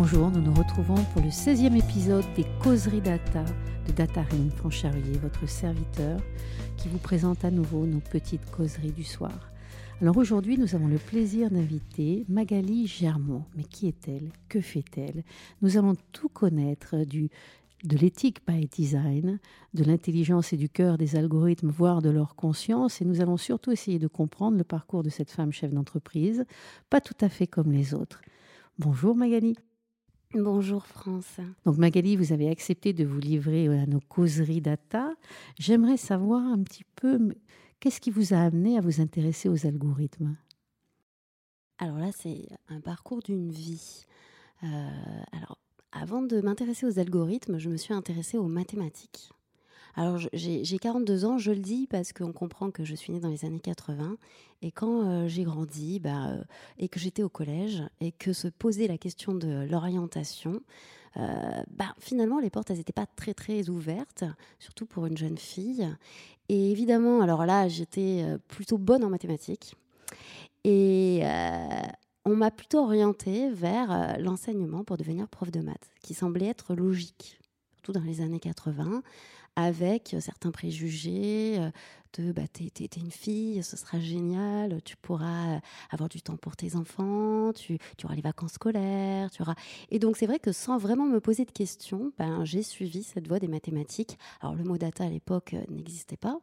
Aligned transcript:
Bonjour, 0.00 0.30
nous 0.30 0.40
nous 0.40 0.54
retrouvons 0.54 1.02
pour 1.12 1.22
le 1.22 1.28
16e 1.28 1.76
épisode 1.76 2.24
des 2.36 2.44
Causeries 2.62 3.00
Data 3.00 3.44
de 3.84 3.90
Datarine 3.90 4.52
Francharier, 4.52 5.18
votre 5.20 5.48
serviteur, 5.48 6.20
qui 6.76 6.86
vous 6.86 6.98
présente 6.98 7.44
à 7.44 7.50
nouveau 7.50 7.84
nos 7.84 7.98
petites 7.98 8.48
causeries 8.48 8.92
du 8.92 9.02
soir. 9.02 9.50
Alors 10.00 10.16
aujourd'hui, 10.16 10.56
nous 10.56 10.76
avons 10.76 10.86
le 10.86 10.98
plaisir 10.98 11.50
d'inviter 11.50 12.24
Magali 12.28 12.86
Germont. 12.86 13.42
Mais 13.56 13.64
qui 13.64 13.88
est-elle? 13.88 14.30
Que 14.48 14.60
fait-elle? 14.60 15.24
Nous 15.62 15.76
allons 15.76 15.96
tout 16.12 16.28
connaître 16.28 16.94
de 16.94 17.28
l'éthique 17.96 18.46
by 18.46 18.68
design, 18.68 19.40
de 19.74 19.82
l'intelligence 19.82 20.52
et 20.52 20.56
du 20.56 20.68
cœur 20.68 20.96
des 20.96 21.16
algorithmes, 21.16 21.70
voire 21.70 22.02
de 22.02 22.10
leur 22.10 22.36
conscience. 22.36 23.02
Et 23.02 23.04
nous 23.04 23.20
allons 23.20 23.36
surtout 23.36 23.72
essayer 23.72 23.98
de 23.98 24.06
comprendre 24.06 24.58
le 24.58 24.64
parcours 24.64 25.02
de 25.02 25.10
cette 25.10 25.32
femme 25.32 25.50
chef 25.50 25.74
d'entreprise, 25.74 26.44
pas 26.88 27.00
tout 27.00 27.18
à 27.20 27.28
fait 27.28 27.48
comme 27.48 27.72
les 27.72 27.94
autres. 27.94 28.20
Bonjour 28.78 29.16
Magali. 29.16 29.56
Bonjour 30.34 30.86
France. 30.86 31.40
Donc 31.64 31.78
Magali, 31.78 32.14
vous 32.16 32.34
avez 32.34 32.50
accepté 32.50 32.92
de 32.92 33.04
vous 33.04 33.18
livrer 33.18 33.66
à 33.68 33.86
nos 33.86 34.00
causeries 34.00 34.60
data. 34.60 35.14
J'aimerais 35.58 35.96
savoir 35.96 36.42
un 36.42 36.62
petit 36.62 36.84
peu 36.96 37.34
qu'est-ce 37.80 37.98
qui 37.98 38.10
vous 38.10 38.34
a 38.34 38.38
amené 38.38 38.76
à 38.76 38.82
vous 38.82 39.00
intéresser 39.00 39.48
aux 39.48 39.66
algorithmes? 39.66 40.36
Alors 41.78 41.96
là, 41.96 42.10
c'est 42.12 42.46
un 42.68 42.80
parcours 42.80 43.22
d'une 43.22 43.50
vie. 43.50 44.04
Euh, 44.64 44.66
alors 45.32 45.56
avant 45.92 46.20
de 46.20 46.42
m'intéresser 46.42 46.84
aux 46.84 46.98
algorithmes, 46.98 47.56
je 47.56 47.70
me 47.70 47.78
suis 47.78 47.94
intéressée 47.94 48.36
aux 48.36 48.48
mathématiques. 48.48 49.30
Alors 49.98 50.16
j'ai 50.32 50.78
42 50.78 51.24
ans, 51.24 51.38
je 51.38 51.50
le 51.50 51.58
dis 51.58 51.88
parce 51.88 52.12
qu'on 52.12 52.32
comprend 52.32 52.70
que 52.70 52.84
je 52.84 52.94
suis 52.94 53.12
née 53.12 53.18
dans 53.18 53.28
les 53.28 53.44
années 53.44 53.58
80 53.58 54.16
et 54.62 54.70
quand 54.70 55.02
euh, 55.02 55.26
j'ai 55.26 55.42
grandi 55.42 55.98
bah, 55.98 56.28
euh, 56.28 56.44
et 56.78 56.88
que 56.88 57.00
j'étais 57.00 57.24
au 57.24 57.28
collège 57.28 57.82
et 58.00 58.12
que 58.12 58.32
se 58.32 58.46
posait 58.46 58.86
la 58.86 58.96
question 58.96 59.34
de 59.34 59.66
l'orientation, 59.68 60.60
euh, 61.16 61.62
bah, 61.72 61.96
finalement 61.98 62.38
les 62.38 62.48
portes 62.48 62.70
elles 62.70 62.76
n'étaient 62.76 62.92
pas 62.92 63.06
très 63.06 63.34
très 63.34 63.70
ouvertes, 63.70 64.22
surtout 64.60 64.86
pour 64.86 65.04
une 65.06 65.16
jeune 65.16 65.36
fille. 65.36 65.88
Et 66.48 66.70
évidemment, 66.70 67.20
alors 67.20 67.44
là 67.44 67.66
j'étais 67.66 68.24
plutôt 68.46 68.78
bonne 68.78 69.02
en 69.02 69.10
mathématiques. 69.10 69.74
Et 70.62 71.24
on 72.24 72.36
m'a 72.36 72.52
plutôt 72.52 72.84
orientée 72.84 73.50
vers 73.50 74.16
l'enseignement 74.20 74.84
pour 74.84 74.96
devenir 74.96 75.26
prof 75.26 75.50
de 75.50 75.60
maths, 75.60 75.90
qui 76.02 76.14
semblait 76.14 76.46
être 76.46 76.76
logique, 76.76 77.40
surtout 77.74 77.90
dans 77.90 78.04
les 78.04 78.20
années 78.20 78.38
80, 78.38 79.02
avec 79.58 80.14
euh, 80.14 80.20
certains 80.20 80.52
préjugés 80.52 81.56
euh, 81.58 81.70
de 82.16 82.30
bah, 82.30 82.46
t'es, 82.46 82.70
une 82.96 83.10
fille, 83.10 83.60
ce 83.64 83.76
sera 83.76 83.98
génial, 83.98 84.80
tu 84.84 84.96
pourras 84.96 85.58
avoir 85.90 86.08
du 86.08 86.22
temps 86.22 86.36
pour 86.36 86.54
tes 86.54 86.76
enfants, 86.76 87.52
tu, 87.52 87.76
auras 88.04 88.14
les 88.14 88.22
vacances 88.22 88.52
scolaires, 88.52 89.32
tu 89.32 89.42
auras. 89.42 89.56
Et 89.90 89.98
donc 89.98 90.16
c'est 90.16 90.26
vrai 90.26 90.38
que 90.38 90.52
sans 90.52 90.78
vraiment 90.78 91.06
me 91.06 91.18
poser 91.18 91.44
de 91.44 91.50
questions, 91.50 92.12
ben, 92.18 92.44
j'ai 92.44 92.62
suivi 92.62 93.02
cette 93.02 93.26
voie 93.26 93.40
des 93.40 93.48
mathématiques. 93.48 94.16
Alors 94.40 94.54
le 94.54 94.62
mot 94.62 94.78
data 94.78 95.04
à 95.04 95.08
l'époque 95.08 95.56
n'existait 95.68 96.16
pas. 96.16 96.38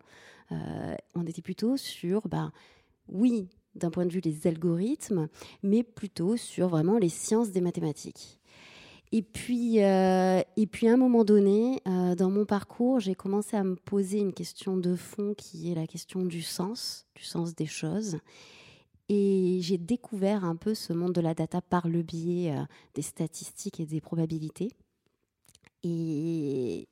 on 0.51 1.25
était 1.25 1.41
plutôt 1.41 1.77
sur, 1.77 2.27
ben, 2.27 2.51
oui, 3.07 3.47
d'un 3.75 3.91
point 3.91 4.05
de 4.05 4.11
vue 4.11 4.21
des 4.21 4.45
algorithmes, 4.47 5.29
mais 5.63 5.83
plutôt 5.83 6.35
sur 6.35 6.67
vraiment 6.67 6.97
les 6.97 7.09
sciences 7.09 7.51
des 7.51 7.61
mathématiques. 7.61 8.39
Et 9.15 9.21
puis, 9.21 9.81
euh, 9.81 10.41
et 10.57 10.67
puis 10.67 10.89
à 10.89 10.93
un 10.93 10.97
moment 10.97 11.23
donné, 11.23 11.81
euh, 11.87 12.15
dans 12.15 12.29
mon 12.29 12.43
parcours, 12.43 12.99
j'ai 12.99 13.15
commencé 13.15 13.55
à 13.55 13.63
me 13.63 13.77
poser 13.77 14.19
une 14.19 14.33
question 14.33 14.75
de 14.75 14.93
fond 14.97 15.33
qui 15.33 15.71
est 15.71 15.75
la 15.75 15.87
question 15.87 16.25
du 16.25 16.41
sens, 16.41 17.07
du 17.15 17.23
sens 17.23 17.55
des 17.55 17.65
choses. 17.65 18.17
Et 19.07 19.59
j'ai 19.61 19.77
découvert 19.77 20.43
un 20.43 20.57
peu 20.57 20.75
ce 20.75 20.91
monde 20.91 21.13
de 21.13 21.21
la 21.21 21.33
data 21.33 21.61
par 21.61 21.87
le 21.87 22.01
biais 22.01 22.57
euh, 22.57 22.61
des 22.93 23.03
statistiques 23.03 23.79
et 23.79 23.85
des 23.85 24.01
probabilités. 24.01 24.73
Et, 25.83 26.89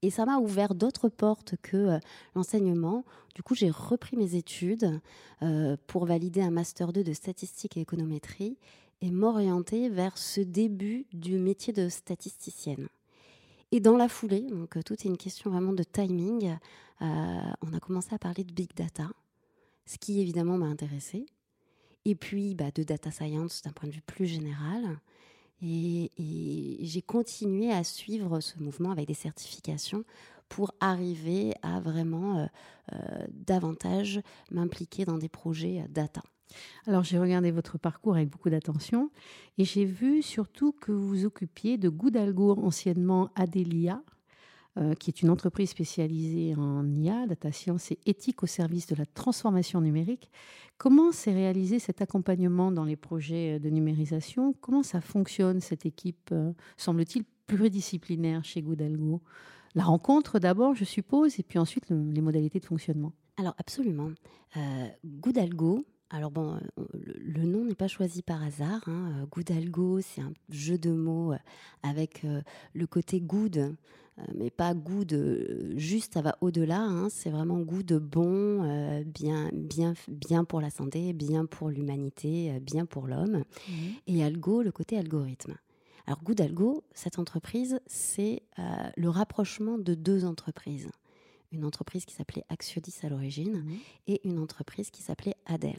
et 0.00 0.10
ça 0.10 0.24
m'a 0.24 0.38
ouvert 0.38 0.74
d'autres 0.74 1.10
portes 1.10 1.56
que 1.60 1.98
l'enseignement. 2.34 3.04
Du 3.34 3.42
coup, 3.42 3.54
j'ai 3.54 3.68
repris 3.68 4.16
mes 4.16 4.34
études 4.34 4.98
pour 5.86 6.06
valider 6.06 6.40
un 6.40 6.50
master 6.50 6.92
2 6.92 7.04
de 7.04 7.12
statistique 7.12 7.76
et 7.76 7.80
économétrie 7.80 8.56
et 9.00 9.10
m'orienter 9.10 9.88
vers 9.88 10.16
ce 10.18 10.40
début 10.40 11.06
du 11.12 11.38
métier 11.38 11.72
de 11.72 11.88
statisticienne. 11.88 12.88
Et 13.72 13.80
dans 13.80 13.96
la 13.96 14.08
foulée, 14.08 14.42
donc 14.42 14.76
euh, 14.76 14.82
tout 14.82 14.94
est 14.94 15.04
une 15.04 15.16
question 15.16 15.50
vraiment 15.50 15.72
de 15.72 15.82
timing, 15.82 16.56
on 17.00 17.74
a 17.74 17.80
commencé 17.80 18.14
à 18.14 18.18
parler 18.18 18.42
de 18.42 18.52
big 18.52 18.74
data, 18.74 19.10
ce 19.84 19.98
qui 19.98 20.20
évidemment 20.20 20.56
m'a 20.56 20.66
intéressée. 20.66 21.26
Et 22.06 22.14
puis 22.14 22.54
bah, 22.54 22.70
de 22.74 22.84
data 22.84 23.10
science 23.10 23.62
d'un 23.62 23.72
point 23.72 23.88
de 23.88 23.94
vue 23.94 24.00
plus 24.00 24.26
général. 24.26 24.98
Et, 25.62 26.10
j'ai 26.80 27.02
continué 27.02 27.72
à 27.72 27.82
suivre 27.82 28.40
ce 28.40 28.58
mouvement 28.58 28.90
avec 28.90 29.08
des 29.08 29.14
certifications 29.14 30.04
pour 30.48 30.72
arriver 30.80 31.54
à 31.62 31.80
vraiment 31.80 32.38
euh, 32.38 32.46
euh, 32.92 33.26
davantage 33.32 34.20
m'impliquer 34.50 35.04
dans 35.04 35.18
des 35.18 35.28
projets 35.28 35.80
euh, 35.80 35.88
data. 35.88 36.22
Alors 36.86 37.02
j'ai 37.04 37.18
regardé 37.18 37.50
votre 37.50 37.78
parcours 37.78 38.14
avec 38.14 38.28
beaucoup 38.28 38.50
d'attention 38.50 39.10
et 39.58 39.64
j'ai 39.64 39.84
vu 39.84 40.22
surtout 40.22 40.72
que 40.72 40.92
vous 40.92 41.08
vous 41.08 41.24
occupiez 41.24 41.78
de 41.78 41.88
Goudalgo, 41.88 42.58
anciennement 42.58 43.30
Adelia, 43.34 44.02
euh, 44.78 44.94
qui 44.94 45.08
est 45.10 45.22
une 45.22 45.30
entreprise 45.30 45.70
spécialisée 45.70 46.54
en 46.54 46.86
IA, 46.94 47.26
data 47.26 47.50
science 47.50 47.92
et 47.92 47.98
éthique 48.04 48.42
au 48.42 48.46
service 48.46 48.86
de 48.86 48.94
la 48.94 49.06
transformation 49.06 49.80
numérique. 49.80 50.30
Comment 50.76 51.12
s'est 51.12 51.32
réalisé 51.32 51.78
cet 51.78 52.02
accompagnement 52.02 52.70
dans 52.70 52.84
les 52.84 52.96
projets 52.96 53.58
de 53.58 53.70
numérisation? 53.70 54.52
Comment 54.60 54.82
ça 54.82 55.00
fonctionne, 55.00 55.60
cette 55.60 55.86
équipe, 55.86 56.28
euh, 56.32 56.52
semble-t-il, 56.76 57.24
pluridisciplinaire 57.46 58.44
chez 58.44 58.60
Goodalgo 58.60 59.22
La 59.74 59.84
rencontre 59.84 60.38
d'abord, 60.38 60.74
je 60.74 60.84
suppose, 60.84 61.40
et 61.40 61.42
puis 61.42 61.58
ensuite 61.58 61.88
les 61.88 62.20
modalités 62.20 62.60
de 62.60 62.66
fonctionnement. 62.66 63.12
Alors 63.38 63.54
absolument. 63.58 64.10
Euh, 64.58 64.88
alors 66.10 66.30
bon, 66.30 66.58
le, 66.94 67.44
nom 67.44 67.64
n'est 67.64 67.74
pas 67.74 67.88
choisi 67.88 68.22
par 68.22 68.42
hasard. 68.42 68.82
Hein. 68.86 69.26
Goodalgo, 69.30 70.00
c'est 70.00 70.20
un 70.20 70.32
jeu 70.48 70.78
de 70.78 70.90
mots 70.90 71.34
avec 71.82 72.24
le 72.74 72.86
côté 72.86 73.20
good 73.20 73.74
euh, 74.18 74.22
mais 74.34 74.50
pas 74.50 74.74
goût 74.74 75.04
de 75.04 75.72
juste, 75.76 76.14
ça 76.14 76.22
va 76.22 76.36
au-delà. 76.40 76.80
Hein. 76.80 77.08
c'est 77.10 77.30
vraiment 77.30 77.58
goût 77.60 77.82
de 77.82 77.98
bon, 77.98 78.64
euh, 78.64 79.04
bien, 79.04 79.50
bien, 79.52 79.94
bien 80.08 80.44
pour 80.44 80.60
la 80.60 80.70
santé, 80.70 81.12
bien 81.12 81.44
pour 81.44 81.68
l'humanité, 81.68 82.52
euh, 82.52 82.60
bien 82.60 82.86
pour 82.86 83.06
l'homme. 83.06 83.44
Mhm. 83.68 83.94
Et 84.06 84.24
algo, 84.24 84.62
le 84.62 84.72
côté 84.72 84.96
algorithme. 84.98 85.56
Alors 86.06 86.22
Good 86.22 86.40
Algo, 86.40 86.84
cette 86.94 87.18
entreprise, 87.18 87.80
c'est 87.86 88.44
le 88.96 89.08
rapprochement 89.08 89.76
de 89.76 89.94
deux 89.94 90.24
entreprises. 90.24 90.88
Une 91.50 91.64
entreprise 91.64 92.04
qui 92.04 92.14
s'appelait 92.14 92.44
Axiodis 92.48 92.94
à 93.02 93.08
l'origine 93.08 93.64
mhm. 93.64 93.76
et 94.06 94.20
une 94.28 94.38
entreprise 94.38 94.92
qui 94.92 95.02
s'appelait 95.02 95.34
Adel. 95.46 95.78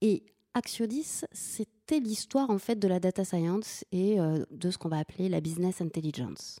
Et 0.00 0.24
Axiodis, 0.54 1.22
c'était 1.32 2.00
l'histoire 2.00 2.50
en 2.50 2.58
fait 2.58 2.76
de 2.76 2.88
la 2.88 3.00
data 3.00 3.24
science 3.24 3.84
et 3.92 4.16
de 4.50 4.70
ce 4.70 4.78
qu'on 4.78 4.88
va 4.88 4.98
appeler 4.98 5.28
la 5.28 5.40
business 5.40 5.80
intelligence. 5.80 6.60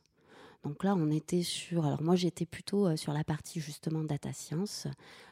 Donc 0.62 0.84
là, 0.84 0.94
on 0.94 1.10
était 1.10 1.42
sur. 1.42 1.86
Alors 1.86 2.02
moi, 2.02 2.16
j'étais 2.16 2.44
plutôt 2.44 2.86
euh, 2.86 2.96
sur 2.96 3.12
la 3.12 3.24
partie 3.24 3.60
justement 3.60 4.04
data 4.04 4.32
science. 4.32 4.86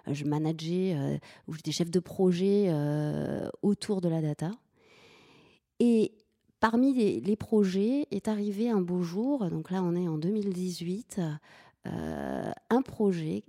Euh, 0.06 0.14
je 0.14 0.24
manageais 0.24 0.94
euh, 0.96 1.19
ou 1.46 1.54
j'étais 1.54 1.72
chef 1.72 1.91
de 1.91 2.00
projet 2.00 2.72
autour 3.62 4.00
de 4.00 4.08
la 4.08 4.22
data. 4.22 4.50
Et 5.80 6.12
parmi 6.60 7.20
les, 7.20 7.36
projets 7.36 8.06
est 8.10 8.28
arrivé 8.28 8.70
un 8.70 8.80
beau 8.80 9.02
jour. 9.02 9.48
Donc 9.50 9.70
là, 9.70 9.82
on 9.82 9.94
est 9.94 10.08
en 10.08 10.19
2018. 10.19 11.20
un 11.84 12.82
projet 12.82 13.44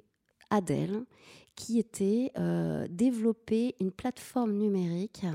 Adèle 0.50 1.04
qui 1.60 1.78
était 1.78 2.32
développer 2.90 3.76
une 3.82 3.92
plateforme 3.92 4.54
numérique 4.54 5.26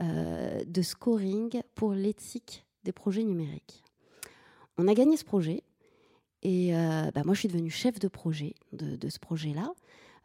de 0.00 0.82
scoring 0.82 1.62
pour 1.74 1.94
l'éthique 1.94 2.66
des 2.84 2.92
projets 2.92 3.24
numériques. 3.24 3.82
On 4.78 4.86
a 4.86 4.94
gagné 4.94 5.16
ce 5.16 5.24
projet. 5.24 5.62
Et 6.42 6.76
euh, 6.76 7.10
bah, 7.14 7.22
moi, 7.24 7.34
je 7.34 7.40
suis 7.40 7.48
devenue 7.48 7.70
chef 7.70 7.98
de 7.98 8.08
projet 8.08 8.54
de, 8.72 9.08
ce 9.08 9.18
projet-là. 9.18 9.72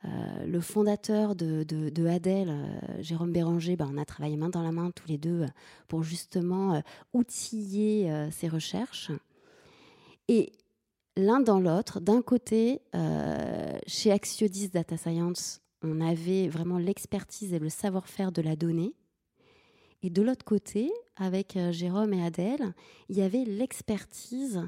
Euh, 0.06 0.46
le 0.46 0.62
fondateur 0.62 1.36
de, 1.36 1.64
de, 1.64 2.08
Adèle, 2.08 2.50
euh, 2.50 3.02
Jérôme 3.02 3.32
Béranger, 3.32 3.76
bah, 3.76 3.88
on 3.92 3.98
a 3.98 4.06
travaillé 4.06 4.36
main 4.36 4.50
dans 4.50 4.64
la 4.64 4.72
main 4.72 4.92
tous 4.92 5.08
les 5.08 5.18
deux 5.18 5.46
pour 5.88 6.04
justement 6.04 6.82
outiller 7.14 8.12
ces 8.32 8.48
recherches. 8.48 9.12
Et 10.28 10.52
l'un 11.18 11.42
dans 11.42 11.60
l'autre, 11.60 12.00
d'un 12.00 12.22
côté, 12.22 12.82
chez 13.86 14.12
Axiodis 14.12 14.70
Data 14.70 14.96
Science, 14.96 15.62
on 15.84 16.00
avait 16.00 16.48
vraiment 16.48 16.78
l'expertise 16.78 17.54
et 17.54 17.60
le 17.60 17.70
savoir-faire 17.70 18.32
de 18.32 18.42
la 18.42 18.56
donnée. 18.56 18.94
Et 20.04 20.10
de 20.10 20.22
l'autre 20.22 20.46
côté, 20.46 20.92
avec 21.16 21.58
Jérôme 21.72 22.14
et 22.14 22.24
Adèle, 22.24 22.74
il 23.10 23.18
y 23.18 23.22
avait 23.22 23.44
l'expertise 23.44 24.62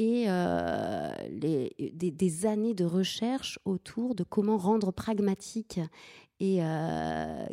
et 0.00 0.24
euh, 0.28 1.12
des, 1.30 2.46
années 2.46 2.72
de 2.72 2.86
recherche 2.86 3.58
autour 3.66 4.14
de 4.14 4.24
comment 4.24 4.56
rendre 4.56 4.92
pragmatique 4.92 5.78
et 6.40 6.64
euh, 6.64 7.46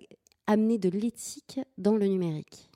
amener 0.47 0.77
de 0.77 0.87
l'éthique 0.87 1.59
dans 1.77 1.97
le 1.97 2.07
numérique. 2.07 2.69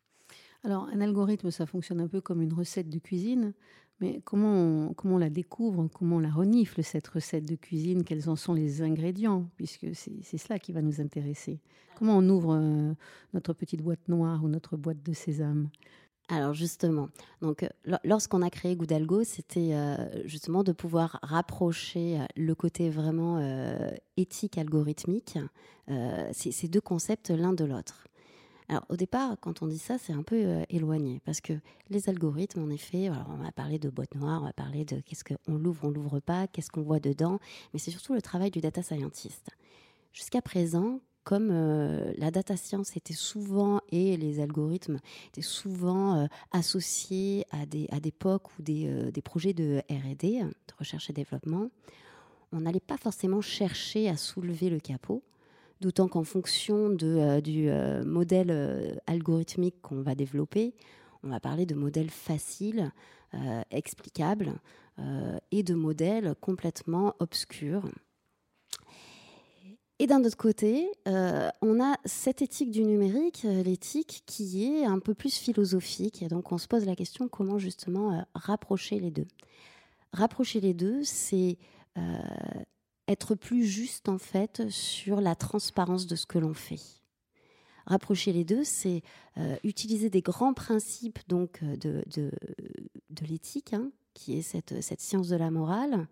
Alors, 0.65 0.89
un 0.93 0.99
algorithme, 0.99 1.51
ça 1.51 1.65
fonctionne 1.65 2.01
un 2.01 2.09
peu 2.09 2.19
comme 2.19 2.41
une 2.41 2.51
recette 2.51 2.89
de 2.89 2.99
cuisine, 2.99 3.53
mais 4.01 4.19
comment 4.25 4.53
on, 4.53 4.93
comment 4.93 5.15
on 5.15 5.19
la 5.19 5.29
découvre, 5.29 5.87
comment 5.93 6.17
on 6.17 6.19
la 6.19 6.31
renifle, 6.31 6.83
cette 6.83 7.07
recette 7.07 7.45
de 7.45 7.55
cuisine, 7.55 8.03
quels 8.03 8.29
en 8.29 8.35
sont 8.35 8.53
les 8.53 8.81
ingrédients, 8.81 9.47
puisque 9.55 9.87
c'est 9.93 10.37
cela 10.37 10.57
qui 10.57 10.73
va 10.73 10.81
nous 10.81 10.99
intéresser. 10.99 11.59
Comment 11.95 12.17
on 12.17 12.27
ouvre 12.29 12.55
euh, 12.59 12.93
notre 13.35 13.53
petite 13.53 13.83
boîte 13.83 14.07
noire 14.07 14.43
ou 14.43 14.47
notre 14.47 14.75
boîte 14.75 15.03
de 15.03 15.13
sésame? 15.13 15.69
Alors 16.29 16.53
justement, 16.53 17.09
donc 17.41 17.67
lorsqu'on 18.03 18.41
a 18.41 18.49
créé 18.49 18.75
Goudalgo, 18.75 19.23
c'était 19.23 19.73
euh, 19.73 19.97
justement 20.25 20.63
de 20.63 20.71
pouvoir 20.71 21.19
rapprocher 21.21 22.19
euh, 22.19 22.25
le 22.35 22.55
côté 22.55 22.89
vraiment 22.89 23.39
éthique 24.17 24.57
algorithmique, 24.57 25.37
ces 26.31 26.67
deux 26.69 26.81
concepts 26.81 27.29
l'un 27.29 27.53
de 27.53 27.65
l'autre. 27.65 28.07
Alors 28.69 28.85
au 28.89 28.95
départ, 28.95 29.35
quand 29.39 29.61
on 29.61 29.67
dit 29.67 29.77
ça, 29.77 29.97
c'est 29.97 30.13
un 30.13 30.23
peu 30.23 30.35
euh, 30.35 30.63
éloigné. 30.69 31.21
Parce 31.25 31.41
que 31.41 31.53
les 31.89 32.09
algorithmes, 32.09 32.63
en 32.63 32.69
effet, 32.69 33.09
on 33.09 33.43
va 33.43 33.51
parler 33.51 33.79
de 33.79 33.89
boîte 33.89 34.15
noire, 34.15 34.41
on 34.41 34.45
va 34.45 34.53
parler 34.53 34.85
de 34.85 35.01
qu'est-ce 35.01 35.23
qu'on 35.23 35.55
l'ouvre, 35.55 35.85
on 35.85 35.89
l'ouvre 35.89 36.19
pas, 36.19 36.47
qu'est-ce 36.47 36.69
qu'on 36.71 36.81
voit 36.81 36.99
dedans, 36.99 37.39
mais 37.73 37.79
c'est 37.79 37.91
surtout 37.91 38.13
le 38.13 38.21
travail 38.21 38.51
du 38.51 38.61
data 38.61 38.81
scientist. 38.81 39.49
Jusqu'à 40.13 40.41
présent, 40.41 40.99
comme 41.23 41.49
euh, 41.51 42.13
la 42.17 42.31
data 42.31 42.57
science 42.57 42.95
était 42.97 43.13
souvent 43.13 43.81
et 43.89 44.17
les 44.17 44.39
algorithmes 44.39 44.99
étaient 45.27 45.41
souvent 45.41 46.17
euh, 46.17 46.25
associés 46.51 47.45
à 47.51 47.65
des, 47.65 47.87
à 47.91 47.99
des 47.99 48.11
POC 48.11 48.57
ou 48.57 48.61
des, 48.61 49.11
des 49.11 49.21
projets 49.21 49.53
de 49.53 49.81
RD, 49.89 50.21
de 50.21 50.73
recherche 50.79 51.09
et 51.09 51.13
développement, 51.13 51.69
on 52.51 52.61
n'allait 52.61 52.79
pas 52.79 52.97
forcément 52.97 53.41
chercher 53.41 54.09
à 54.09 54.17
soulever 54.17 54.69
le 54.69 54.79
capot, 54.79 55.23
D'autant 55.81 56.07
qu'en 56.07 56.23
fonction 56.23 56.95
euh, 57.01 57.41
du 57.41 57.67
euh, 57.69 58.03
modèle 58.05 58.51
euh, 58.51 58.93
algorithmique 59.07 59.81
qu'on 59.81 60.03
va 60.03 60.13
développer, 60.13 60.75
on 61.23 61.29
va 61.29 61.39
parler 61.39 61.65
de 61.65 61.73
modèles 61.75 62.09
faciles, 62.09 62.91
explicables, 63.69 64.53
et 65.51 65.61
de 65.63 65.73
modèles 65.75 66.33
complètement 66.41 67.15
obscurs. 67.19 67.83
Et 69.99 70.07
d'un 70.07 70.23
autre 70.25 70.35
côté, 70.35 70.89
on 71.05 71.79
a 71.79 71.95
cette 72.05 72.41
éthique 72.41 72.71
du 72.71 72.81
numérique, 72.83 73.43
l'éthique 73.43 74.23
qui 74.25 74.65
est 74.65 74.83
un 74.83 74.97
peu 74.97 75.13
plus 75.13 75.37
philosophique. 75.37 76.23
Et 76.23 76.27
donc, 76.27 76.51
on 76.51 76.57
se 76.57 76.67
pose 76.67 76.85
la 76.85 76.95
question 76.95 77.27
comment 77.27 77.59
justement 77.59 78.25
rapprocher 78.33 78.99
les 78.99 79.11
deux? 79.11 79.27
Rapprocher 80.11 80.59
les 80.59 80.73
deux, 80.73 81.03
c'est 81.03 81.59
être 83.11 83.35
plus 83.35 83.65
juste 83.65 84.09
en 84.09 84.17
fait 84.17 84.69
sur 84.69 85.21
la 85.21 85.35
transparence 85.35 86.07
de 86.07 86.15
ce 86.15 86.25
que 86.25 86.39
l'on 86.39 86.53
fait. 86.53 86.79
Rapprocher 87.85 88.31
les 88.31 88.43
deux, 88.43 88.63
c'est 88.63 89.01
euh, 89.37 89.55
utiliser 89.63 90.09
des 90.09 90.21
grands 90.21 90.53
principes 90.53 91.19
donc 91.27 91.59
euh, 91.63 91.75
de, 91.77 92.03
de, 92.15 93.25
l'éthique, 93.27 93.73
hein, 93.73 93.91
qui 94.13 94.37
est 94.37 94.41
cette, 94.41 94.81
cette, 94.81 95.01
science 95.01 95.29
de 95.29 95.35
la 95.35 95.51
morale, 95.51 96.07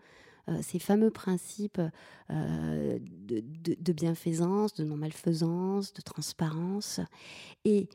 euh, 0.48 0.60
ces 0.62 0.80
fameux 0.80 1.12
principes 1.12 1.82
de, 2.30 3.00
de, 3.00 3.94
bienfaisance, 3.94 4.74
de 4.74 4.84
non-malfaisance, 4.84 5.94
de 5.94 6.02
transparence, 6.02 7.00
et 7.66 7.88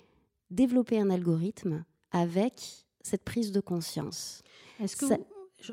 développer 0.51 1.01
un 1.01 1.11
algorithme 1.11 1.85
avec 2.12 2.87
cette 3.01 3.25
prise 3.25 3.51
de 3.53 3.61
conscience. 3.61 4.43
Est-ce 4.81 4.97
que 4.97 5.06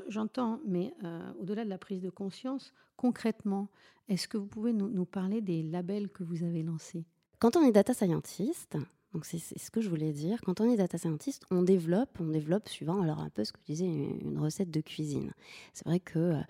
j'entends, 0.07 0.59
mais 0.65 0.93
au-delà 1.39 1.63
de 1.63 1.69
la 1.69 1.77
prise 1.77 2.01
de 2.01 2.09
conscience, 2.09 2.73
concrètement, 2.95 3.67
est-ce 4.07 4.27
que 4.27 4.37
vous 4.37 4.47
pouvez 4.47 4.73
nous, 4.73 5.05
parler 5.05 5.41
des 5.41 5.63
labels 5.63 6.09
que 6.09 6.23
vous 6.23 6.43
avez 6.43 6.63
lancés? 6.63 7.05
Quand 7.39 7.55
on 7.55 7.63
est 7.63 7.71
data 7.71 7.93
scientist, 7.93 8.77
donc 9.13 9.25
c'est 9.25 9.39
ce 9.39 9.71
que 9.71 9.81
je 9.81 9.89
voulais 9.89 10.13
dire. 10.13 10.39
Quand 10.45 10.61
on 10.61 10.71
est 10.71 10.77
data 10.77 10.97
scientist, 10.97 11.43
on 11.51 11.63
développe, 11.63 12.09
on 12.19 12.27
développe 12.27 12.69
suivant 12.69 13.01
alors 13.01 13.19
un 13.19 13.29
peu 13.29 13.43
ce 13.43 13.51
que 13.51 13.59
je 13.61 13.73
disais 13.73 13.85
une, 13.85 14.37
recette 14.37 14.71
de 14.71 14.81
cuisine. 14.81 15.33
C'est 15.73 15.85
vrai 15.85 15.99
que 15.99 16.19
euh, 16.19 16.41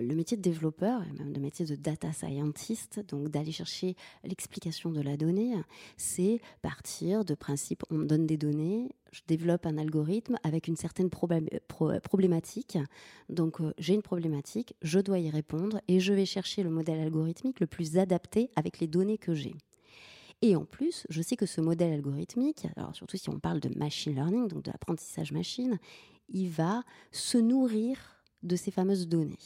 le 0.00 0.14
métier 0.14 0.36
de 0.36 0.42
développeur 0.42 1.02
et 1.02 1.12
même 1.12 1.32
le 1.32 1.40
métier 1.40 1.64
de 1.64 1.74
data 1.76 2.12
scientist, 2.12 3.00
donc 3.08 3.28
d'aller 3.28 3.52
chercher 3.52 3.96
l'explication 4.24 4.90
de 4.90 5.00
la 5.00 5.16
donnée, 5.16 5.54
c'est 5.96 6.40
partir 6.62 7.24
de 7.24 7.34
principe 7.34 7.84
on 7.90 7.94
me 7.94 8.06
donne 8.06 8.26
des 8.26 8.36
données, 8.36 8.90
je 9.12 9.20
développe 9.26 9.66
un 9.66 9.78
algorithme 9.78 10.36
avec 10.42 10.68
une 10.68 10.76
certaine 10.76 11.10
problématique. 11.10 12.78
Donc 13.28 13.60
euh, 13.60 13.72
j'ai 13.78 13.94
une 13.94 14.02
problématique, 14.02 14.74
je 14.82 14.98
dois 14.98 15.18
y 15.18 15.30
répondre 15.30 15.80
et 15.88 16.00
je 16.00 16.12
vais 16.12 16.26
chercher 16.26 16.62
le 16.62 16.70
modèle 16.70 17.00
algorithmique 17.00 17.60
le 17.60 17.66
plus 17.66 17.98
adapté 17.98 18.50
avec 18.56 18.80
les 18.80 18.86
données 18.86 19.18
que 19.18 19.34
j'ai. 19.34 19.54
Et 20.42 20.56
en 20.56 20.64
plus, 20.64 21.06
je 21.10 21.20
sais 21.20 21.36
que 21.36 21.46
ce 21.46 21.60
modèle 21.60 21.92
algorithmique, 21.92 22.66
alors 22.76 22.94
surtout 22.94 23.18
si 23.18 23.28
on 23.28 23.38
parle 23.38 23.60
de 23.60 23.68
machine 23.78 24.14
learning, 24.14 24.48
donc 24.48 24.62
de 24.62 24.70
l'apprentissage 24.70 25.32
machine, 25.32 25.78
il 26.28 26.48
va 26.48 26.82
se 27.12 27.36
nourrir 27.36 27.98
de 28.42 28.56
ces 28.56 28.70
fameuses 28.70 29.06
données. 29.06 29.36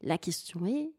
La 0.00 0.16
question 0.16 0.66
est, 0.66 0.92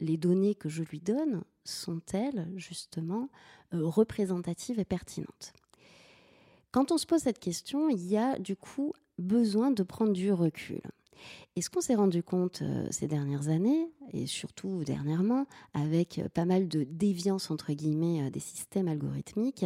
les 0.00 0.16
données 0.16 0.54
que 0.54 0.68
je 0.68 0.82
lui 0.82 1.00
donne 1.00 1.42
sont-elles 1.64 2.50
justement 2.56 3.28
euh, 3.72 3.84
représentatives 3.86 4.78
et 4.78 4.84
pertinentes? 4.84 5.52
Quand 6.74 6.90
on 6.90 6.98
se 6.98 7.06
pose 7.06 7.20
cette 7.20 7.38
question, 7.38 7.88
il 7.88 8.04
y 8.04 8.16
a 8.16 8.36
du 8.40 8.56
coup 8.56 8.94
besoin 9.16 9.70
de 9.70 9.84
prendre 9.84 10.12
du 10.12 10.32
recul. 10.32 10.82
Et 11.54 11.62
ce 11.62 11.70
qu'on 11.70 11.80
s'est 11.80 11.94
rendu 11.94 12.24
compte 12.24 12.62
euh, 12.62 12.88
ces 12.90 13.06
dernières 13.06 13.48
années, 13.48 13.92
et 14.12 14.26
surtout 14.26 14.82
dernièrement, 14.82 15.46
avec 15.72 16.18
euh, 16.18 16.28
pas 16.28 16.44
mal 16.44 16.66
de 16.66 16.82
déviance 16.82 17.52
entre 17.52 17.72
guillemets 17.72 18.24
euh, 18.24 18.30
des 18.30 18.40
systèmes 18.40 18.88
algorithmiques, 18.88 19.64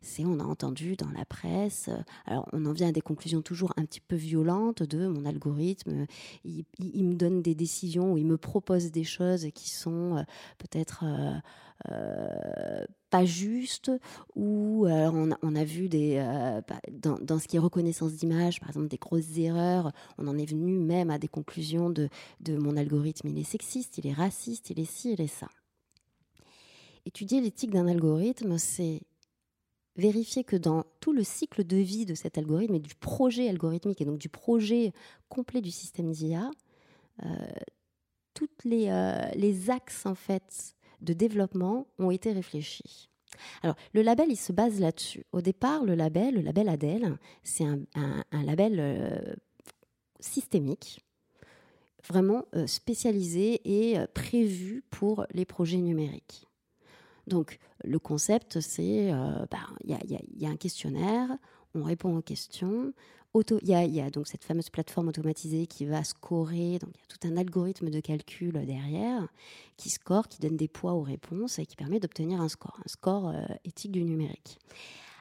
c'est 0.00 0.24
on 0.24 0.40
a 0.40 0.44
entendu 0.44 0.96
dans 0.96 1.10
la 1.10 1.26
presse, 1.26 1.90
alors 2.24 2.48
on 2.54 2.64
en 2.64 2.72
vient 2.72 2.88
à 2.88 2.92
des 2.92 3.02
conclusions 3.02 3.42
toujours 3.42 3.74
un 3.76 3.84
petit 3.84 4.00
peu 4.00 4.16
violentes 4.16 4.82
de 4.82 5.08
mon 5.08 5.26
algorithme, 5.26 6.06
il, 6.42 6.64
me 7.04 7.16
donne 7.16 7.42
des 7.42 7.54
décisions 7.54 8.14
ou 8.14 8.16
il 8.16 8.24
me 8.24 8.38
propose 8.38 8.90
des 8.92 9.04
choses 9.04 9.46
qui 9.54 9.68
sont 9.68 10.24
peut-être 10.56 11.04
pas 13.10 13.24
juste, 13.24 13.90
ou 14.34 14.86
on, 14.86 15.54
a, 15.54 15.64
vu 15.64 15.88
des, 15.88 16.16
euh, 16.16 16.60
bah, 16.68 16.80
dans, 16.90 17.38
ce 17.38 17.46
qui 17.46 17.56
est 17.56 17.60
reconnaissance 17.60 18.12
d'image, 18.12 18.60
par 18.60 18.70
exemple, 18.70 18.88
des 18.88 18.96
grosses 18.96 19.38
erreurs. 19.38 19.92
On 20.18 20.26
en 20.26 20.36
est 20.36 20.50
venu 20.50 20.78
même 20.78 21.10
à 21.10 21.18
des 21.18 21.28
conclusions 21.28 21.90
de, 21.90 22.08
de 22.40 22.56
mon 22.56 22.76
algorithme, 22.76 23.28
il 23.28 23.38
est 23.38 23.44
sexiste, 23.44 23.98
il 23.98 24.06
est 24.06 24.12
raciste, 24.12 24.70
il 24.70 24.80
est 24.80 24.90
ci, 24.90 25.12
il 25.12 25.20
est 25.20 25.26
ça. 25.26 25.48
Étudier 27.04 27.40
l'éthique 27.40 27.70
d'un 27.70 27.86
algorithme, 27.86 28.58
c'est 28.58 29.02
vérifier 29.96 30.44
que 30.44 30.56
dans 30.56 30.84
tout 31.00 31.12
le 31.12 31.22
cycle 31.22 31.64
de 31.64 31.76
vie 31.76 32.04
de 32.04 32.14
cet 32.14 32.36
algorithme 32.36 32.74
et 32.74 32.80
du 32.80 32.94
projet 32.96 33.48
algorithmique 33.48 34.00
et 34.00 34.04
donc 34.04 34.18
du 34.18 34.28
projet 34.28 34.92
complet 35.28 35.60
du 35.60 35.70
système 35.70 36.10
d'IA, 36.10 36.50
euh, 37.24 37.28
toutes 38.34 38.64
les, 38.64 38.90
les 39.36 39.70
axes 39.70 40.04
en 40.04 40.14
fait 40.14 40.75
de 41.00 41.12
développement 41.12 41.86
ont 41.98 42.10
été 42.10 42.32
réfléchis. 42.32 43.08
Alors, 43.62 43.76
le 43.92 44.02
label, 44.02 44.30
il 44.30 44.36
se 44.36 44.52
base 44.52 44.80
là-dessus. 44.80 45.24
Au 45.32 45.40
départ, 45.40 45.84
le 45.84 45.94
label, 45.94 46.34
le 46.34 46.40
label 46.40 46.68
Adèle, 46.68 47.18
c'est 47.42 47.64
un, 47.64 47.82
label 48.32 48.76
euh, 48.78 49.34
systémique, 50.20 51.04
vraiment 52.06 52.44
euh, 52.54 52.66
spécialisé 52.66 53.60
et 53.64 53.98
euh, 53.98 54.06
prévu 54.12 54.82
pour 54.90 55.26
les 55.32 55.44
projets 55.44 55.78
numériques. 55.78 56.46
Donc, 57.26 57.58
le 57.82 57.98
concept, 57.98 58.60
c'est, 58.60 59.10
bah, 59.50 59.66
il 59.82 59.98
y, 60.36 60.46
a 60.46 60.48
un 60.48 60.56
questionnaire, 60.56 61.36
on 61.74 61.82
répond 61.82 62.16
aux 62.16 62.22
questions, 62.22 62.92
il 63.42 63.68
y, 63.68 64.00
a, 64.00 64.10
donc 64.10 64.26
cette 64.28 64.44
fameuse 64.44 64.70
plateforme 64.70 65.08
automatisée 65.08 65.66
qui 65.66 65.84
va 65.84 66.04
scorer, 66.04 66.78
donc 66.78 66.90
il 66.94 67.00
y 67.00 67.04
a 67.04 67.06
tout 67.08 67.28
un 67.28 67.36
algorithme 67.36 67.90
de 67.90 68.00
calcul 68.00 68.52
derrière 68.64 69.26
qui 69.76 69.90
score, 69.90 70.28
qui 70.28 70.40
donne 70.40 70.56
des 70.56 70.68
poids 70.68 70.92
aux 70.92 71.02
réponses 71.02 71.58
et 71.58 71.66
qui 71.66 71.76
permet 71.76 72.00
d'obtenir 72.00 72.40
un 72.40 72.48
score, 72.48 72.78
un 72.84 72.88
score 72.88 73.28
euh, 73.28 73.44
éthique 73.64 73.92
du 73.92 74.04
numérique. 74.04 74.58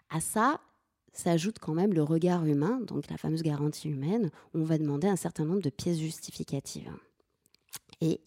À 0.10 0.22
ça, 0.22 0.60
s'ajoute 1.14 1.60
quand 1.60 1.74
même 1.74 1.94
le 1.94 2.04
regard 2.04 2.46
humain, 2.46 2.80
donc 2.82 3.10
la 3.10 3.18
fameuse 3.18 3.42
garantie 3.42 3.90
humaine, 3.90 4.30
où 4.54 4.60
on 4.60 4.64
va 4.64 4.78
demander 4.78 5.08
un 5.08 5.16
certain 5.16 5.46
nombre 5.46 5.62
de 5.62 5.70
pièces 5.70 5.98
justificatives. 5.98 6.92
Et 8.02 8.20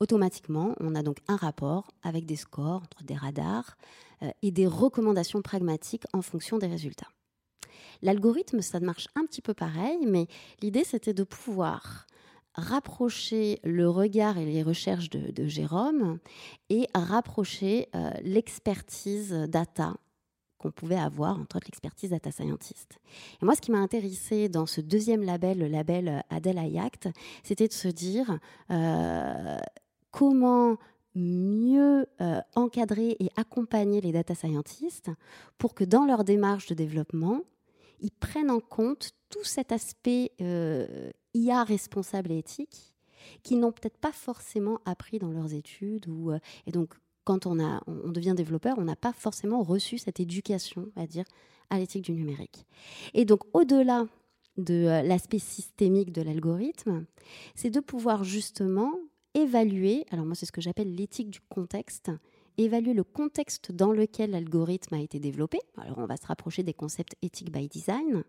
automatiquement, 0.00 0.74
on 0.80 0.94
a 0.94 1.02
donc 1.02 1.18
un 1.28 1.36
rapport 1.36 1.92
avec 2.02 2.26
des 2.26 2.36
scores 2.36 2.82
entre 2.82 3.02
des 3.04 3.14
radars 3.14 3.76
euh, 4.22 4.30
et 4.42 4.50
des 4.50 4.66
recommandations 4.66 5.42
pragmatiques 5.42 6.04
en 6.12 6.22
fonction 6.22 6.58
des 6.58 6.66
résultats. 6.66 7.08
L'algorithme, 8.02 8.60
ça 8.60 8.80
marche 8.80 9.08
un 9.14 9.24
petit 9.24 9.42
peu 9.42 9.54
pareil, 9.54 10.06
mais 10.06 10.26
l'idée, 10.62 10.84
c'était 10.84 11.14
de 11.14 11.24
pouvoir 11.24 12.06
rapprocher 12.54 13.58
le 13.64 13.88
regard 13.88 14.38
et 14.38 14.44
les 14.44 14.62
recherches 14.62 15.10
de, 15.10 15.46
Jérôme 15.46 16.18
et 16.70 16.86
rapprocher 16.94 17.88
euh, 17.94 18.10
l'expertise 18.22 19.32
data 19.48 19.94
qu'on 20.58 20.70
pouvait 20.70 20.96
avoir, 20.96 21.38
entre 21.38 21.58
l'expertise 21.64 22.10
data 22.10 22.30
scientist. 22.30 22.98
Et 23.42 23.44
moi, 23.44 23.54
ce 23.54 23.60
qui 23.60 23.70
m'a 23.70 23.78
intéressé 23.78 24.48
dans 24.48 24.66
ce 24.66 24.80
deuxième 24.80 25.22
label, 25.22 25.58
le 25.58 25.66
label 25.66 26.22
Adèle 26.30 26.58
Ayact, 26.58 27.08
c'était 27.42 27.68
de 27.68 27.72
se 27.72 27.88
dire 27.88 28.38
euh, 28.70 29.58
comment 30.10 30.78
mieux 31.14 32.06
euh, 32.20 32.40
encadrer 32.54 33.16
et 33.20 33.30
accompagner 33.36 34.00
les 34.00 34.12
data 34.12 34.34
scientists 34.34 35.10
pour 35.58 35.74
que 35.74 35.84
dans 35.84 36.04
leur 36.06 36.24
démarche 36.24 36.66
de 36.66 36.74
développement, 36.74 37.40
ils 38.04 38.10
prennent 38.10 38.50
en 38.50 38.60
compte 38.60 39.12
tout 39.30 39.44
cet 39.44 39.72
aspect 39.72 40.32
euh, 40.42 41.10
IA 41.32 41.64
responsable 41.64 42.30
et 42.32 42.38
éthique 42.38 42.94
qu'ils 43.42 43.58
n'ont 43.58 43.72
peut-être 43.72 43.96
pas 43.96 44.12
forcément 44.12 44.78
appris 44.84 45.18
dans 45.18 45.30
leurs 45.30 45.54
études. 45.54 46.06
Euh, 46.08 46.38
et 46.66 46.70
donc, 46.70 46.92
quand 47.24 47.46
on, 47.46 47.58
on 47.86 48.12
devient 48.12 48.34
développeur, 48.36 48.76
on 48.76 48.84
n'a 48.84 48.96
pas 48.96 49.14
forcément 49.14 49.62
reçu 49.62 49.96
cette 49.96 50.20
éducation, 50.20 50.90
à 50.96 51.06
dire, 51.06 51.24
à 51.70 51.78
l'éthique 51.78 52.04
du 52.04 52.12
numérique. 52.12 52.66
Et 53.14 53.24
donc, 53.24 53.40
au-delà 53.54 54.06
de 54.58 55.02
l'aspect 55.02 55.38
systémique 55.38 56.12
de 56.12 56.20
l'algorithme, 56.20 57.06
c'est 57.54 57.70
de 57.70 57.80
pouvoir 57.80 58.22
justement 58.22 58.92
évaluer, 59.32 60.04
alors 60.10 60.26
moi 60.26 60.34
c'est 60.34 60.46
ce 60.46 60.52
que 60.52 60.60
j'appelle 60.60 60.94
l'éthique 60.94 61.30
du 61.30 61.40
contexte, 61.40 62.10
évaluer 62.58 62.94
le 62.94 63.04
contexte 63.04 63.72
dans 63.72 63.92
lequel 63.92 64.30
l'algorithme 64.30 64.94
a 64.94 65.00
été 65.00 65.18
développé. 65.18 65.58
Alors 65.76 65.98
on 65.98 66.06
va 66.06 66.16
se 66.16 66.26
rapprocher 66.26 66.62
des 66.62 66.74
concepts 66.74 67.16
éthiques 67.22 67.52
by 67.52 67.68
design. 67.68 68.24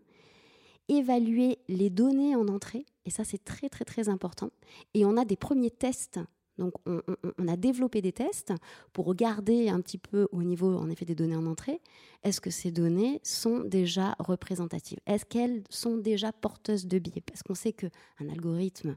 Évaluer 0.88 1.58
les 1.68 1.90
données 1.90 2.36
en 2.36 2.46
entrée, 2.48 2.86
et 3.06 3.10
ça 3.10 3.24
c'est 3.24 3.42
très 3.44 3.68
très 3.68 3.84
très 3.84 4.08
important. 4.08 4.50
Et 4.94 5.04
on 5.04 5.16
a 5.16 5.24
des 5.24 5.36
premiers 5.36 5.70
tests. 5.70 6.20
Donc 6.58 6.72
on, 6.86 7.02
on, 7.38 7.48
a 7.48 7.56
développé 7.56 8.00
des 8.00 8.12
tests 8.12 8.54
pour 8.94 9.04
regarder 9.04 9.68
un 9.68 9.80
petit 9.82 9.98
peu 9.98 10.26
au 10.32 10.42
niveau 10.42 10.74
en 10.74 10.88
effet 10.88 11.04
des 11.04 11.14
données 11.14 11.36
en 11.36 11.44
entrée, 11.44 11.82
est-ce 12.22 12.40
que 12.40 12.48
ces 12.48 12.70
données 12.70 13.20
sont 13.22 13.58
déjà 13.58 14.16
représentatives? 14.18 14.98
Est-ce 15.06 15.26
qu'elles 15.26 15.64
sont 15.68 15.98
déjà 15.98 16.32
porteuses 16.32 16.86
de 16.86 16.98
biais? 16.98 17.22
Parce 17.26 17.42
qu'on 17.42 17.54
sait 17.54 17.74
qu'un 17.74 17.90
algorithme 18.30 18.96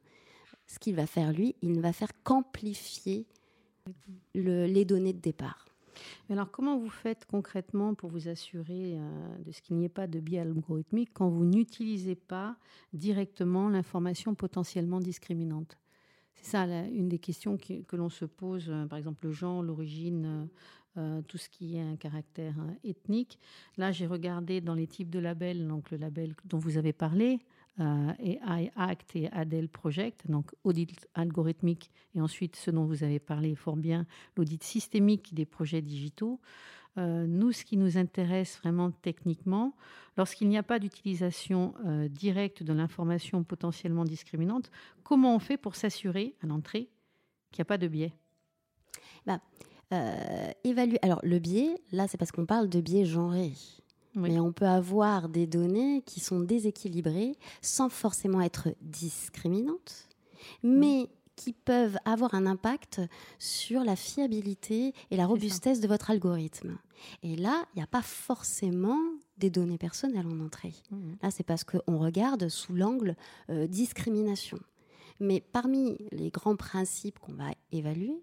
ce 0.70 0.80
qu'il 0.80 0.96
va 0.96 1.08
faire 1.08 1.34
lui, 1.34 1.56
il 1.62 1.74
ne 1.74 1.82
va 1.82 1.92
faire 1.92 2.12
qu'amplifier 2.24 3.26
les 4.34 4.86
données 4.86 5.14
de 5.14 5.20
départ. 5.20 5.70
Alors, 6.30 6.52
comment 6.52 6.78
vous 6.78 6.90
faites 6.90 7.26
concrètement 7.26 7.94
pour 7.94 8.10
vous 8.10 8.28
assurer 8.28 8.98
euh, 8.98 9.38
de 9.40 9.52
ce 9.52 9.62
qu'il 9.62 9.76
n'y 9.78 9.86
ait 9.86 9.90
pas 9.90 10.08
de 10.08 10.20
biais 10.20 10.40
algorithmique 10.40 11.10
quand 11.14 11.30
vous 11.30 11.46
n'utilisez 11.46 12.16
pas 12.16 12.58
directement 12.94 13.70
l'information 13.70 14.36
potentiellement 14.36 15.00
discriminante? 15.00 15.78
C'est 16.36 16.52
ça 16.52 16.66
une 16.88 17.10
des 17.10 17.20
questions 17.20 17.58
que 17.58 17.96
l'on 17.96 18.10
se 18.10 18.26
pose, 18.26 18.68
euh, 18.70 18.86
par 18.86 18.98
exemple 18.98 19.26
le 19.26 19.32
genre, 19.32 19.62
l'origine, 19.62 20.48
euh, 20.98 21.22
tout 21.28 21.38
ce 21.38 21.50
qui 21.50 21.76
est 21.76 21.82
un 21.82 21.96
caractère 21.96 22.56
ethnique. 22.84 23.40
Là, 23.78 23.92
j'ai 23.92 24.08
regardé 24.08 24.62
dans 24.62 24.76
les 24.76 24.88
types 24.88 25.10
de 25.10 25.20
labels, 25.20 25.68
donc 25.68 25.92
le 25.92 25.98
label 25.98 26.34
dont 26.46 26.58
vous 26.58 26.78
avez 26.78 26.94
parlé, 26.94 27.40
euh, 27.80 28.12
et 28.20 28.40
Act 28.76 29.16
et 29.16 29.30
Adel 29.32 29.70
Project, 29.70 30.30
donc 30.30 30.52
audit 30.64 31.08
algorithmique, 31.14 31.92
et 32.14 32.22
ensuite 32.22 32.58
ce 32.58 32.72
dont 32.72 32.84
vous 32.84 33.04
avez 33.04 33.20
parlé 33.20 33.56
fort 33.56 33.78
bien, 33.78 34.06
l'audit 34.36 34.64
systémique 34.64 35.34
des 35.34 35.46
projets 35.46 35.82
digitaux. 35.82 36.42
Euh, 36.98 37.26
nous, 37.26 37.54
ce 37.54 37.64
qui 37.64 37.78
nous 37.78 37.98
intéresse 37.98 38.58
vraiment 38.58 38.92
techniquement, 38.92 39.76
lorsqu'il 40.18 40.50
n'y 40.50 40.58
a 40.58 40.64
pas 40.64 40.80
d'utilisation 40.80 41.74
euh, 41.86 42.10
directe 42.10 42.64
de 42.64 42.74
l'information 42.74 43.44
potentiellement 43.44 44.04
discriminante, 44.04 44.72
comment 45.04 45.34
on 45.34 45.40
fait 45.40 45.58
pour 45.58 45.76
s'assurer 45.76 46.36
à 46.44 46.48
l'entrée 46.48 46.90
qu'il 47.52 47.60
n'y 47.60 47.64
a 47.64 47.66
pas 47.66 47.78
de 47.78 47.88
biais? 47.88 48.14
Bah, 49.26 49.40
évaluer. 50.64 51.00
Alors, 51.02 51.20
le 51.24 51.40
biais, 51.40 51.82
là, 51.92 52.08
c'est 52.08 52.18
parce 52.18 52.32
qu'on 52.32 52.46
parle 52.46 52.68
de 52.68 52.82
biais 52.82 53.06
Mais 54.16 54.40
on 54.40 54.52
peut 54.52 54.68
avoir 54.68 55.30
des 55.30 55.48
données 55.48 56.02
qui 56.06 56.20
sont 56.20 56.40
déséquilibrées 56.40 57.38
sans 57.62 57.90
forcément 57.90 58.42
être 58.42 58.70
discriminantes, 58.82 60.08
mais 60.64 61.10
qui 61.36 61.54
peuvent 61.54 61.98
avoir 62.04 62.34
un 62.34 62.46
impact 62.46 63.02
sur 63.38 63.84
la 63.84 63.96
fiabilité 63.96 64.94
et 65.10 65.16
la 65.16 65.26
robustesse 65.26 65.80
de 65.80 65.88
votre 65.88 66.12
algorithme. 66.12 66.78
Et 67.24 67.38
là, 67.38 67.64
il 67.74 67.78
n'y 67.78 67.84
a 67.84 67.88
pas 67.88 68.02
forcément 68.02 69.00
des 69.38 69.50
données 69.50 69.78
personnelles 69.78 70.28
en 70.28 70.40
entrée. 70.42 70.74
Mmh. 70.92 70.98
Là, 71.24 71.32
c'est 71.32 71.46
parce 71.46 71.64
qu'on 71.64 71.98
regarde 71.98 72.50
sous 72.50 72.74
l'angle 72.74 73.16
euh, 73.50 73.68
discrimination. 73.68 74.60
Mais 75.22 75.40
parmi 75.40 75.98
les 76.12 76.30
grands 76.30 76.58
principes 76.58 77.20
qu'on 77.20 77.34
va 77.34 77.52
évaluer, 77.72 78.22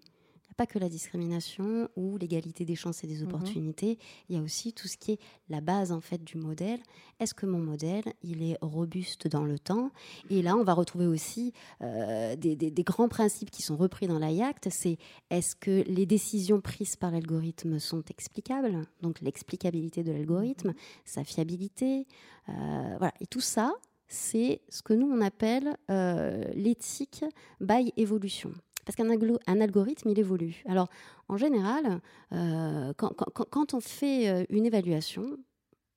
pas 0.57 0.65
que 0.65 0.79
la 0.79 0.89
discrimination 0.89 1.87
ou 1.95 2.17
l'égalité 2.17 2.65
des 2.65 2.75
chances 2.75 3.03
et 3.03 3.07
des 3.07 3.21
mhm. 3.21 3.27
opportunités. 3.27 3.99
Il 4.27 4.35
y 4.35 4.39
a 4.39 4.41
aussi 4.41 4.73
tout 4.73 4.87
ce 4.87 4.97
qui 4.97 5.13
est 5.13 5.19
la 5.49 5.61
base 5.61 5.91
en 5.91 6.01
fait 6.01 6.23
du 6.23 6.37
modèle. 6.37 6.79
Est-ce 7.19 7.33
que 7.33 7.45
mon 7.45 7.59
modèle 7.59 8.03
il 8.23 8.43
est 8.43 8.57
robuste 8.61 9.27
dans 9.27 9.45
le 9.45 9.59
temps? 9.59 9.91
Et 10.29 10.41
là, 10.41 10.57
on 10.57 10.63
va 10.63 10.73
retrouver 10.73 11.05
aussi 11.05 11.53
euh, 11.81 12.35
des, 12.35 12.57
grands 12.83 13.07
principes 13.07 13.51
qui 13.51 13.61
sont 13.61 13.77
repris 13.77 14.07
dans 14.07 14.19
l'IACT. 14.19 14.69
C'est 14.71 14.97
est-ce 15.29 15.55
que 15.55 15.83
les 15.87 16.05
décisions 16.05 16.59
prises 16.59 16.95
par 16.95 17.11
l'algorithme 17.11 17.79
sont 17.79 18.03
explicables? 18.09 18.81
Donc 19.01 19.21
l'explicabilité 19.21 20.03
de 20.03 20.11
l'algorithme, 20.11 20.69
mhm. 20.69 20.75
sa 21.05 21.23
fiabilité, 21.23 22.07
euh, 22.49 22.95
voilà. 22.97 23.13
Et 23.21 23.27
tout 23.27 23.41
ça, 23.41 23.73
c'est 24.07 24.61
ce 24.69 24.81
que 24.81 24.93
nous 24.93 25.07
on 25.07 25.21
appelle 25.21 25.77
euh, 25.91 26.43
l'éthique 26.55 27.25
by 27.59 27.93
évolution 27.97 28.53
parce 28.87 28.95
qu'un 28.95 29.59
algorithme, 29.59 30.07
il 30.07 30.17
évolue. 30.17 30.63
Alors, 30.65 30.87
en 31.27 31.35
général, 31.35 31.99
euh, 32.31 32.93
quand, 32.93 33.73
on 33.73 33.81
fait 33.81 34.29
euh, 34.29 34.45
une 34.49 34.65
évaluation, 34.65 35.37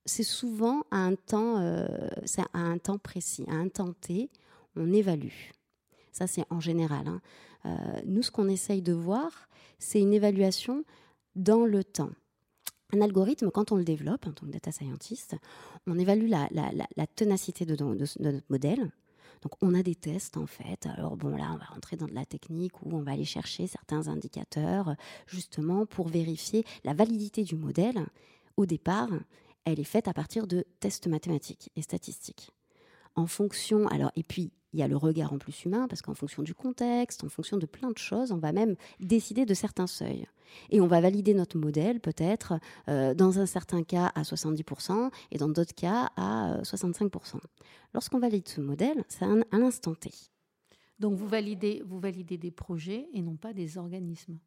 c'est 0.06 0.24
souvent 0.24 0.82
à 0.90 0.96
un, 0.96 1.14
temps, 1.14 1.60
euh, 1.60 1.86
à 2.52 2.58
un 2.58 2.78
temps 2.78 2.98
précis, 2.98 3.44
à 3.46 3.54
un 3.54 3.68
temps 3.68 3.92
T, 3.92 4.28
on 4.74 4.92
évalue. 4.92 5.52
Ça, 6.10 6.26
c'est 6.26 6.44
en 6.50 6.58
général. 6.58 7.06
Hein. 7.06 7.20
nous, 8.06 8.24
ce 8.24 8.32
qu'on 8.32 8.48
essaye 8.48 8.82
de 8.82 8.92
voir, 8.92 9.48
c'est 9.78 10.00
une 10.00 10.12
évaluation 10.12 10.84
dans 11.36 11.64
le 11.64 11.84
temps. 11.84 12.10
Un 12.92 13.02
algorithme, 13.02 13.52
quand 13.52 13.70
on 13.70 13.76
le 13.76 13.84
développe 13.84 14.26
en 14.26 14.32
tant 14.32 14.46
que 14.46 14.50
data 14.50 14.72
scientist, 14.72 15.36
on 15.86 15.96
évalue 15.96 16.28
la, 16.28 16.48
la, 16.50 17.06
ténacité 17.06 17.64
de, 17.64 17.76
de, 17.76 17.84
notre 17.84 18.42
modèle, 18.48 18.90
donc 19.42 19.52
on 19.62 19.74
a 19.74 19.82
des 19.82 19.94
tests 19.94 20.36
en 20.36 20.46
fait. 20.46 20.86
Alors 20.86 21.16
bon 21.16 21.36
là 21.36 21.50
on 21.54 21.56
va 21.56 21.64
rentrer 21.64 21.96
dans 21.96 22.06
de 22.06 22.14
la 22.14 22.26
technique 22.26 22.82
où 22.82 22.94
on 22.94 23.02
va 23.02 23.12
aller 23.12 23.24
chercher 23.24 23.66
certains 23.66 24.08
indicateurs 24.08 24.94
justement 25.26 25.86
pour 25.86 26.08
vérifier 26.08 26.64
la 26.84 26.94
validité 26.94 27.42
du 27.42 27.56
modèle. 27.56 28.06
Au 28.56 28.66
départ, 28.66 29.10
elle 29.64 29.80
est 29.80 29.84
faite 29.84 30.08
à 30.08 30.12
partir 30.12 30.46
de 30.46 30.64
tests 30.80 31.06
mathématiques 31.06 31.70
et 31.76 31.82
statistiques. 31.82 32.50
En 33.16 33.26
fonction, 33.26 33.86
alors 33.88 34.12
et 34.16 34.22
puis 34.22 34.52
il 34.72 34.80
y 34.80 34.82
a 34.82 34.88
le 34.88 34.96
regard 34.96 35.32
en 35.32 35.38
plus 35.38 35.64
humain, 35.64 35.86
parce 35.88 36.02
qu'en 36.02 36.14
fonction 36.14 36.42
du 36.42 36.54
contexte, 36.54 37.24
en 37.24 37.28
fonction 37.28 37.56
de 37.56 37.66
plein 37.66 37.90
de 37.90 37.98
choses, 37.98 38.32
on 38.32 38.38
va 38.38 38.52
même 38.52 38.76
décider 39.00 39.44
de 39.46 39.54
certains 39.54 39.86
seuils. 39.86 40.26
Et 40.70 40.80
on 40.80 40.86
va 40.86 41.00
valider 41.00 41.34
notre 41.34 41.58
modèle 41.58 42.00
peut-être 42.00 42.54
euh, 42.88 43.14
dans 43.14 43.38
un 43.38 43.46
certain 43.46 43.82
cas 43.82 44.12
à 44.14 44.22
70% 44.22 45.10
et 45.30 45.38
dans 45.38 45.48
d'autres 45.48 45.74
cas 45.74 46.10
à 46.16 46.60
65%. 46.62 47.36
Euh, 47.36 47.38
Lorsqu'on 47.94 48.18
valide 48.18 48.48
ce 48.48 48.60
modèle, 48.60 49.04
c'est 49.08 49.24
à 49.24 49.58
l'instant 49.58 49.94
T. 49.94 50.10
Donc 50.98 51.14
vous 51.14 51.26
validez, 51.26 51.82
vous 51.86 51.98
validez 51.98 52.36
des 52.36 52.50
projets 52.50 53.08
et 53.12 53.22
non 53.22 53.36
pas 53.36 53.52
des 53.52 53.78
organismes. 53.78 54.38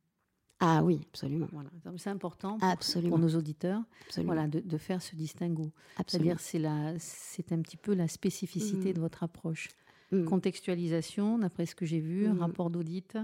Ah 0.59 0.81
oui, 0.81 1.01
absolument. 1.09 1.47
Voilà. 1.51 1.69
C'est 1.97 2.09
important 2.09 2.57
pour, 2.57 3.19
nos 3.19 3.35
auditeurs 3.35 3.81
voilà, 4.23 4.47
de, 4.47 4.77
faire 4.77 5.01
ce 5.01 5.13
distinguo. 5.13 5.73
C'est-à-dire 6.07 6.39
c'est 6.39 6.61
c'est 6.99 7.51
un 7.51 7.61
petit 7.61 7.75
peu 7.75 7.93
la 7.93 8.07
spécificité 8.07 8.91
mmh. 8.91 8.93
de 8.93 8.99
votre 9.01 9.23
approche. 9.23 9.67
Mmh. 10.13 10.25
Contextualisation, 10.25 11.39
d'après 11.39 11.65
ce 11.65 11.75
que 11.75 11.85
j'ai 11.85 11.99
vu, 11.99 12.27
mmh. 12.27 12.39
rapport 12.39 12.69
d'audit, 12.69 13.17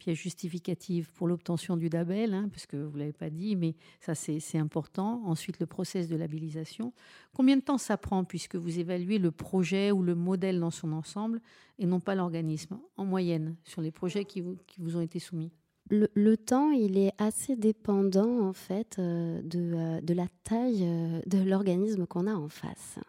pièce 0.00 0.18
justificative 0.18 1.10
pour 1.12 1.28
l'obtention 1.28 1.76
du 1.76 1.90
label, 1.90 2.32
hein, 2.32 2.48
parce 2.50 2.66
que 2.66 2.76
vous 2.76 2.94
ne 2.94 3.00
l'avez 3.00 3.12
pas 3.12 3.28
dit, 3.28 3.54
mais 3.54 3.74
ça 4.00 4.14
c'est 4.14 4.58
important. 4.58 5.22
Ensuite, 5.26 5.60
le 5.60 5.66
process 5.66 6.08
de 6.08 6.16
labellisation. 6.16 6.94
Combien 7.34 7.56
de 7.56 7.62
temps 7.62 7.78
ça 7.78 7.98
prend 7.98 8.24
puisque 8.24 8.56
vous 8.56 8.78
évaluez 8.78 9.18
le 9.18 9.30
projet 9.30 9.90
ou 9.90 10.02
le 10.02 10.14
modèle 10.14 10.58
dans 10.58 10.70
son 10.70 10.92
ensemble 10.92 11.42
et 11.78 11.86
non 11.86 12.00
pas 12.00 12.14
l'organisme, 12.14 12.78
en 12.96 13.04
moyenne, 13.04 13.56
sur 13.64 13.82
les 13.82 13.90
projets 13.90 14.24
qui 14.24 14.40
vous, 14.40 14.56
qui 14.66 14.80
vous 14.80 14.96
ont 14.96 15.02
été 15.02 15.18
soumis? 15.18 15.52
Le, 15.90 16.36
temps, 16.36 16.70
il 16.70 16.96
est 16.96 17.12
assez 17.18 17.56
dépendant 17.56 18.46
en 18.46 18.52
fait 18.52 18.96
euh, 19.00 19.42
de, 19.42 19.72
euh, 19.74 20.00
de, 20.00 20.14
la 20.14 20.28
taille 20.44 20.84
euh, 20.84 21.20
de 21.26 21.38
l'organisme 21.38 22.06
qu'on 22.06 22.28
a 22.28 22.34
en 22.34 22.48
face. 22.48 23.00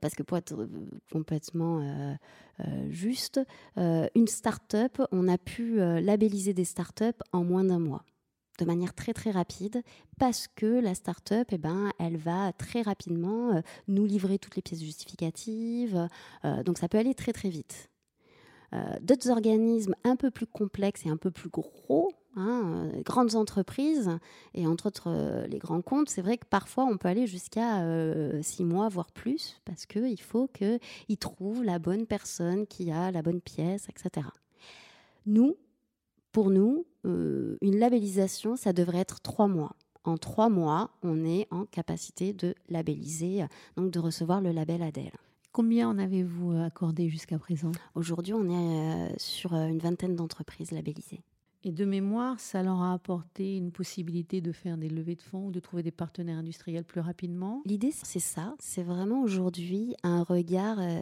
Parce 0.00 0.14
que 0.14 0.22
pour 0.22 0.38
être 0.38 0.68
complètement 1.12 2.16
juste, 2.88 3.40
une 3.76 4.26
start-up, 4.26 5.00
on 5.12 5.28
a 5.28 5.38
pu 5.38 5.76
labelliser 5.76 6.54
des 6.54 6.64
start-up 6.64 7.22
en 7.32 7.44
moins 7.44 7.64
d'un 7.64 7.78
mois 7.78 8.04
de 8.58 8.64
manière 8.66 8.94
très 8.94 9.14
très 9.14 9.30
rapide 9.30 9.82
parce 10.18 10.46
que 10.46 10.66
la 10.66 10.94
start-up, 10.94 11.48
eh 11.50 11.58
ben, 11.58 11.90
elle 11.98 12.18
va 12.18 12.52
très 12.52 12.82
rapidement 12.82 13.62
nous 13.88 14.04
livrer 14.04 14.38
toutes 14.38 14.56
les 14.56 14.62
pièces 14.62 14.82
justificatives. 14.82 16.08
donc 16.64 16.78
ça 16.78 16.88
peut 16.88 16.98
aller 16.98 17.14
très 17.14 17.32
très 17.32 17.48
vite. 17.48 17.90
Euh, 18.72 18.96
d'autres 19.00 19.30
organismes 19.30 19.94
un 20.04 20.16
peu 20.16 20.30
plus 20.30 20.46
complexes 20.46 21.04
et 21.04 21.08
un 21.08 21.16
peu 21.16 21.30
plus 21.30 21.48
gros, 21.48 22.12
hein, 22.36 22.90
euh, 22.94 23.02
grandes 23.02 23.34
entreprises, 23.34 24.10
et 24.54 24.66
entre 24.66 24.86
autres 24.86 25.08
euh, 25.08 25.46
les 25.46 25.58
grands 25.58 25.82
comptes, 25.82 26.08
c'est 26.08 26.22
vrai 26.22 26.38
que 26.38 26.46
parfois 26.46 26.84
on 26.84 26.96
peut 26.96 27.08
aller 27.08 27.26
jusqu'à 27.26 27.82
six 28.42 28.64
mois, 28.64 28.88
voire 28.88 29.10
plus, 29.12 29.60
parce 29.64 29.86
qu'il 29.86 30.20
faut 30.20 30.48
qu'ils 30.48 31.18
trouvent 31.18 31.62
la 31.64 31.78
bonne 31.78 32.06
personne 32.06 32.66
qui 32.66 32.90
a 32.90 33.10
la 33.10 33.22
bonne 33.22 33.40
pièce, 33.40 33.88
etc. 33.88 34.26
Nous, 35.26 35.56
Pour 36.32 36.50
nous, 36.50 36.86
une 37.04 37.78
labellisation, 37.78 38.54
ça 38.56 38.72
devrait 38.72 38.98
être 38.98 39.20
trois 39.20 39.48
mois. 39.48 39.74
En 40.04 40.16
trois 40.16 40.48
mois, 40.48 40.90
on 41.02 41.24
est 41.24 41.48
en 41.50 41.66
capacité 41.66 42.32
de 42.32 42.54
labelliser, 42.68 43.44
donc 43.76 43.90
de 43.90 43.98
recevoir 43.98 44.40
le 44.40 44.52
label 44.52 44.82
ADEL. 44.82 45.12
Combien 45.52 45.88
en 45.88 45.98
avez-vous 45.98 46.52
accordé 46.52 47.08
jusqu'à 47.08 47.38
présent? 47.38 47.72
Aujourd'hui, 47.96 48.32
on 48.32 48.48
est 48.48 49.18
sur 49.18 49.52
une 49.54 49.80
vingtaine 49.80 50.14
d'entreprises 50.14 50.70
labellisées. 50.70 51.22
Et 51.62 51.72
de 51.72 51.84
mémoire, 51.84 52.40
ça 52.40 52.62
leur 52.62 52.80
a 52.80 52.94
apporté 52.94 53.56
une 53.56 53.70
possibilité 53.70 54.40
de 54.40 54.50
faire 54.50 54.78
des 54.78 54.88
levées 54.88 55.16
de 55.16 55.22
fonds 55.22 55.46
ou 55.46 55.50
de 55.50 55.60
trouver 55.60 55.82
des 55.82 55.90
partenaires 55.90 56.38
industriels 56.38 56.84
plus 56.84 57.00
rapidement 57.00 57.62
L'idée, 57.66 57.92
c'est 57.92 58.18
ça. 58.18 58.54
C'est 58.58 58.82
vraiment 58.82 59.22
aujourd'hui 59.22 59.94
un 60.02 60.22
regard 60.22 60.78
euh, 60.80 61.00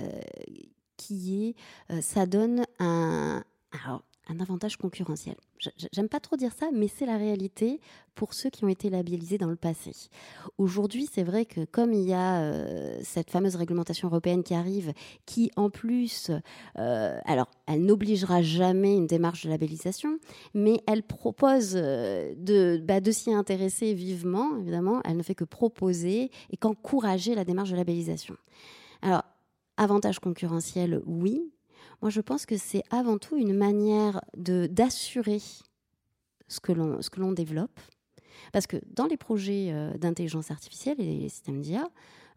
qui 0.97 1.45
est. 1.49 1.55
Euh, 1.93 2.01
ça 2.01 2.27
donne 2.27 2.65
un. 2.81 3.45
Alors, 3.85 4.03
un 4.29 4.41
avantage 4.41 4.77
concurrentiel. 4.77 5.37
J'aime 5.93 6.09
pas 6.09 6.21
trop 6.21 6.37
dire 6.37 6.53
ça, 6.53 6.69
mais 6.73 6.87
c'est 6.87 7.07
la 7.07 7.17
réalité 7.17 7.81
pour 8.15 8.35
ceux 8.35 8.51
qui 8.51 8.65
ont 8.65 8.69
été 8.69 8.91
labellisés 8.91 9.39
dans 9.39 9.49
le 9.49 9.57
passé. 9.57 9.93
Aujourd'hui, 10.59 11.09
c'est 11.11 11.23
vrai 11.23 11.47
que 11.47 11.65
comme 11.65 11.93
il 11.93 12.07
y 12.07 12.13
a 12.13 12.43
euh, 12.43 12.99
cette 13.03 13.31
fameuse 13.31 13.57
réglementation 13.57 14.09
européenne 14.09 14.43
qui 14.43 14.55
arrive, 14.55 14.93
qui 15.25 15.51
en 15.57 15.71
plus, 15.71 16.31
euh, 16.79 17.19
alors, 17.25 17.49
elle 17.67 17.85
n'obligera 17.85 18.43
jamais 18.43 18.97
une 18.97 19.07
démarche 19.07 19.45
de 19.45 19.51
labellisation, 19.51 20.19
mais 20.53 20.83
elle 20.87 21.03
propose 21.03 21.73
euh, 21.75 22.35
de, 22.37 22.81
bah, 22.85 23.01
de 23.01 23.11
s'y 23.11 23.33
intéresser 23.33 23.95
vivement, 23.95 24.59
évidemment. 24.59 25.01
Elle 25.05 25.17
ne 25.17 25.23
fait 25.23 25.35
que 25.35 25.45
proposer 25.45 26.31
et 26.51 26.57
qu'encourager 26.57 27.35
la 27.35 27.45
démarche 27.45 27.71
de 27.71 27.77
labellisation. 27.77 28.37
Alors, 29.01 29.23
avantage 29.77 30.19
concurrentiel, 30.19 31.01
oui, 31.07 31.53
moi, 32.01 32.11
je 32.11 32.21
pense 32.21 32.47
que 32.47 32.57
c'est 32.57 32.83
avant 32.91 33.19
tout 33.19 33.37
une 33.37 33.55
manière 33.55 34.21
d'assurer 34.37 35.41
ce 36.47 36.61
que 36.61 36.73
l'on 36.73 37.33
développe. 37.33 37.81
Parce 38.53 38.67
que 38.67 38.77
dans 38.87 39.07
les 39.07 39.17
projets 39.17 39.71
euh, 39.73 39.97
d'intelligence 39.99 40.51
artificielle 40.51 41.01
et 41.01 41.19
les 41.19 41.29
systèmes 41.29 41.61
d'IA, 41.61 41.89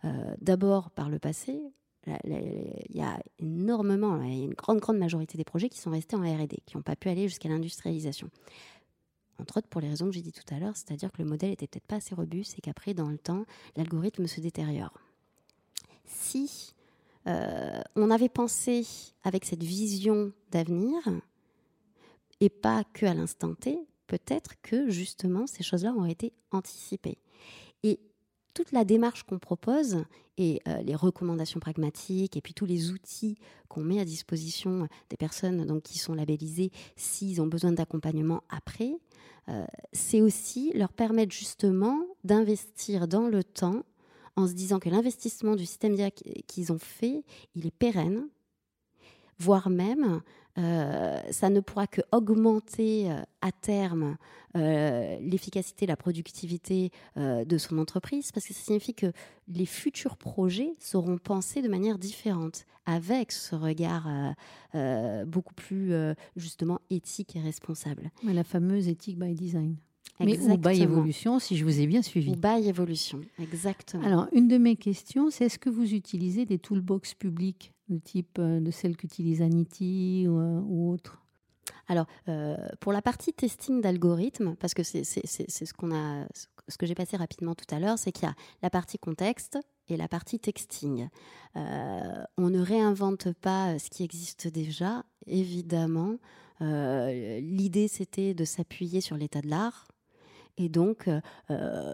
euh, 0.04 0.36
d'abord 0.42 0.90
par 0.90 1.10
le 1.10 1.20
passé, 1.20 1.62
il 2.08 2.96
y 2.96 3.02
a 3.02 3.22
énormément, 3.38 4.22
il 4.24 4.40
y 4.40 4.42
a 4.42 4.46
une 4.46 4.56
grande, 4.56 4.80
grande 4.80 4.98
majorité 4.98 5.38
des 5.38 5.44
projets 5.44 5.70
qui 5.70 5.78
sont 5.78 5.92
restés 5.92 6.16
en 6.16 6.22
RD, 6.22 6.56
qui 6.66 6.76
n'ont 6.76 6.82
pas 6.82 6.96
pu 6.96 7.10
aller 7.10 7.28
jusqu'à 7.28 7.48
l'industrialisation. 7.50 8.30
Entre 9.40 9.58
autres 9.58 9.68
pour 9.68 9.82
les 9.82 9.90
raisons 9.90 10.08
que 10.08 10.14
j'ai 10.14 10.22
dit 10.22 10.32
tout 10.32 10.54
à 10.54 10.60
l'heure, 10.60 10.76
c'est-à-dire 10.76 11.12
que 11.12 11.22
le 11.22 11.30
modèle 11.30 11.52
était 11.52 11.68
peut-être 11.68 11.86
pas 11.86 11.98
assez 11.98 12.16
robuste 12.16 12.58
et 12.58 12.62
qu'après, 12.62 12.94
dans 12.94 13.10
le 13.10 13.18
temps, 13.18 13.46
l'algorithme 13.76 14.26
se 14.26 14.42
détériore. 14.42 14.94
Si 16.06 16.74
euh, 17.28 17.82
on 17.96 18.10
avait 18.10 18.30
pensé 18.30 18.86
avec 19.24 19.46
cette 19.46 19.64
vision 19.64 20.32
d'avenir, 20.52 20.98
et 22.40 22.50
pas 22.50 22.84
que 22.94 23.06
à 23.06 23.14
l'instant 23.14 23.54
T, 23.54 23.80
peut-être 24.08 24.60
que 24.62 24.90
justement 24.90 25.48
ces 25.48 25.64
choses-là 25.64 25.94
ont 25.94 26.06
été 26.06 26.34
anticipées. 26.52 27.20
Et 27.84 28.00
toute 28.54 28.72
la 28.72 28.84
démarche 28.84 29.24
qu'on 29.24 29.40
propose 29.40 30.04
et 30.38 30.62
euh, 30.68 30.82
les 30.82 30.96
recommandations 30.96 31.60
pragmatiques 31.60 32.36
et 32.36 32.42
puis 32.42 32.54
tous 32.54 32.66
les 32.66 32.92
outils 32.92 33.38
qu'on 33.70 33.82
met 33.82 34.00
à 34.00 34.06
disposition 34.06 34.88
des 35.10 35.18
personnes 35.18 35.66
donc, 35.66 35.84
qui 35.84 36.00
sont 36.00 36.14
labellisées 36.14 36.72
s'ils 36.96 37.42
ont 37.42 37.48
besoin 37.48 37.72
d'accompagnement 37.72 38.44
après, 38.50 38.98
euh, 39.50 39.66
c'est 39.94 40.22
aussi 40.22 40.72
leur 40.74 40.94
permettre 40.94 41.32
justement 41.32 42.06
d'investir 42.24 43.08
dans 43.08 43.28
le 43.28 43.44
temps 43.44 43.84
en 44.36 44.48
se 44.48 44.54
disant 44.54 44.80
que 44.80 44.90
l'investissement 44.90 45.56
du 45.56 45.66
système 45.66 45.96
d'IA 45.96 46.12
qu'ils 46.12 46.72
ont 46.72 46.80
fait, 46.80 47.24
il 47.56 47.66
est 47.66 47.72
pérenne, 47.72 48.28
voire 49.40 49.70
même, 49.70 50.22
euh, 50.58 51.22
ça 51.32 51.50
ne 51.50 51.60
pourra 51.60 51.88
que 51.88 52.02
augmenter 52.12 53.10
euh, 53.10 53.22
à 53.42 53.52
terme 53.52 54.18
euh, 54.58 55.18
l'efficacité, 55.22 55.86
la 55.86 55.96
productivité 55.96 56.92
de 57.16 57.58
son 57.58 57.78
entreprise, 57.78 58.32
parce 58.32 58.46
que 58.46 58.54
ça 58.54 58.62
signifie 58.62 58.94
que 58.94 59.12
les 59.48 59.66
futurs 59.66 60.18
projets 60.18 60.74
seront 60.80 61.18
pensés 61.18 61.62
de 61.62 61.70
manière 61.70 61.98
différente, 61.98 62.66
avec 62.86 63.32
ce 63.32 63.56
regard 63.56 64.08
beaucoup 65.26 65.54
plus 65.54 65.94
justement 66.36 66.80
éthique 66.90 67.36
et 67.36 67.40
responsable. 67.42 68.12
la 68.24 68.44
fameuse 68.44 68.88
éthique 68.88 69.18
by 69.18 69.34
design. 69.34 69.78
Mais 70.26 70.40
ou 70.40 70.58
by 70.58 70.82
évolution, 70.82 71.40
si 71.40 71.58
je 71.58 71.64
vous 71.64 71.80
ai 71.80 71.88
bien 71.88 72.02
suivi. 72.02 72.32
Ou 72.32 72.36
by 72.36 72.68
évolution, 72.68 73.22
exactement. 73.40 74.04
Alors, 74.04 74.28
une 74.34 74.48
de 74.48 74.58
mes 74.58 74.76
questions, 74.76 75.30
c'est 75.30 75.46
est-ce 75.46 75.60
que 75.60 75.70
vous 75.70 75.94
utilisez 75.94 76.46
des 76.46 76.60
toolbox 76.60 77.14
publiques, 77.14 77.74
de 77.90 77.98
type 77.98 78.38
euh, 78.40 78.60
de 78.60 78.72
celles 78.72 78.98
qu'utilise 78.98 79.42
Anity 79.42 80.26
ou, 80.28 80.40
euh, 80.40 80.62
ou 80.66 80.92
autre? 80.92 81.22
Alors, 81.88 82.06
euh, 82.30 82.56
pour 82.80 82.94
la 82.94 83.02
partie 83.02 83.34
testing 83.34 83.82
d'algorithmes, 83.82 84.56
parce 84.56 84.74
que 84.74 84.84
c'est 84.84 85.04
ce 85.04 85.74
qu'on 85.74 85.94
a, 85.94 86.26
ce 86.68 86.78
que 86.78 86.86
j'ai 86.86 86.96
passé 86.96 87.18
rapidement 87.18 87.54
tout 87.54 87.74
à 87.74 87.80
l'heure, 87.80 87.98
c'est 87.98 88.12
qu'il 88.12 88.28
y 88.28 88.32
a 88.32 88.36
la 88.62 88.70
partie 88.70 88.98
contexte 88.98 89.60
et 89.90 89.98
la 89.98 90.08
partie 90.08 90.40
texting. 90.40 91.10
on 91.56 92.50
ne 92.50 92.60
réinvente 92.60 93.34
pas 93.34 93.78
ce 93.78 93.90
qui 93.90 94.04
existe 94.04 94.48
déjà, 94.48 95.04
évidemment. 95.28 96.16
L'idée, 96.62 97.90
c'était 97.90 98.34
de 98.34 98.46
s'appuyer 98.46 99.02
sur 99.02 99.18
l'état 99.18 99.42
de 99.42 99.50
l'art, 99.50 99.91
et 100.58 100.70
donc, 100.70 101.10
euh, 101.50 101.94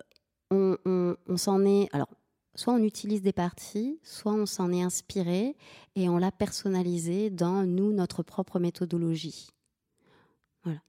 on, 0.52 1.38
s'en 1.38 1.66
est. 1.66 1.88
Alors, 1.94 2.10
soit 2.56 2.74
on 2.74 2.84
utilise 2.84 3.22
des 3.22 3.34
parties, 3.34 4.00
soit 4.04 4.34
on 4.34 4.46
s'en 4.46 4.72
est 4.72 4.82
inspiré 4.82 5.56
et 5.96 6.10
on 6.10 6.18
l'a 6.18 6.32
personnalisé 6.32 7.30
dans 7.30 7.66
nous, 7.66 7.94
notre 7.94 8.24
propre 8.24 8.60
méthodologie. 8.60 9.50
Voilà. 10.64 10.82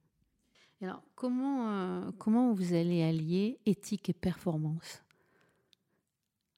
Alors, 0.81 1.03
comment, 1.15 1.71
euh, 1.71 2.11
comment 2.19 2.53
vous 2.53 2.75
allez 2.75 3.03
allier 3.03 3.59
éthique 3.67 4.09
et 4.09 4.15
performance? 4.15 5.03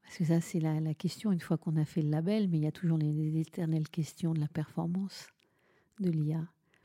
Parce 0.03 0.19
que 0.19 0.25
ça, 0.25 0.41
c'est 0.41 0.61
la, 0.61 0.95
question 0.95 1.31
une 1.31 1.41
fois 1.41 1.57
qu'on 1.57 1.77
a 1.77 1.85
fait 1.85 2.03
le 2.03 2.11
label, 2.11 2.49
mais 2.49 2.59
il 2.59 2.65
y 2.65 2.67
a 2.67 2.73
toujours 2.73 2.99
les 2.99 3.39
éternelles 3.39 3.89
questions 3.89 4.35
de 4.35 4.41
la 4.41 4.49
performance 4.49 5.29
de 6.01 6.11
l'IA 6.11 6.41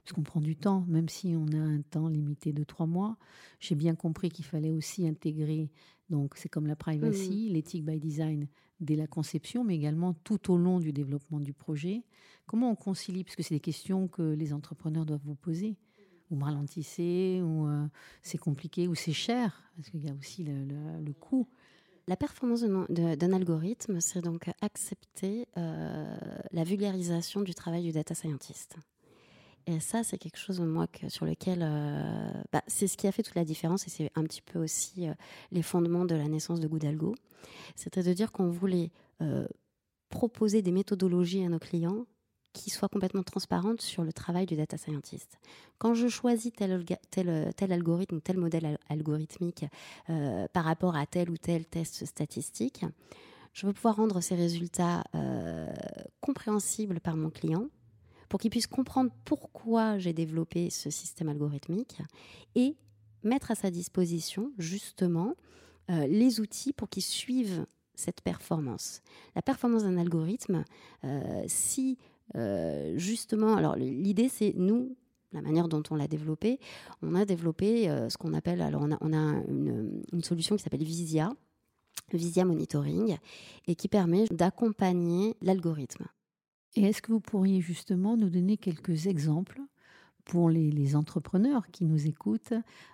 parce 0.06 0.14
qu'on 0.14 0.22
prend 0.22 0.40
du 0.40 0.56
temps, 0.56 0.86
même 0.88 1.10
si 1.10 1.36
on 1.36 1.48
a 1.48 1.58
un 1.58 1.82
temps 1.82 2.08
limité 2.08 2.54
de 2.54 2.64
trois 2.64 2.86
mois. 2.86 3.18
J'ai 3.60 3.74
bien 3.74 3.96
compris 3.96 4.30
qu'il 4.30 4.46
fallait 4.46 4.70
aussi 4.70 5.08
intégrer, 5.08 5.72
donc 6.12 6.36
c'est 6.38 6.48
comme 6.48 6.68
la 6.68 6.76
privacy, 6.76 7.50
l'éthique 7.50 7.84
by 7.84 8.00
design 8.00 8.48
dès 8.80 8.96
la 8.96 9.08
conception, 9.08 9.64
mais 9.64 9.74
également 9.74 10.14
tout 10.14 10.52
au 10.52 10.58
long 10.58 10.80
du 10.80 10.94
développement 10.94 11.40
du 11.40 11.54
projet. 11.54 12.04
Comment 12.46 12.70
on 12.70 12.76
concilie, 12.76 13.24
parce 13.24 13.36
que 13.36 13.42
c'est 13.42 13.56
des 13.56 13.60
questions 13.60 14.08
que 14.08 14.22
les 14.22 14.54
entrepreneurs 14.54 15.08
doivent 15.08 15.26
vous 15.26 15.34
poser. 15.34 15.76
Vous 16.30 16.36
me 16.36 16.44
ralentissez, 16.44 17.42
ou 17.44 17.68
euh, 17.68 17.88
c'est 18.22 18.38
compliqué, 18.38 18.88
ou 18.88 18.94
c'est 18.94 19.14
cher, 19.14 19.64
parce 19.76 19.90
qu'il 19.90 20.06
y 20.06 20.10
a 20.10 20.14
aussi 20.14 20.44
le, 20.44 21.14
coût. 21.14 21.48
La 22.08 22.16
performance 22.16 22.62
d'un 22.62 23.34
algorithme, 23.34 24.00
c'est 24.02 24.22
donc 24.22 24.52
accepter 24.62 25.48
euh, 25.58 26.18
la 26.52 26.64
vulgarisation 26.64 27.42
du 27.42 27.56
travail 27.56 27.82
du 27.82 27.92
data 27.92 28.14
scientist. 28.14 28.78
Et 29.68 29.80
ça, 29.80 30.04
c'est 30.04 30.18
quelque 30.18 30.38
chose, 30.38 30.60
moi, 30.62 30.88
sur 31.08 31.26
lequel. 31.26 31.60
Euh, 31.64 32.32
bah, 32.52 32.62
c'est 32.68 32.88
ce 32.88 32.98
qui 32.98 33.08
a 33.08 33.12
fait 33.12 33.24
toute 33.24 33.36
la 33.36 33.46
différence 33.46 33.88
et 33.88 33.90
c'est 33.90 34.12
un 34.16 34.24
petit 34.24 34.42
peu 34.42 34.60
aussi 34.60 35.08
euh, 35.08 35.14
les 35.52 35.64
fondements 35.64 36.06
de 36.06 36.16
la 36.16 36.28
naissance 36.28 36.60
de 36.60 36.68
Goudalgo. 36.68 37.16
C'était 37.76 38.04
de 38.04 38.14
dire 38.14 38.32
qu'on 38.32 38.50
voulait 38.50 38.92
euh, 39.22 39.48
proposer 40.10 40.62
des 40.62 40.72
méthodologies 40.72 41.44
à 41.44 41.50
nos 41.50 41.60
clients 41.60 42.06
qui 42.54 42.70
soient 42.70 42.90
complètement 42.90 43.24
transparentes 43.24 43.82
sur 43.82 44.04
le 44.04 44.14
travail 44.14 44.46
du 44.46 44.56
data 44.56 44.78
scientist. 44.78 45.40
Quand 45.78 45.94
je 45.94 46.08
choisis 46.08 46.54
tel, 46.54 46.86
tel, 47.10 47.54
tel 47.56 47.72
algorithme 47.74 48.16
ou 48.16 48.20
tel 48.22 48.38
modèle 48.38 48.78
algorithmique 48.88 49.66
par 50.08 50.64
rapport 50.64 50.96
à 50.96 51.06
tel 51.06 51.30
ou 51.30 51.36
tel 51.36 51.66
test 51.66 52.06
statistique, 52.06 52.86
je 53.52 53.68
veux 53.68 53.74
pouvoir 53.74 53.98
rendre 53.98 54.22
ces 54.22 54.36
résultats 54.36 55.04
compréhensibles 56.22 57.02
par 57.02 57.18
mon 57.18 57.30
client 57.30 57.68
pour 58.30 58.40
qu'ils 58.40 58.52
puissent 58.52 58.68
comprendre 58.68 59.12
pourquoi 59.26 59.98
j'ai 59.98 60.14
développé 60.14 60.70
ce 60.70 60.90
système 60.90 61.30
algorithmique 61.30 62.02
et 62.56 62.76
mettre 63.24 63.52
à 63.52 63.56
sa 63.56 63.72
disposition 63.72 64.52
justement 64.58 65.36
euh, 65.90 66.08
les 66.08 66.40
outils 66.40 66.74
pour 66.74 66.90
qu'ils 66.90 67.04
suivent 67.04 67.66
cette 67.94 68.22
performance. 68.22 69.02
La 69.36 69.42
performance 69.42 69.84
d'un 69.84 69.98
algorithme, 69.98 70.64
euh, 71.04 71.44
si 71.48 71.98
euh, 72.36 72.98
justement, 72.98 73.56
alors 73.56 73.76
l'idée 73.76 74.30
c'est 74.30 74.54
nous, 74.56 74.96
la 75.32 75.42
manière 75.42 75.68
dont 75.68 75.84
on 75.90 75.96
l'a 75.96 76.08
développé, 76.08 76.60
on 77.02 77.14
a 77.16 77.26
développé 77.26 77.88
ce 78.10 78.18
qu'on 78.18 78.34
appelle, 78.34 78.62
alors 78.62 78.84
on 78.84 79.14
a, 79.14 79.44
une, 79.50 80.02
une, 80.14 80.24
solution 80.24 80.56
qui 80.56 80.64
s'appelle 80.64 80.84
Visia, 80.84 81.34
Visia 82.14 82.46
Monitoring, 82.46 83.18
et 83.68 83.76
qui 83.76 83.90
permet 83.90 84.26
d'accompagner 84.32 85.36
l'algorithme. 85.42 86.06
Et 86.76 86.84
est-ce 86.84 87.02
que 87.02 87.12
vous 87.12 87.22
pourriez 87.22 87.62
justement 87.62 88.18
nous 88.18 88.30
donner 88.30 88.58
quelques 88.58 89.08
exemples 89.08 89.62
pour 90.26 90.50
les, 90.50 90.96
entrepreneurs 90.96 91.68
qui 91.72 91.86
nous 91.86 92.08
écoutent 92.08 92.54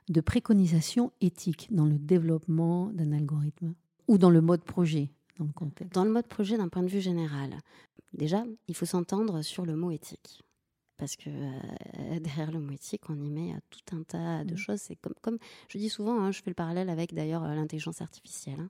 de 0.09 0.21
préconisations 0.21 1.11
éthiques 1.21 1.67
dans 1.71 1.85
le 1.85 1.97
développement 1.97 2.87
d'un 2.87 3.11
algorithme 3.13 3.73
ou 4.07 4.17
dans 4.17 4.29
le 4.29 4.41
mode 4.41 4.63
projet 4.63 5.09
dans 5.39 5.45
le 5.45 5.53
contexte? 5.53 5.93
Dans 5.93 6.03
le 6.03 6.11
mode 6.11 6.27
projet 6.27 6.57
d'un 6.57 6.67
point 6.67 6.83
de 6.83 6.89
vue 6.89 7.01
général. 7.01 7.57
Déjà, 8.13 8.43
il 8.67 8.75
faut 8.75 8.85
s'entendre 8.85 9.41
sur 9.41 9.65
le 9.65 9.75
mot 9.75 9.91
éthique. 9.91 10.41
parce 10.97 11.15
que 11.15 11.29
derrière 12.19 12.51
le 12.51 12.59
mot 12.59 12.73
éthique, 12.73 13.09
on 13.09 13.19
y 13.19 13.29
met 13.31 13.55
tout 13.71 13.95
un 13.95 14.03
tas 14.03 14.43
de 14.43 14.53
Mmh. 14.53 14.57
choses. 14.57 14.81
C'est 14.81 14.95
comme, 14.97 15.15
comme 15.21 15.37
je 15.67 15.79
dis 15.79 15.89
souvent, 15.89 16.19
hein, 16.19 16.31
je 16.31 16.43
fais 16.43 16.51
le 16.51 16.55
parallèle 16.55 16.89
avec 16.89 17.13
d'ailleurs 17.15 17.43
l'intelligence 17.43 18.01
artificielle. 18.01 18.59
hein. 18.59 18.69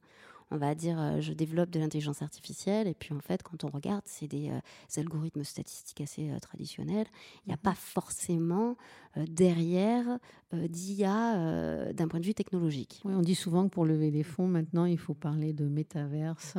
On 0.54 0.58
va 0.58 0.76
dire, 0.76 1.00
euh, 1.00 1.22
je 1.22 1.32
développe 1.34 1.70
de 1.70 1.80
l'intelligence 1.80 2.22
artificielle, 2.22 2.88
et 2.88 2.94
puis 2.94 3.14
en 3.14 3.20
fait, 3.22 3.42
quand 3.42 3.64
on 3.64 3.70
regarde, 3.70 4.02
c'est 4.06 4.28
des, 4.28 4.50
euh, 4.50 4.60
des 4.94 5.00
algorithmes 5.00 5.44
statistiques 5.46 6.02
assez 6.02 6.30
euh, 6.30 6.40
traditionnels. 6.40 7.08
Il 7.46 7.50
n'y 7.50 7.54
a 7.54 7.58
Mhm. 7.58 7.62
pas 7.64 7.74
forcément 7.76 8.76
euh, 9.18 9.26
derrière 9.30 10.20
d'IA 10.54 11.94
d'un 11.94 12.08
point 12.08 12.20
de 12.20 12.26
vue 12.26 12.34
technologique. 12.34 13.02
Oui, 13.06 13.14
on 13.16 13.22
dit 13.22 13.36
souvent 13.36 13.64
que 13.66 13.70
pour 13.70 13.86
lever 13.86 14.12
des 14.12 14.24
fonds, 14.24 14.48
maintenant, 14.48 14.86
il 14.86 14.98
faut 14.98 15.14
parler 15.14 15.54
de 15.54 15.66
métaverse, 15.66 16.58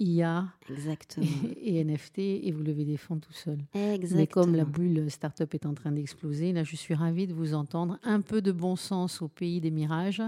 IA 0.00 0.46
Exactement. 0.70 1.26
et 1.62 1.84
NFT, 1.84 2.18
et 2.18 2.52
vous 2.52 2.62
levez 2.62 2.84
des 2.84 2.96
fonds 2.96 3.18
tout 3.18 3.32
seul. 3.32 3.58
Exactement. 3.74 4.18
Mais 4.20 4.26
comme 4.26 4.54
la 4.54 4.64
bulle 4.64 5.10
start-up 5.10 5.54
est 5.54 5.66
en 5.66 5.74
train 5.74 5.92
d'exploser, 5.92 6.52
là, 6.52 6.64
je 6.64 6.76
suis 6.76 6.94
ravie 6.94 7.26
de 7.26 7.34
vous 7.34 7.54
entendre. 7.54 7.98
Un 8.02 8.20
peu 8.20 8.40
de 8.42 8.52
bon 8.52 8.76
sens 8.76 9.22
au 9.22 9.28
pays 9.28 9.60
des 9.60 9.70
mirages. 9.70 10.22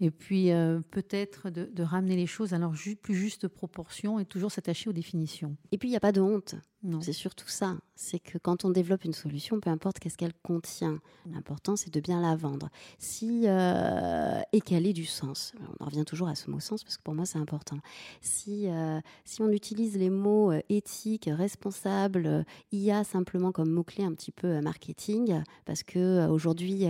Et 0.00 0.10
puis 0.10 0.52
euh, 0.52 0.80
peut-être 0.90 1.50
de, 1.50 1.70
de 1.72 1.82
ramener 1.82 2.16
les 2.16 2.26
choses 2.26 2.54
à 2.54 2.58
leur 2.58 2.74
ju- 2.74 2.96
plus 2.96 3.14
juste 3.14 3.48
proportion 3.48 4.18
et 4.18 4.24
toujours 4.24 4.52
s'attacher 4.52 4.88
aux 4.90 4.92
définitions. 4.92 5.56
Et 5.72 5.78
puis, 5.78 5.88
il 5.88 5.92
n'y 5.92 5.96
a 5.96 6.00
pas 6.00 6.12
de 6.12 6.20
honte. 6.20 6.54
C'est 7.00 7.12
surtout 7.12 7.48
ça. 7.48 7.76
C'est 7.96 8.20
que 8.20 8.38
quand 8.38 8.64
on 8.64 8.70
développe 8.70 9.04
une 9.04 9.12
solution, 9.12 9.58
peu 9.58 9.68
importe 9.68 9.98
qu'est-ce 9.98 10.16
qu'elle 10.16 10.32
contient, 10.44 11.00
l'important 11.26 11.74
c'est 11.74 11.92
de 11.92 11.98
bien 11.98 12.20
la 12.20 12.36
vendre. 12.36 12.68
Si, 13.00 13.48
euh, 13.48 14.40
et 14.52 14.60
qu'elle 14.60 14.86
ait 14.86 14.92
du 14.92 15.04
sens. 15.04 15.54
On 15.80 15.84
en 15.84 15.86
revient 15.88 16.04
toujours 16.04 16.28
à 16.28 16.36
ce 16.36 16.48
mot 16.48 16.60
sens 16.60 16.84
parce 16.84 16.96
que 16.96 17.02
pour 17.02 17.14
moi 17.14 17.26
c'est 17.26 17.40
important. 17.40 17.78
Si, 18.20 18.68
euh, 18.68 19.00
si 19.24 19.42
on 19.42 19.50
utilise 19.50 19.96
les 19.96 20.08
mots 20.08 20.52
euh, 20.52 20.60
éthique, 20.68 21.28
responsable, 21.32 22.44
IA 22.70 23.02
simplement 23.02 23.50
comme 23.50 23.70
mot-clé 23.72 24.04
un 24.04 24.12
petit 24.14 24.30
peu 24.30 24.60
marketing, 24.60 25.42
parce 25.64 25.82
que 25.82 26.28
aujourd'hui, 26.28 26.86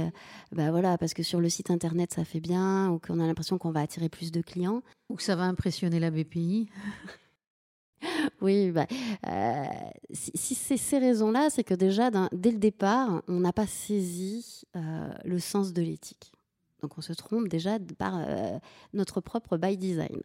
bah 0.53 0.71
voilà, 0.71 0.99
parce 0.99 1.15
que 1.15 1.23
sur 1.23 1.41
le 1.41 1.49
site 1.49 1.71
internet 1.71 2.13
ça 2.13 2.27
fait 2.27 2.41
bien, 2.41 2.91
ou 2.99 3.07
qu'on 3.07 3.21
a 3.21 3.27
l'impression 3.27 3.59
qu'on 3.59 3.71
va 3.71 3.81
attirer 3.81 4.09
plus 4.09 4.33
de 4.33 4.41
clients, 4.43 4.83
Ou 5.09 5.15
que 5.15 5.23
ça 5.23 5.37
va 5.37 5.45
impressionner 5.45 6.01
la 6.01 6.11
BPI. 6.11 6.69
Oui, 8.41 8.71
bah, 8.71 8.87
euh, 9.27 9.65
si, 10.13 10.31
si 10.37 10.55
c'est 10.55 10.77
ces 10.77 10.99
raisons-là, 10.99 11.51
c'est 11.51 11.65
que 11.65 11.75
déjà, 11.75 12.11
dès 12.31 12.53
le 12.53 12.59
départ, 12.59 13.25
on 13.27 13.41
n'a 13.41 13.53
pas 13.53 13.67
saisi 13.67 14.63
euh, 14.77 15.11
le 15.25 15.41
sens 15.41 15.73
de 15.73 15.83
l'éthique. 15.83 16.31
Donc 16.81 16.97
on 16.97 17.01
se 17.01 17.13
trompe 17.13 17.49
déjà 17.49 17.81
par 17.99 18.17
euh, 18.17 18.57
notre 18.93 19.21
propre 19.21 19.57
by 19.57 19.77
design. 19.77 20.21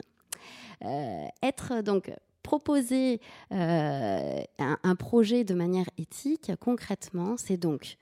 Être 1.41 1.81
donc 1.81 2.13
proposer 2.43 3.21
un, 3.49 4.45
un 4.59 4.95
projet 4.95 5.43
de 5.43 5.55
manière 5.55 5.89
éthique, 5.97 6.51
concrètement, 6.59 7.37
c'est 7.37 7.57
donc 7.57 7.97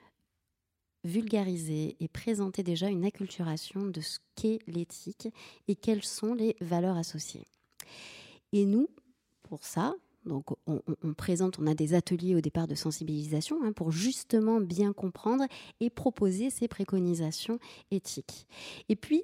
vulgariser 1.03 1.95
et 1.99 2.07
présenter 2.07 2.63
déjà 2.63 2.87
une 2.89 3.05
acculturation 3.05 3.85
de 3.85 4.01
ce 4.01 4.19
qu'est 4.35 4.59
l'éthique 4.67 5.27
et 5.67 5.75
quelles 5.75 6.03
sont 6.03 6.33
les 6.33 6.55
valeurs 6.61 6.97
associées. 6.97 7.45
Et 8.53 8.65
nous, 8.65 8.87
pour 9.43 9.63
ça, 9.63 9.93
donc 10.25 10.45
on, 10.67 11.13
présente, 11.15 11.57
on 11.59 11.65
a 11.65 11.73
des 11.73 11.93
ateliers 11.95 12.35
au 12.35 12.41
départ 12.41 12.67
de 12.67 12.75
sensibilisation 12.75 13.57
hein, 13.63 13.71
pour 13.71 13.91
justement 13.91 14.61
bien 14.61 14.93
comprendre 14.93 15.45
et 15.79 15.89
proposer 15.89 16.49
ces 16.51 16.67
préconisations 16.67 17.57
éthiques. 17.89 18.45
Et 18.87 18.95
puis, 18.95 19.23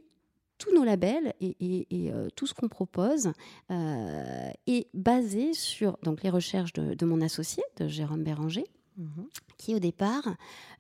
tous 0.58 0.74
nos 0.74 0.84
labels 0.84 1.36
et, 1.40 1.56
et- 1.60 1.88
et, 2.06 2.12
euh, 2.12 2.30
tout 2.36 2.48
ce 2.48 2.56
qu'on 2.56 2.68
propose 2.68 3.32
euh, 3.70 4.50
est 4.66 4.88
basé 4.96 5.54
sur 5.54 6.00
donc, 6.02 6.24
les 6.24 6.32
recherches 6.32 6.74
de, 6.74 6.96
de 6.96 7.06
mon 7.06 7.22
associé, 7.22 7.62
de 7.76 7.88
Jérôme 7.88 8.24
Béranger, 8.24 8.66
Mhm. 8.98 9.28
qui 9.58 9.76
au 9.76 9.80
départ 9.80 10.28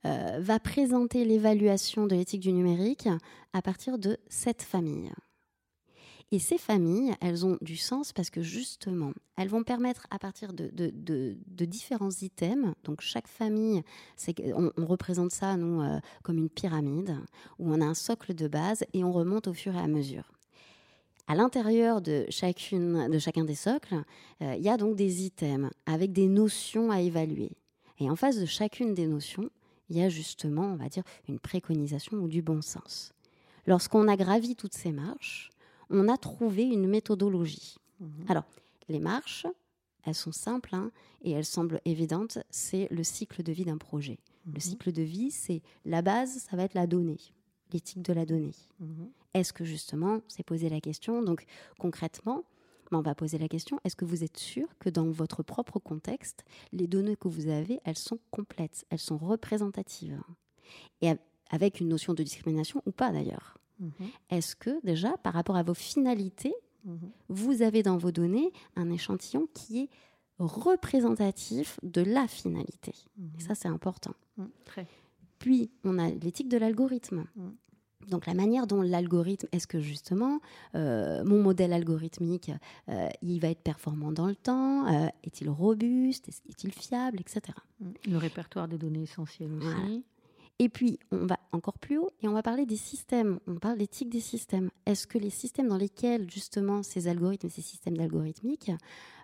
euh, 0.05 0.39
va 0.39 0.59
présenter 0.59 1.23
l'évaluation 1.23 2.07
de 2.07 2.15
l'éthique 2.15 2.41
du 2.41 2.51
numérique 2.51 3.07
à 3.53 3.61
partir 3.61 3.99
de 3.99 4.17
sept 4.27 4.63
familles. 4.63 5.11
Et 6.31 6.39
ces 6.39 6.57
familles, 6.57 7.13
elles 7.21 7.45
ont 7.45 7.57
du 7.61 7.77
sens 7.77 8.11
parce 8.11 8.29
que 8.29 8.41
justement, 8.41 9.13
elles 9.37 9.47
vont 9.47 9.63
permettre 9.63 10.07
à 10.09 10.19
partir 10.19 10.51
de, 10.51 10.69
différents 11.65 12.09
items, 12.09 12.73
donc 12.83 13.01
chaque 13.01 13.27
famille, 13.27 13.81
on, 14.53 14.71
représente 14.85 15.31
ça, 15.31 15.55
nous, 15.55 15.81
euh, 15.81 15.99
comme 16.23 16.37
une 16.37 16.49
pyramide, 16.49 17.17
où 17.59 17.71
on 17.71 17.79
a 17.79 17.85
un 17.85 17.93
socle 17.93 18.33
de 18.33 18.47
base 18.47 18.83
et 18.93 19.05
on 19.05 19.11
remonte 19.13 19.47
au 19.47 19.53
fur 19.53 19.73
et 19.75 19.79
à 19.79 19.87
mesure. 19.87 20.33
À 21.27 21.35
l'intérieur 21.35 22.01
de, 22.01 22.25
de 22.25 23.19
chacun 23.19 23.43
des 23.45 23.55
socles, 23.55 24.03
euh, 24.41 24.55
il 24.57 24.63
y 24.63 24.69
a 24.69 24.77
donc 24.77 24.95
des 24.95 25.25
items 25.25 25.69
avec 25.85 26.11
des 26.11 26.27
notions 26.27 26.91
à 26.91 26.99
évaluer. 26.99 27.51
Et 27.99 28.09
en 28.09 28.15
face 28.15 28.39
de 28.39 28.45
chacune 28.45 28.93
des 28.93 29.07
notions, 29.07 29.49
il 29.89 29.97
y 29.97 30.01
a 30.01 30.09
justement, 30.09 30.63
on 30.63 30.75
va 30.75 30.89
dire, 30.89 31.03
une 31.27 31.39
préconisation 31.39 32.17
ou 32.17 32.27
du 32.27 32.41
bon 32.41 32.61
sens. 32.61 33.13
Lorsqu'on 33.65 34.07
a 34.07 34.15
gravi 34.15 34.55
toutes 34.55 34.73
ces 34.75 34.91
marches, 34.91 35.49
on 35.89 36.07
a 36.09 36.17
trouvé 36.17 36.63
une 36.63 36.87
méthodologie. 36.87 37.77
Mhm. 37.99 38.25
Alors, 38.27 38.45
les 38.89 38.99
marches, 38.99 39.47
elles 40.03 40.15
sont 40.15 40.31
simples 40.31 40.73
hein, 40.75 40.91
et 41.23 41.31
elles 41.31 41.45
semblent 41.45 41.81
évidentes. 41.85 42.37
C'est 42.49 42.87
le 42.91 43.03
cycle 43.03 43.43
de 43.43 43.51
vie 43.51 43.65
d'un 43.65 43.77
projet. 43.77 44.19
Le 44.45 44.53
Mhm. 44.53 44.59
cycle 44.59 44.91
de 44.91 45.01
vie, 45.01 45.31
c'est 45.31 45.61
la 45.85 46.01
base, 46.01 46.37
ça 46.49 46.55
va 46.55 46.63
être 46.63 46.73
la 46.75 46.87
donnée, 46.87 47.19
l'éthique 47.73 48.01
de 48.01 48.13
la 48.13 48.25
donnée. 48.25 48.55
Mhm. 48.79 49.09
Est-ce 49.33 49.51
que 49.53 49.65
justement, 49.65 50.21
c'est 50.27 50.43
poser 50.43 50.69
la 50.69 50.79
question? 50.81 51.21
Donc 51.21 51.45
concrètement, 51.77 52.43
ben, 52.91 52.99
on 52.99 53.01
va 53.01 53.15
poser 53.15 53.37
la 53.37 53.47
question, 53.47 53.79
est-ce 53.83 53.95
que 53.95 54.05
vous 54.05 54.23
êtes 54.23 54.37
sûr 54.37 54.67
que 54.79 54.89
dans 54.89 55.09
votre 55.09 55.43
propre 55.43 55.79
contexte, 55.79 56.43
les 56.71 56.87
données 56.87 57.15
que 57.15 57.27
vous 57.27 57.47
avez, 57.49 57.79
elles 57.83 57.97
sont 57.97 58.19
complètes, 58.31 58.85
elles 58.89 58.99
sont 58.99 59.17
représentatives? 59.17 60.21
Et 61.01 61.11
avec 61.49 61.79
une 61.79 61.87
notion 61.89 62.13
de 62.13 62.23
discrimination 62.23 62.81
ou 62.85 62.91
pas 62.91 63.11
d'ailleurs? 63.11 63.57
Mhm. 63.79 63.91
Est-ce 64.29 64.55
que 64.55 64.79
déjà, 64.85 65.17
par 65.17 65.33
rapport 65.33 65.55
à 65.55 65.63
vos 65.63 65.73
finalités, 65.73 66.53
Mhm. 66.85 67.11
vous 67.29 67.61
avez 67.61 67.83
dans 67.83 67.97
vos 67.97 68.11
données 68.11 68.51
un 68.75 68.89
échantillon 68.89 69.47
qui 69.53 69.79
est 69.83 69.89
représentatif 70.39 71.79
de 71.83 72.01
la 72.01 72.27
finalité? 72.27 72.93
Et 73.37 73.41
ça, 73.41 73.55
c'est 73.55 73.67
important. 73.67 74.13
Très. 74.65 74.87
Puis, 75.39 75.69
on 75.83 75.99
a 75.99 76.09
l'éthique 76.09 76.49
de 76.49 76.57
l'algorithme. 76.57 77.25
Mm. 77.35 77.49
Donc, 78.07 78.25
la 78.25 78.33
manière 78.33 78.67
dont 78.67 78.81
l'algorithme, 78.81 79.47
est-ce 79.51 79.67
que 79.67 79.79
justement, 79.79 80.39
euh, 80.75 81.23
mon 81.23 81.41
modèle 81.41 81.73
algorithmique, 81.73 82.51
euh, 82.89 83.09
il 83.21 83.39
va 83.41 83.49
être 83.49 83.61
performant 83.63 84.11
dans 84.11 84.27
le 84.27 84.35
temps 84.35 84.87
Euh, 84.87 85.07
Est-il 85.23 85.49
robuste 85.49 86.29
Est- 86.29 86.43
Est-il 86.49 86.71
fiable 86.71 87.19
Etc. 87.19 87.41
Mhm. 87.81 87.93
Le 88.07 88.17
répertoire 88.17 88.67
des 88.67 88.77
données 88.77 89.03
essentielles 89.03 89.51
aussi. 89.51 89.65
Voilà. 89.67 89.79
Et 90.59 90.69
puis, 90.69 90.99
on 91.11 91.25
va 91.25 91.37
encore 91.51 91.77
plus 91.77 91.97
haut 91.97 92.09
et 92.21 92.27
on 92.27 92.33
va 92.33 92.41
parler 92.43 92.65
des 92.65 92.77
systèmes. 92.77 93.39
On 93.45 93.55
parle 93.55 93.77
d'éthique 93.77 94.09
des 94.09 94.21
systèmes. 94.21 94.69
Est-ce 94.85 95.05
que 95.05 95.17
les 95.17 95.29
systèmes 95.29 95.67
dans 95.67 95.77
lesquels, 95.77 96.31
justement, 96.31 96.81
ces 96.83 97.07
algorithmes, 97.07 97.49
ces 97.49 97.61
systèmes 97.61 97.97
d'algorithmiques 97.97 98.71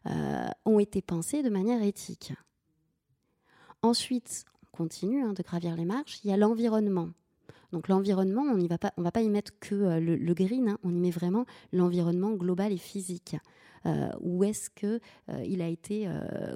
euh, 0.07 0.47
ont 0.65 0.79
été 0.79 1.01
pensés 1.01 1.41
de 1.41 1.49
manière 1.49 1.81
éthique? 1.81 2.33
Ensuite, 3.81 4.45
on 4.73 4.77
continue 4.77 5.23
hein, 5.23 5.33
de 5.33 5.43
gravir 5.43 5.75
les 5.75 5.85
marches. 5.85 6.19
Il 6.23 6.29
y 6.29 6.33
a 6.33 6.37
l'environnement. 6.37 7.09
Donc 7.73 7.87
l'environnement, 7.87 8.43
on 8.43 8.55
ne 8.55 8.67
va 8.67 8.77
pas, 8.77 8.93
on 8.97 9.03
y 9.03 9.29
mettre 9.29 9.51
que 9.59 9.73
euh, 9.73 9.99
le, 9.99 10.33
green. 10.33 10.69
hein. 10.69 10.77
on 10.83 10.91
y 10.91 10.99
met 10.99 11.09
vraiment 11.09 11.45
l'environnement 11.71 12.31
global 12.31 12.71
et 12.71 12.77
physique. 12.77 13.35
Euh, 13.85 14.09
où 14.21 14.45
est-ce 14.45 14.69
que 14.69 15.01
euh, 15.29 15.43
il 15.45 15.61
a 15.61 15.67
été, 15.67 16.07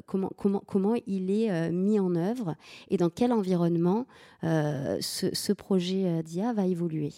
comment, 0.05 0.95
il 1.07 1.31
est 1.31 1.71
mis 1.71 1.99
en 1.99 2.15
œuvre 2.15 2.55
et 2.89 2.95
dans 2.97 3.09
quel 3.09 3.33
environnement 3.33 4.05
ce, 4.43 5.29
ce 5.33 5.53
projet 5.53 6.23
d'IA 6.23 6.53
va 6.53 6.67
évoluer? 6.67 7.11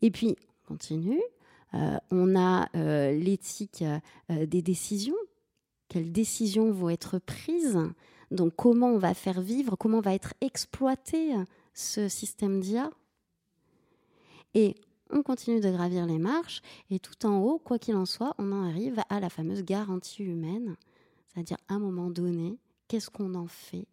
Et 0.00 0.10
puis, 0.10 0.34
on 0.64 0.74
continue. 0.74 1.20
On 2.10 2.34
a 2.34 2.68
l'éthique 3.12 3.84
des 4.30 4.62
décisions. 4.62 5.16
Quelles 5.88 6.10
décisions 6.10 6.72
vont 6.72 6.90
être 6.90 7.18
prises? 7.18 7.78
Donc, 8.32 8.54
comment 8.56 8.88
on 8.88 8.98
va 8.98 9.14
faire 9.14 9.40
vivre, 9.42 9.76
comment 9.76 10.00
va 10.00 10.14
être 10.14 10.34
exploité? 10.40 11.34
Ce 11.74 12.08
système 12.08 12.60
d'IA 12.60 12.90
Et 14.54 14.76
on 15.10 15.22
continue 15.22 15.60
de 15.60 15.70
gravir 15.70 16.06
les 16.06 16.18
marches 16.18 16.62
et 16.90 16.98
tout 16.98 17.26
en 17.26 17.38
haut, 17.38 17.58
quoi 17.58 17.78
qu'il 17.78 17.96
en 17.96 18.06
soit, 18.06 18.34
on 18.38 18.52
en 18.52 18.64
arrive 18.64 19.00
à 19.08 19.20
la 19.20 19.28
fameuse 19.28 19.62
garantie 19.62 20.24
humaine, 20.24 20.76
c'est-à-dire 21.28 21.58
à 21.68 21.74
un 21.74 21.78
moment 21.78 22.10
donné, 22.10 22.58
qu'est-ce 22.88 23.10
qu'on 23.10 23.34
en 23.34 23.46
fait? 23.46 23.86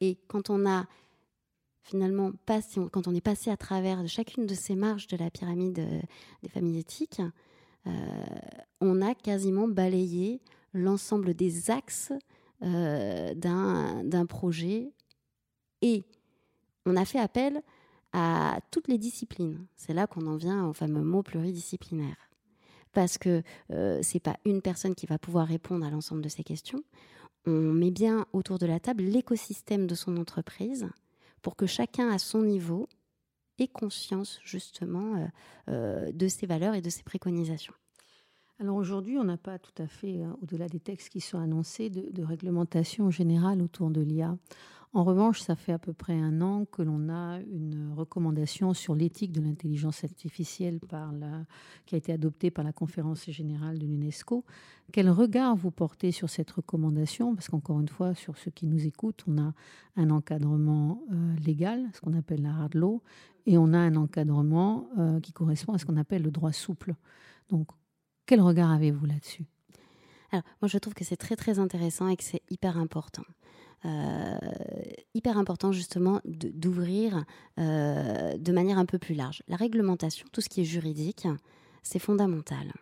Et 0.00 0.16
quand 0.28 0.50
on 0.50 0.66
a 0.66 0.86
finalement 1.82 2.32
passé, 2.46 2.80
quand 2.92 3.08
on 3.08 3.14
est 3.14 3.20
passé 3.20 3.50
à 3.50 3.56
travers 3.56 4.06
chacune 4.06 4.46
de 4.46 4.54
ces 4.54 4.76
marches 4.76 5.06
de 5.06 5.16
la 5.16 5.30
pyramide 5.30 5.78
euh, 5.78 6.00
des 6.42 6.48
familles 6.48 6.78
éthiques, 6.78 7.22
euh, 7.86 7.90
on 8.80 9.00
a 9.00 9.14
quasiment 9.14 9.68
balayé 9.68 10.40
l'ensemble 10.74 11.34
des 11.34 11.70
axes 11.70 12.12
euh, 12.62 13.34
d'un 13.34 14.04
d'un 14.04 14.26
projet 14.26 14.92
et 15.80 16.04
on 16.88 16.96
a 16.96 17.04
fait 17.04 17.18
appel 17.18 17.62
à 18.12 18.58
toutes 18.70 18.88
les 18.88 18.98
disciplines. 18.98 19.66
C'est 19.76 19.92
là 19.92 20.06
qu'on 20.06 20.26
en 20.26 20.36
vient 20.36 20.66
au 20.66 20.72
fameux 20.72 21.02
mot 21.02 21.22
pluridisciplinaire. 21.22 22.16
Parce 22.92 23.18
que 23.18 23.42
euh, 23.70 24.00
c'est 24.02 24.20
pas 24.20 24.38
une 24.46 24.62
personne 24.62 24.94
qui 24.94 25.06
va 25.06 25.18
pouvoir 25.18 25.46
répondre 25.46 25.84
à 25.86 25.90
l'ensemble 25.90 26.22
de 26.22 26.28
ces 26.28 26.42
questions. 26.42 26.82
on 27.46 27.50
met 27.50 27.90
bien 27.90 28.26
autour 28.32 28.58
de 28.58 28.66
la 28.66 28.80
table 28.80 29.04
l'écosystème 29.04 29.86
de 29.86 29.94
son 29.94 30.16
entreprise 30.16 30.88
pour 31.42 31.54
que 31.54 31.66
chacun 31.66 32.08
à 32.08 32.18
son 32.18 32.42
niveau 32.42 32.88
ait 33.58 33.68
conscience 33.68 34.40
justement 34.44 35.16
euh, 35.16 35.26
euh, 35.68 36.12
de 36.12 36.28
ses 36.28 36.46
valeurs 36.46 36.74
et 36.74 36.80
de 36.80 36.90
ses 36.90 37.02
préconisations. 37.02 37.74
Alors 38.60 38.76
aujourd'hui, 38.76 39.18
on 39.18 39.24
n'a 39.24 39.36
pas 39.36 39.58
tout 39.58 39.82
à 39.82 39.86
fait, 39.86 40.20
euh, 40.20 40.32
au-delà 40.42 40.68
des 40.68 40.80
textes 40.80 41.10
qui 41.10 41.20
sont 41.20 41.38
annoncés, 41.38 41.90
de, 41.90 42.10
de 42.10 42.24
réglementation 42.24 43.10
générale 43.10 43.62
autour 43.62 43.90
de 43.90 44.00
l'IA. 44.00 44.36
En 44.94 45.04
revanche, 45.04 45.40
ça 45.40 45.54
fait 45.54 45.72
à 45.72 45.78
peu 45.78 45.92
près 45.92 46.14
un 46.14 46.40
an 46.40 46.64
que 46.64 46.80
l'on 46.80 47.10
a 47.10 47.40
une 47.40 47.92
recommandation 47.94 48.72
sur 48.72 48.94
l'éthique 48.94 49.32
de 49.32 49.42
l'intelligence 49.42 50.02
artificielle 50.02 50.80
qui 51.84 51.94
a 51.94 51.98
été 51.98 52.12
adoptée 52.12 52.50
par 52.50 52.64
la 52.64 52.72
conférence 52.72 53.28
générale 53.30 53.78
de 53.78 53.86
l'UNESCO. 53.86 54.44
Quel 54.90 55.10
regard 55.10 55.56
vous 55.56 55.70
portez 55.70 56.10
sur 56.10 56.30
cette 56.30 56.50
recommandation? 56.50 57.34
Parce 57.34 57.48
qu'encore 57.48 57.80
une 57.80 57.88
fois, 57.88 58.14
sur 58.14 58.38
ceux 58.38 58.50
qui 58.50 58.66
nous 58.66 58.86
écoutent, 58.86 59.24
on 59.26 59.38
a 59.38 59.52
un 59.96 60.10
encadrement 60.10 61.02
euh, 61.12 61.36
légal, 61.44 61.84
ce 61.92 62.00
qu'on 62.00 62.14
appelle 62.14 62.40
la 62.40 62.54
hard 62.54 62.74
law, 62.74 63.02
et 63.44 63.58
on 63.58 63.74
a 63.74 63.78
un 63.78 63.94
encadrement 63.96 64.88
euh, 64.98 65.20
qui 65.20 65.32
correspond 65.32 65.74
à 65.74 65.78
ce 65.78 65.84
qu'on 65.84 65.98
appelle 65.98 66.22
le 66.22 66.30
droit 66.30 66.52
souple. 66.52 66.94
Donc, 67.50 67.68
quel 68.24 68.40
regard 68.40 68.70
avez-vous 68.70 69.04
là-dessus? 69.04 69.44
Alors, 70.30 70.44
moi, 70.62 70.68
je 70.68 70.78
trouve 70.78 70.94
que 70.94 71.04
c'est 71.04 71.16
très, 71.16 71.36
très 71.36 71.58
intéressant 71.58 72.08
et 72.08 72.16
que 72.16 72.24
c'est 72.24 72.42
hyper 72.50 72.78
important. 72.78 73.24
Euh, 73.84 74.36
hyper 75.14 75.38
important 75.38 75.70
justement 75.70 76.20
d'ouvrir 76.24 77.24
euh, 77.58 78.36
de 78.36 78.52
manière 78.52 78.78
un 78.78 78.86
peu 78.86 78.98
plus 78.98 79.14
large. 79.14 79.42
La 79.46 79.56
réglementation, 79.56 80.26
tout 80.32 80.40
ce 80.40 80.48
qui 80.48 80.60
est 80.60 80.64
juridique, 80.64 81.28
c'est 81.84 82.00
fondamental. 82.00 82.72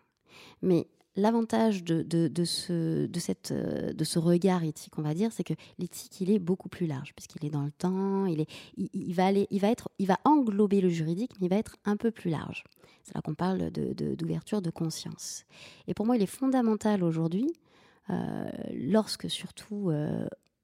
Mais 0.62 0.86
l'avantage 1.14 1.84
de, 1.84 2.02
de, 2.02 2.44
ce, 2.44 3.06
de, 3.06 3.20
cette, 3.20 3.52
de 3.52 4.04
ce 4.04 4.18
regard 4.18 4.64
éthique, 4.64 4.98
on 4.98 5.02
va 5.02 5.14
dire, 5.14 5.32
c'est 5.32 5.44
que 5.44 5.54
l'éthique, 5.78 6.20
il 6.20 6.30
est 6.30 6.38
beaucoup 6.38 6.68
plus 6.68 6.86
large, 6.86 7.12
puisqu'il 7.14 7.44
est 7.44 7.50
dans 7.50 7.64
le 7.64 7.72
temps, 7.72 8.26
il, 8.26 8.40
est, 8.40 8.50
il, 8.76 9.14
va 9.14 9.26
aller, 9.26 9.46
il, 9.50 9.60
va 9.60 9.68
être, 9.68 9.90
il 9.98 10.06
va 10.06 10.18
englober 10.24 10.80
le 10.80 10.88
juridique, 10.88 11.32
mais 11.40 11.46
il 11.46 11.50
va 11.50 11.56
être 11.56 11.76
un 11.84 11.96
peu 11.96 12.10
plus 12.10 12.30
large. 12.30 12.64
C'est 13.02 13.14
là 13.14 13.20
qu'on 13.20 13.34
parle 13.34 13.70
d'ouverture 13.70 14.62
de, 14.62 14.70
conscience. 14.70 15.44
Et 15.86 15.94
pour 15.94 16.06
moi, 16.06 16.16
il 16.16 16.22
est 16.22 16.26
fondamental 16.26 17.04
aujourd'hui, 17.04 17.50
euh, 18.10 18.48
lorsque 18.74 19.30
surtout 19.30 19.90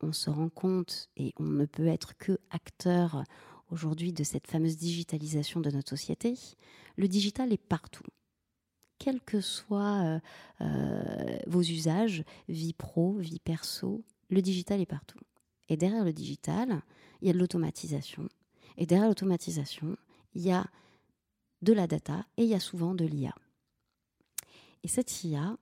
on 0.02 0.12
se 0.12 0.30
rend 0.30 0.48
compte, 0.48 1.08
et 1.16 1.32
on 1.38 1.44
ne 1.44 1.64
peut 1.64 1.86
être 1.86 2.16
que 2.18 2.38
acteur 2.50 3.24
aujourd'hui 3.70 4.12
de 4.12 4.24
cette 4.24 4.46
fameuse 4.46 4.76
digitalisation 4.76 5.60
de 5.60 5.70
notre 5.70 5.90
société, 5.90 6.34
le 6.96 7.08
digital 7.08 7.52
est 7.52 7.58
partout. 7.62 8.04
Quels 8.98 9.20
que 9.20 9.40
soient 9.40 10.02
euh, 10.02 10.20
euh, 10.60 11.38
vos 11.46 11.62
usages, 11.62 12.24
vie 12.48 12.74
pro, 12.74 13.14
vie 13.14 13.40
perso, 13.40 14.04
le 14.28 14.42
digital 14.42 14.80
est 14.80 14.86
partout. 14.86 15.18
Et 15.68 15.76
derrière 15.76 16.04
le 16.04 16.12
digital, 16.12 16.82
il 17.20 17.28
y 17.28 17.30
a 17.30 17.32
de 17.32 17.38
l'automatisation. 17.38 18.28
Et 18.76 18.86
derrière 18.86 19.08
l'automatisation, 19.08 19.96
il 20.34 20.42
y 20.42 20.52
a 20.52 20.66
de 21.62 21.72
la 21.72 21.86
data 21.86 22.26
et 22.36 22.44
il 22.44 22.48
y 22.48 22.54
a 22.54 22.60
souvent 22.60 22.94
de 22.94 23.04
l'IA. 23.04 23.34
Et 24.82 24.88
cette 24.88 25.24
IA, 25.24 25.56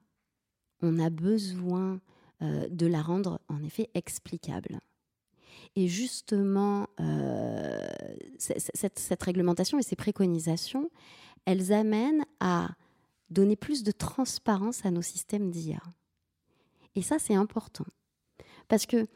on 0.83 0.99
a 0.99 1.11
besoin 1.11 2.01
euh, 2.43 2.69
de 2.71 2.87
la 2.87 3.03
rendre 3.03 3.39
en 3.49 3.63
effet 3.63 3.91
explicable. 3.93 4.81
Et 5.77 5.89
justement, 5.89 6.89
euh, 6.99 7.87
cette, 8.39 9.23
réglementation 9.23 9.79
et 9.79 9.83
ces 9.83 9.95
préconisations, 9.95 10.91
elles 11.45 11.71
amènent 11.71 12.25
à 12.41 12.71
donner 13.29 13.57
plus 13.57 13.83
de 13.83 13.93
transparence 13.93 14.87
à 14.87 14.91
nos 14.91 15.03
systèmes 15.03 15.51
d'IA. 15.51 15.83
Et 16.95 17.03
ça, 17.03 17.19
c'est 17.19 17.35
important. 17.35 17.85
Parce 18.69 18.87
que 18.87 19.07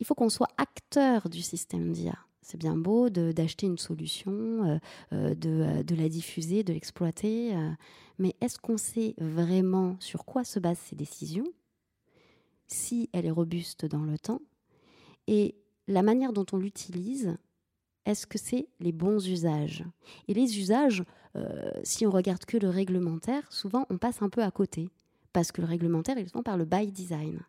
il 0.00 0.06
faut 0.06 0.16
qu'on 0.16 0.28
soit 0.28 0.50
acteur 0.56 1.28
du 1.28 1.42
système 1.42 1.92
d'IA. 1.92 2.18
C'est 2.42 2.58
bien 2.58 2.76
beau 2.76 3.08
d'acheter 3.08 3.66
une 3.66 3.78
solution, 3.78 4.80
euh, 5.12 5.34
de, 5.34 5.94
la 5.94 6.08
diffuser, 6.08 6.64
de 6.64 6.72
l'exploiter, 6.72 7.54
mais 8.18 8.34
est-ce 8.40 8.58
qu'on 8.58 8.78
sait 8.78 9.14
vraiment 9.18 9.96
sur 10.00 10.24
quoi 10.24 10.44
se 10.44 10.58
basent 10.58 10.78
ces 10.78 10.96
décisions? 10.96 11.52
Si 12.68 13.10
elle 13.12 13.26
est 13.26 13.30
robuste 13.30 13.86
dans 13.86 14.04
le 14.04 14.18
temps 14.18 14.40
et 15.26 15.56
la 15.88 16.02
manière 16.02 16.32
dont 16.32 16.46
on 16.52 16.58
l'utilise, 16.58 17.36
est-ce 18.04 18.26
que 18.26 18.38
c'est 18.38 18.68
les 18.80 18.92
bons 18.92 19.26
usages? 19.28 19.84
Et 20.28 20.34
les 20.34 20.58
usages, 20.58 21.02
euh, 21.36 21.70
si 21.82 22.06
on 22.06 22.10
regarde 22.10 22.44
que 22.44 22.56
le 22.56 22.68
réglementaire, 22.68 23.50
souvent 23.52 23.86
on 23.90 23.98
passe 23.98 24.22
un 24.22 24.28
peu 24.28 24.42
à 24.42 24.50
côté, 24.50 24.90
parce 25.32 25.52
que 25.52 25.60
le 25.60 25.66
réglementaire 25.66 26.18
est 26.18 26.26
souvent 26.26 26.42
par 26.42 26.56
le 26.56 26.64
by 26.64 26.90
design. 26.90 27.40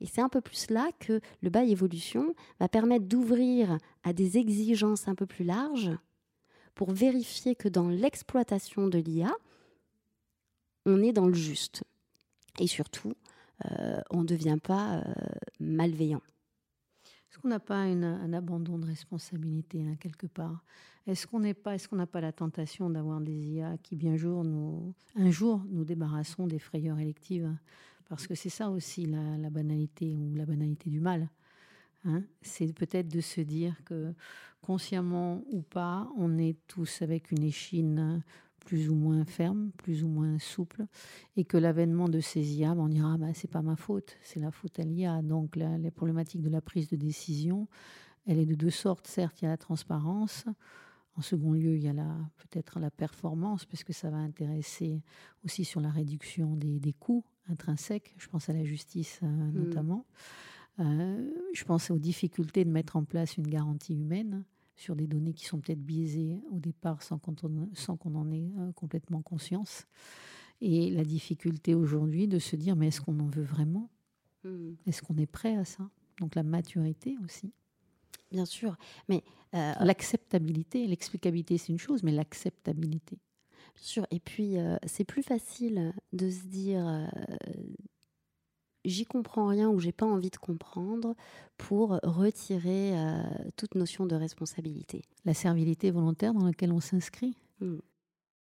Et 0.00 0.06
c'est 0.06 0.20
un 0.20 0.28
peu 0.28 0.40
plus 0.40 0.70
là 0.70 0.90
que 0.98 1.20
le 1.42 1.50
by 1.50 1.70
évolution 1.70 2.34
va 2.60 2.68
permettre 2.68 3.06
d'ouvrir 3.06 3.78
à 4.02 4.12
des 4.12 4.38
exigences 4.38 5.08
un 5.08 5.14
peu 5.14 5.26
plus 5.26 5.44
larges 5.44 5.92
pour 6.74 6.92
vérifier 6.92 7.54
que 7.54 7.68
dans 7.68 7.88
l'exploitation 7.88 8.88
de 8.88 8.98
l'IA, 8.98 9.32
on 10.86 11.02
est 11.02 11.12
dans 11.12 11.26
le 11.26 11.34
juste. 11.34 11.84
Et 12.58 12.66
surtout, 12.66 13.14
on 14.10 14.22
ne 14.22 14.26
devient 14.26 14.58
pas 14.62 14.96
euh, 14.96 15.02
malveillant. 15.60 16.22
Est-ce 17.30 17.38
qu'on 17.38 17.48
n'a 17.48 17.60
pas 17.60 17.76
un 17.76 18.32
abandon 18.34 18.78
de 18.78 18.86
responsabilité 18.86 19.82
hein, 19.82 19.96
quelque 19.98 20.26
part? 20.26 20.64
Est-ce 21.06 21.26
qu'on 21.26 21.40
n'est 21.40 21.54
pas, 21.54 21.74
est-ce 21.74 21.88
qu'on 21.88 21.96
n'a 21.96 22.06
pas 22.06 22.20
la 22.20 22.32
tentation 22.32 22.90
d'avoir 22.90 23.20
des 23.20 23.32
IA 23.32 23.78
qui 23.78 23.96
bien 23.96 24.16
nous, 24.16 24.94
un 25.16 25.30
jour 25.30 25.64
nous 25.70 25.84
débarrassons 25.84 26.46
des 26.46 26.58
frayeurs 26.58 26.98
électives? 26.98 27.50
Parce 28.08 28.26
que 28.26 28.34
c'est 28.34 28.50
ça 28.50 28.70
aussi 28.70 29.06
la, 29.06 29.48
banalité 29.48 30.14
ou 30.14 30.34
la 30.34 30.44
banalité 30.44 30.90
du 30.90 31.00
mal. 31.00 31.30
Hein. 32.04 32.24
c'est 32.42 32.72
peut-être 32.72 33.06
de 33.06 33.20
se 33.20 33.40
dire 33.40 33.76
que 33.84 34.12
consciemment 34.60 35.44
ou 35.52 35.62
pas, 35.62 36.10
on 36.16 36.36
est 36.36 36.56
tous 36.66 37.00
avec 37.00 37.30
une 37.30 37.44
échine 37.44 38.22
plus 38.64 38.88
ou 38.88 38.94
moins 38.94 39.24
ferme, 39.24 39.70
plus 39.76 40.04
ou 40.04 40.08
moins 40.08 40.38
souple, 40.38 40.86
et 41.36 41.44
que 41.44 41.56
l'avènement 41.56 42.08
de 42.08 42.20
ces 42.20 42.54
IA, 42.54 42.72
on 42.72 42.88
dira, 42.88 43.18
bah, 43.18 43.34
c'est 43.34 43.50
pas 43.50 43.62
ma 43.62 43.76
faute, 43.76 44.16
c'est 44.22 44.40
la 44.40 44.50
faute 44.50 44.78
à 44.78 44.82
l'IA. 44.82 45.22
Donc 45.22 45.56
la, 45.56 45.78
les 45.78 45.90
problématiques 45.90 46.42
de 46.42 46.50
la 46.50 46.60
prise 46.60 46.88
de 46.88 46.96
décision, 46.96 47.68
elle 48.26 48.38
est 48.38 48.46
de 48.46 48.54
deux 48.54 48.70
sortes. 48.70 49.06
Certes, 49.06 49.42
il 49.42 49.44
y 49.44 49.48
a 49.48 49.50
la 49.50 49.56
transparence. 49.56 50.44
En 51.14 51.20
second 51.20 51.52
lieu, 51.52 51.76
il 51.76 51.82
y 51.82 51.88
a 51.88 51.92
peut-être 52.38 52.80
la 52.80 52.90
performance, 52.90 53.66
parce 53.66 53.84
que 53.84 53.92
ça 53.92 54.10
va 54.10 54.16
intéresser 54.16 55.02
aussi 55.44 55.64
sur 55.64 55.80
la 55.80 55.90
réduction 55.90 56.56
des, 56.56 56.80
des 56.80 56.94
coûts 56.94 57.24
intrinsèques. 57.48 58.14
Je 58.16 58.28
pense 58.28 58.48
à 58.48 58.52
la 58.52 58.64
justice 58.64 59.20
euh, 59.22 59.26
mmh. 59.26 59.52
notamment. 59.52 60.06
Euh, 60.80 61.30
je 61.52 61.64
pense 61.64 61.90
aux 61.90 61.98
difficultés 61.98 62.64
de 62.64 62.70
mettre 62.70 62.96
en 62.96 63.04
place 63.04 63.36
une 63.36 63.46
garantie 63.46 63.94
humaine 63.94 64.44
sur 64.82 64.96
des 64.96 65.06
données 65.06 65.32
qui 65.32 65.46
sont 65.46 65.60
peut-être 65.60 65.82
biaisées 65.82 66.40
au 66.50 66.58
départ 66.58 67.02
sans 67.02 67.18
qu'on 67.18 68.14
en 68.14 68.32
ait 68.32 68.52
euh, 68.58 68.72
complètement 68.72 69.22
conscience. 69.22 69.86
Et 70.60 70.90
la 70.90 71.04
difficulté 71.04 71.74
aujourd'hui 71.74 72.28
de 72.28 72.38
se 72.38 72.56
dire, 72.56 72.76
mais 72.76 72.88
est-ce 72.88 73.00
qu'on 73.00 73.18
en 73.20 73.28
veut 73.28 73.44
vraiment? 73.44 73.88
Hmm. 74.44 74.72
Est-ce 74.86 75.02
qu'on 75.02 75.16
est 75.16 75.26
prêt 75.26 75.56
à 75.56 75.64
ça? 75.64 75.88
Donc 76.20 76.34
la 76.34 76.42
maturité 76.42 77.16
aussi. 77.24 77.52
Bien 78.30 78.44
sûr, 78.44 78.76
mais... 79.08 79.22
Euh, 79.54 79.74
l'acceptabilité, 79.80 80.86
l'explicabilité, 80.86 81.58
c'est 81.58 81.72
une 81.72 81.78
chose, 81.78 82.02
mais 82.02 82.10
l'acceptabilité. 82.10 83.18
Bien 83.74 83.84
sûr, 83.84 84.06
et 84.10 84.18
puis 84.18 84.58
euh, 84.58 84.78
c'est 84.86 85.04
plus 85.04 85.22
facile 85.22 85.92
de 86.14 86.30
se 86.30 86.44
dire 86.46 87.06
j'y 88.84 89.04
comprends 89.04 89.46
rien 89.46 89.68
ou 89.68 89.80
j'ai 89.80 89.92
pas 89.92 90.06
envie 90.06 90.30
de 90.30 90.36
comprendre 90.36 91.14
pour 91.56 92.00
retirer 92.02 92.98
euh, 92.98 93.22
toute 93.56 93.74
notion 93.74 94.06
de 94.06 94.14
responsabilité. 94.14 95.02
La 95.24 95.34
servilité 95.34 95.90
volontaire 95.90 96.34
dans 96.34 96.44
laquelle 96.44 96.72
on 96.72 96.80
s'inscrit? 96.80 97.36
Hmm. 97.60 97.78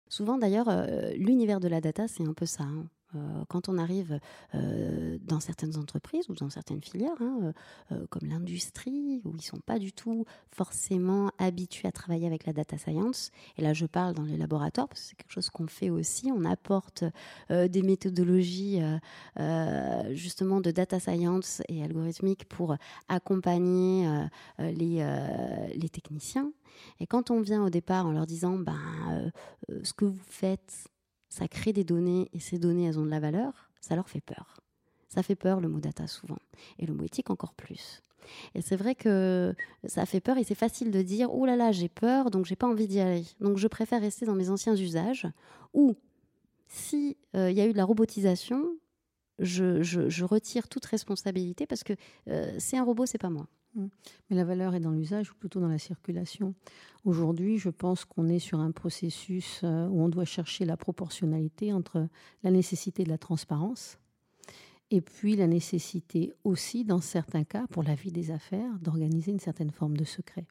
Souvent 0.09 0.37
d'ailleurs, 0.37 0.69
euh, 0.69 1.11
l'univers 1.13 1.59
de 1.59 1.67
la 1.67 1.81
data, 1.81 2.07
c'est 2.07 2.23
un 2.23 2.33
peu 2.33 2.45
ça. 2.45 2.63
Hein. 2.63 2.87
Euh, 3.17 3.45
quand 3.47 3.69
on 3.69 3.77
arrive 3.77 4.19
euh, 4.55 5.17
dans 5.23 5.39
certaines 5.39 5.77
entreprises 5.77 6.29
ou 6.29 6.35
dans 6.35 6.49
certaines 6.49 6.81
filières, 6.81 7.21
hein, 7.21 7.53
euh, 7.91 8.05
comme 8.09 8.27
l'industrie, 8.27 9.21
où 9.25 9.31
ils 9.31 9.37
ne 9.37 9.41
sont 9.41 9.59
pas 9.59 9.79
du 9.79 9.91
tout 9.93 10.25
forcément 10.51 11.31
habitués 11.37 11.87
à 11.87 11.91
travailler 11.91 12.27
avec 12.27 12.45
la 12.45 12.53
data 12.53 12.77
science, 12.77 13.31
et 13.57 13.61
là 13.61 13.73
je 13.73 13.85
parle 13.85 14.13
dans 14.13 14.23
les 14.23 14.37
laboratoires, 14.37 14.87
parce 14.87 15.01
que 15.01 15.07
c'est 15.07 15.15
quelque 15.15 15.31
chose 15.31 15.49
qu'on 15.49 15.67
fait 15.67 15.89
aussi, 15.89 16.31
on 16.31 16.45
apporte 16.45 17.03
des 17.49 17.81
méthodologies 17.81 18.79
justement 20.11 20.61
de 20.61 20.71
data 20.71 20.99
science 20.99 21.61
et 21.67 21.83
algorithmique 21.83 22.45
pour 22.45 22.75
accompagner 23.07 24.07
les, 24.59 25.05
les 25.75 25.89
techniciens. 25.89 26.51
Et 26.99 27.07
quand 27.07 27.31
on 27.31 27.41
vient 27.41 27.63
au 27.63 27.69
départ 27.69 28.05
en 28.05 28.11
leur 28.11 28.25
disant, 28.25 28.57
ben, 28.57 29.31
ce 29.83 29.93
que 29.93 30.05
vous 30.05 30.19
faites, 30.27 30.89
ça 31.29 31.47
crée 31.47 31.73
des 31.73 31.83
données 31.83 32.29
et 32.33 32.39
ces 32.39 32.59
données, 32.59 32.85
elles 32.85 32.99
ont 32.99 33.05
de 33.05 33.09
la 33.09 33.19
valeur, 33.19 33.69
ça 33.81 33.95
leur 33.95 34.09
fait 34.09 34.21
peur. 34.21 34.61
Ça 35.09 35.23
fait 35.23 35.35
peur 35.35 35.61
le 35.61 35.69
mot 35.69 35.79
data 35.79 36.07
souvent, 36.07 36.39
et 36.79 36.85
le 36.85 36.93
mot 36.93 37.03
éthique 37.03 37.29
encore 37.29 37.53
plus. 37.53 38.01
Et 38.55 38.61
c'est 38.61 38.75
vrai 38.75 38.93
que 38.93 39.55
ça 39.85 40.05
fait 40.05 40.19
peur 40.19 40.37
et 40.37 40.43
c'est 40.43 40.55
facile 40.55 40.91
de 40.91 41.01
dire 41.01 41.33
oh 41.33 41.45
là 41.45 41.55
là 41.55 41.71
j'ai 41.71 41.87
peur 41.87 42.29
donc 42.29 42.45
j'ai 42.45 42.57
pas 42.57 42.67
envie 42.67 42.87
d'y 42.87 42.99
aller. 42.99 43.25
Donc 43.39 43.57
je 43.57 43.67
préfère 43.67 44.01
rester 44.01 44.25
dans 44.25 44.35
mes 44.35 44.49
anciens 44.49 44.75
usages. 44.75 45.27
Ou 45.73 45.95
si 46.67 47.15
euh, 47.35 47.49
il 47.49 47.57
y 47.57 47.61
a 47.61 47.67
eu 47.67 47.71
de 47.71 47.77
la 47.77 47.85
robotisation, 47.85 48.65
je, 49.39 50.23
retire 50.23 50.67
toute 50.67 50.85
responsabilité 50.85 51.65
parce 51.65 51.83
que 51.83 51.93
c'est 52.57 52.77
un 52.77 52.83
robot, 52.83 53.05
c'est 53.05 53.17
pas 53.17 53.29
moi. 53.29 53.47
Mmh. 53.77 53.87
Mais 54.29 54.35
la 54.35 54.43
valeur 54.43 54.75
est 54.75 54.79
dans 54.81 54.91
l'usage 54.91 55.31
ou 55.31 55.35
plutôt 55.35 55.61
dans 55.61 55.69
la 55.69 55.79
circulation. 55.79 56.53
Aujourd'hui, 57.05 57.57
je 57.57 57.69
pense 57.69 58.03
qu'on 58.03 58.27
est 58.27 58.39
sur 58.39 58.59
un 58.59 58.71
processus 58.71 59.61
où 59.63 60.01
on 60.01 60.09
doit 60.09 60.25
chercher 60.25 60.65
la 60.65 60.75
proportionnalité 60.75 61.71
entre 61.71 62.09
la 62.43 62.51
nécessité 62.51 63.05
de 63.05 63.09
la 63.09 63.17
transparence 63.17 63.97
et 64.89 65.01
puis 65.01 65.35
la 65.35 65.47
nécessité 65.47 66.33
aussi, 66.43 66.85
dans 66.85 67.01
certains 67.01 67.43
cas, 67.43 67.67
pour 67.67 67.83
la 67.83 67.95
vie 67.95 68.11
des 68.11 68.31
affaires, 68.31 68.79
d'organiser 68.79 69.31
une 69.31 69.39
certaine 69.39 69.71
forme 69.71 69.97
de 69.97 70.05
secret. 70.05 70.45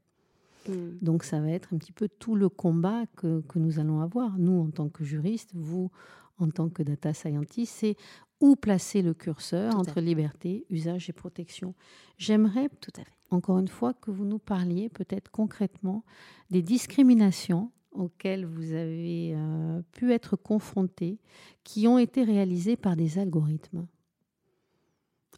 Mm. 0.69 0.99
Donc 1.01 1.25
ça 1.25 1.41
va 1.41 1.51
être 1.51 1.73
un 1.73 1.79
petit 1.79 1.93
peu 1.93 2.09
tout 2.09 2.35
le 2.35 2.49
combat 2.49 3.07
que, 3.17 3.41
que, 3.43 3.59
nous 3.59 3.79
allons 3.79 4.01
avoir, 4.01 4.39
nous 4.39 4.61
en 4.61 4.71
tant 4.71 4.89
que 4.89 5.05
juristes, 5.05 5.51
vous 5.55 5.91
en 6.39 6.51
tant 6.51 6.69
que 6.69 6.83
data 6.83 7.15
scientist, 7.15 7.73
c'est 7.75 7.97
où 8.41 8.57
placer 8.57 9.01
le 9.01 9.15
curseur 9.15 9.75
entre 9.75 10.01
liberté, 10.01 10.67
usage 10.69 11.09
et 11.09 11.15
protection. 11.15 11.75
J'aimerais 12.19 12.69
tout 12.81 12.93
à 12.97 13.05
fait, 13.05 13.16
encore 13.31 13.59
une 13.59 13.69
fois, 13.69 13.95
que 13.95 14.11
vous 14.11 14.25
nous 14.25 14.39
parliez 14.39 14.89
peut-être 14.89 15.31
concrètement 15.31 16.05
des 16.51 16.63
discriminations 16.63 17.71
auxquelles 17.93 18.45
vous 18.45 18.73
avez 18.73 19.33
euh, 19.35 19.83
pu 19.93 20.13
être 20.13 20.37
confrontés, 20.37 21.19
qui 21.65 21.89
ont 21.89 21.99
été 21.99 22.23
réalisées 22.23 22.77
par 22.77 22.95
des 22.95 23.19
algorithmes. 23.19 23.87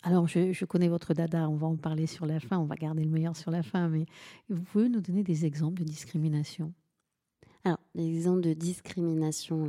Alors, 0.03 0.29
je, 0.29 0.65
connais 0.65 0.89
votre 0.89 1.15
dada, 1.15 1.49
on 1.49 1.57
va 1.57 1.67
en 1.67 1.77
parler 1.77 2.07
sur 2.07 2.27
la 2.27 2.41
fin, 2.41 2.59
on 2.59 2.67
va 2.67 2.77
garder 2.77 3.05
le 3.05 3.11
meilleur 3.11 3.37
sur 3.37 3.51
la 3.51 3.63
fin, 3.63 3.89
mais 3.89 4.07
vous 4.49 4.63
pouvez 4.63 4.89
nous 4.89 5.01
donner 5.01 5.25
des 5.25 5.45
exemples 5.45 5.81
de 5.81 5.85
discrimination 5.85 6.73
alors, 7.65 7.81
l'exemple 7.95 8.41
de 8.41 8.55
discrimination, 8.55 9.69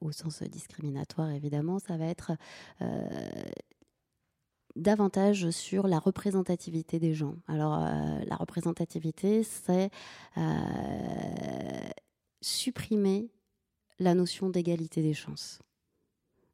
au 0.00 0.10
sens 0.10 0.42
discriminatoire, 0.42 1.30
évidemment, 1.30 1.78
ça 1.78 1.96
va 1.96 2.06
être 2.06 2.32
euh, 2.80 3.08
davantage 4.76 5.50
sur 5.50 5.88
la 5.88 5.98
représentativité 5.98 6.98
des 6.98 7.14
gens. 7.14 7.36
Alors, 7.48 7.74
euh, 7.74 8.24
la 8.26 8.36
représentativité, 8.36 9.42
c'est 9.42 9.90
euh, 10.36 10.42
supprimer 12.40 13.30
la 13.98 14.14
notion 14.14 14.50
d'égalité 14.50 15.02
des 15.02 15.14
chances. 15.14 15.60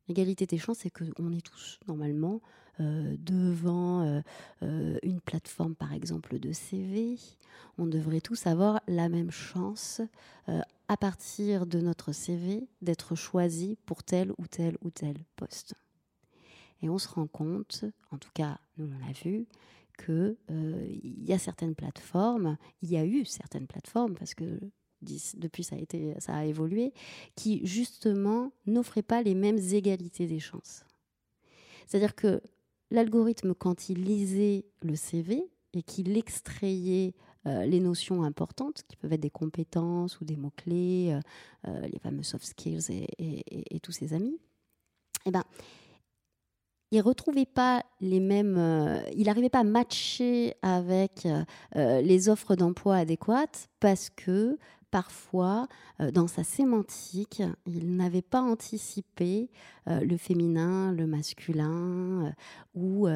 L'égalité 0.09 0.47
des 0.47 0.59
chances, 0.59 0.79
c'est 0.79 0.91
qu'on 0.91 1.33
est 1.33 1.45
tous, 1.45 1.79
normalement, 1.87 2.41
euh, 2.81 3.17
devant 3.19 4.23
une 4.61 5.21
plateforme, 5.21 5.75
par 5.75 5.93
exemple, 5.93 6.39
de 6.39 6.53
CV, 6.53 7.19
on 7.79 7.87
devrait 7.87 8.21
tous 8.21 8.47
avoir 8.47 8.81
la 8.87 9.09
même 9.09 9.31
chance 9.31 10.01
à 10.89 10.97
partir 10.97 11.67
de 11.67 11.81
notre 11.81 12.13
CV 12.13 12.67
d'être 12.81 13.15
choisi 13.15 13.77
pour 13.87 14.03
tel 14.03 14.33
ou 14.39 14.47
tel 14.47 14.77
ou 14.83 14.91
tel 14.91 15.17
poste. 15.37 15.75
Et 16.83 16.89
on 16.89 16.99
se 16.99 17.09
rend 17.09 17.27
compte, 17.27 17.85
en 18.11 18.19
tout 18.19 18.31
cas, 18.35 18.59
nous 18.77 18.87
on 18.87 19.07
l'a 19.07 19.13
vu, 19.13 19.47
qu'il 19.99 20.37
il 20.49 21.25
y 21.25 21.33
a 21.33 21.39
certaines 21.39 21.75
plateformes, 21.75 22.57
il 22.83 22.91
y 22.91 22.97
a 22.97 23.05
eu 23.05 23.25
certaines 23.25 23.67
plateformes, 23.67 24.15
parce 24.15 24.35
que 24.35 24.59
depuis 25.37 25.65
ça 25.65 25.77
a, 25.77 25.79
été, 25.79 26.15
ça 26.19 26.37
a 26.37 26.45
évolué, 26.45 26.93
qui 27.37 27.65
justement 27.67 28.53
n'offraient 28.67 29.03
pas 29.03 29.23
les 29.23 29.35
mêmes 29.35 29.59
égalités 29.59 30.27
des 30.27 30.41
chances. 30.41 30.85
C'est-à-dire 31.87 32.15
que 32.15 32.41
l'algorithme, 32.91 33.55
quand 33.55 33.89
il 33.89 34.05
lisait 34.05 34.65
le 34.83 34.95
CV 34.97 35.51
et 35.73 35.83
qu'il 35.83 36.17
extrayait 36.17 37.15
euh, 37.47 37.65
les 37.65 37.81
notions 37.81 38.23
importantes, 38.23 38.83
qui 38.89 38.97
peuvent 38.97 39.13
être 39.13 39.21
des 39.21 39.31
compétences 39.31 40.21
ou 40.21 40.25
des 40.25 40.37
mots-clés, 40.37 41.13
euh, 41.13 41.21
euh, 41.69 41.89
les 41.89 41.99
fameux 41.99 42.23
soft 42.23 42.45
skills 42.45 42.91
et, 43.19 43.81
tous 43.81 43.93
ses 43.93 44.15
amis, 44.15 44.39
eh 45.27 45.31
ben, 45.31 45.43
il 46.93 47.01
retrouvait 47.01 47.47
pas 47.47 47.83
les 48.01 48.21
mêmes, 48.21 49.03
il 49.17 49.27
n'arrivait 49.27 49.49
pas 49.49 49.61
à 49.61 49.65
matcher 49.65 50.55
avec 50.63 51.27
les 51.75 52.29
offres 52.29 52.55
d'emploi 52.55 52.97
adéquates 52.97 53.69
parce 53.81 54.11
que 54.11 54.59
parfois, 54.93 55.67
euh, 56.01 56.13
dans 56.13 56.29
sa 56.29 56.45
sémantique, 56.45 57.43
il 57.67 57.97
n'avait 57.97 58.23
pas 58.23 58.43
anticipé 58.43 59.51
euh, 59.89 60.01
le 60.01 60.17
féminin, 60.17 60.93
le 60.93 61.07
masculin, 61.07 62.27
euh, 62.27 62.31
ou 62.75 63.09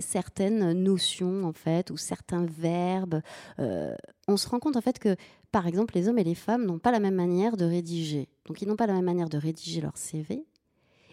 certaines 0.00 0.72
notions, 0.72 1.44
en 1.44 1.52
fait, 1.52 1.90
ou 1.90 1.96
certains 1.96 2.44
verbes. 2.44 3.22
on 3.58 4.36
se 4.36 4.48
rend 4.48 4.58
compte, 4.58 4.76
en 4.76 4.80
fait, 4.80 4.98
que, 4.98 5.16
par 5.52 5.66
exemple, 5.66 5.94
les 5.94 6.08
hommes 6.08 6.18
et 6.18 6.24
les 6.24 6.34
femmes 6.34 6.66
n'ont 6.66 6.78
pas 6.78 6.90
la 6.90 7.00
même 7.00 7.14
manière 7.14 7.56
de 7.56 7.64
rédiger. 7.64 8.28
Donc, 8.46 8.60
ils 8.60 8.68
n'ont 8.68 8.76
pas 8.76 8.86
la 8.86 8.92
même 8.92 9.04
manière 9.04 9.28
de 9.28 9.38
rédiger 9.38 9.80
leur 9.80 9.96
CV. 9.96 10.44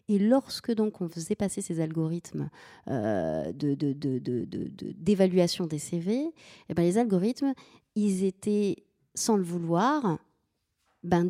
Et 0.07 0.19
lorsque 0.19 0.71
donc 0.73 1.01
on 1.01 1.09
faisait 1.09 1.35
passer 1.35 1.61
ces 1.61 1.79
algorithmes 1.79 2.49
d'évaluation 4.97 5.65
des 5.65 5.79
CV, 5.79 6.31
eh 6.69 6.73
ben, 6.73 6.83
les 6.83 6.97
algorithmes, 6.97 7.53
ils 7.95 8.23
étaient 8.23 8.83
sans 9.15 9.37
le 9.37 9.43
vouloir, 9.43 10.19
ben, 11.05 11.29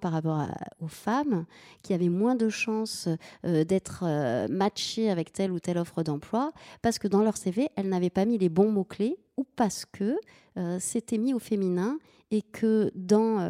par 0.00 0.12
rapport 0.12 0.46
aux 0.80 0.88
femmes 0.88 1.46
qui 1.82 1.94
avaient 1.94 2.10
moins 2.10 2.34
de 2.34 2.50
chances 2.50 3.08
euh, 3.46 3.64
d'être 3.64 4.04
euh, 4.06 4.46
matchées 4.48 5.10
avec 5.10 5.32
telle 5.32 5.50
ou 5.50 5.58
telle 5.58 5.78
offre 5.78 6.02
d'emploi 6.02 6.52
parce 6.82 6.98
que 6.98 7.08
dans 7.08 7.22
leur 7.22 7.38
CV, 7.38 7.70
elles 7.76 7.88
n'avaient 7.88 8.10
pas 8.10 8.26
mis 8.26 8.36
les 8.36 8.50
bons 8.50 8.70
mots-clés 8.70 9.16
ou 9.38 9.44
parce 9.56 9.86
que 9.86 10.18
euh, 10.58 10.76
c'était 10.78 11.16
mis 11.16 11.32
au 11.32 11.38
féminin 11.38 11.98
et 12.30 12.42
que 12.42 12.92
dans 12.94 13.40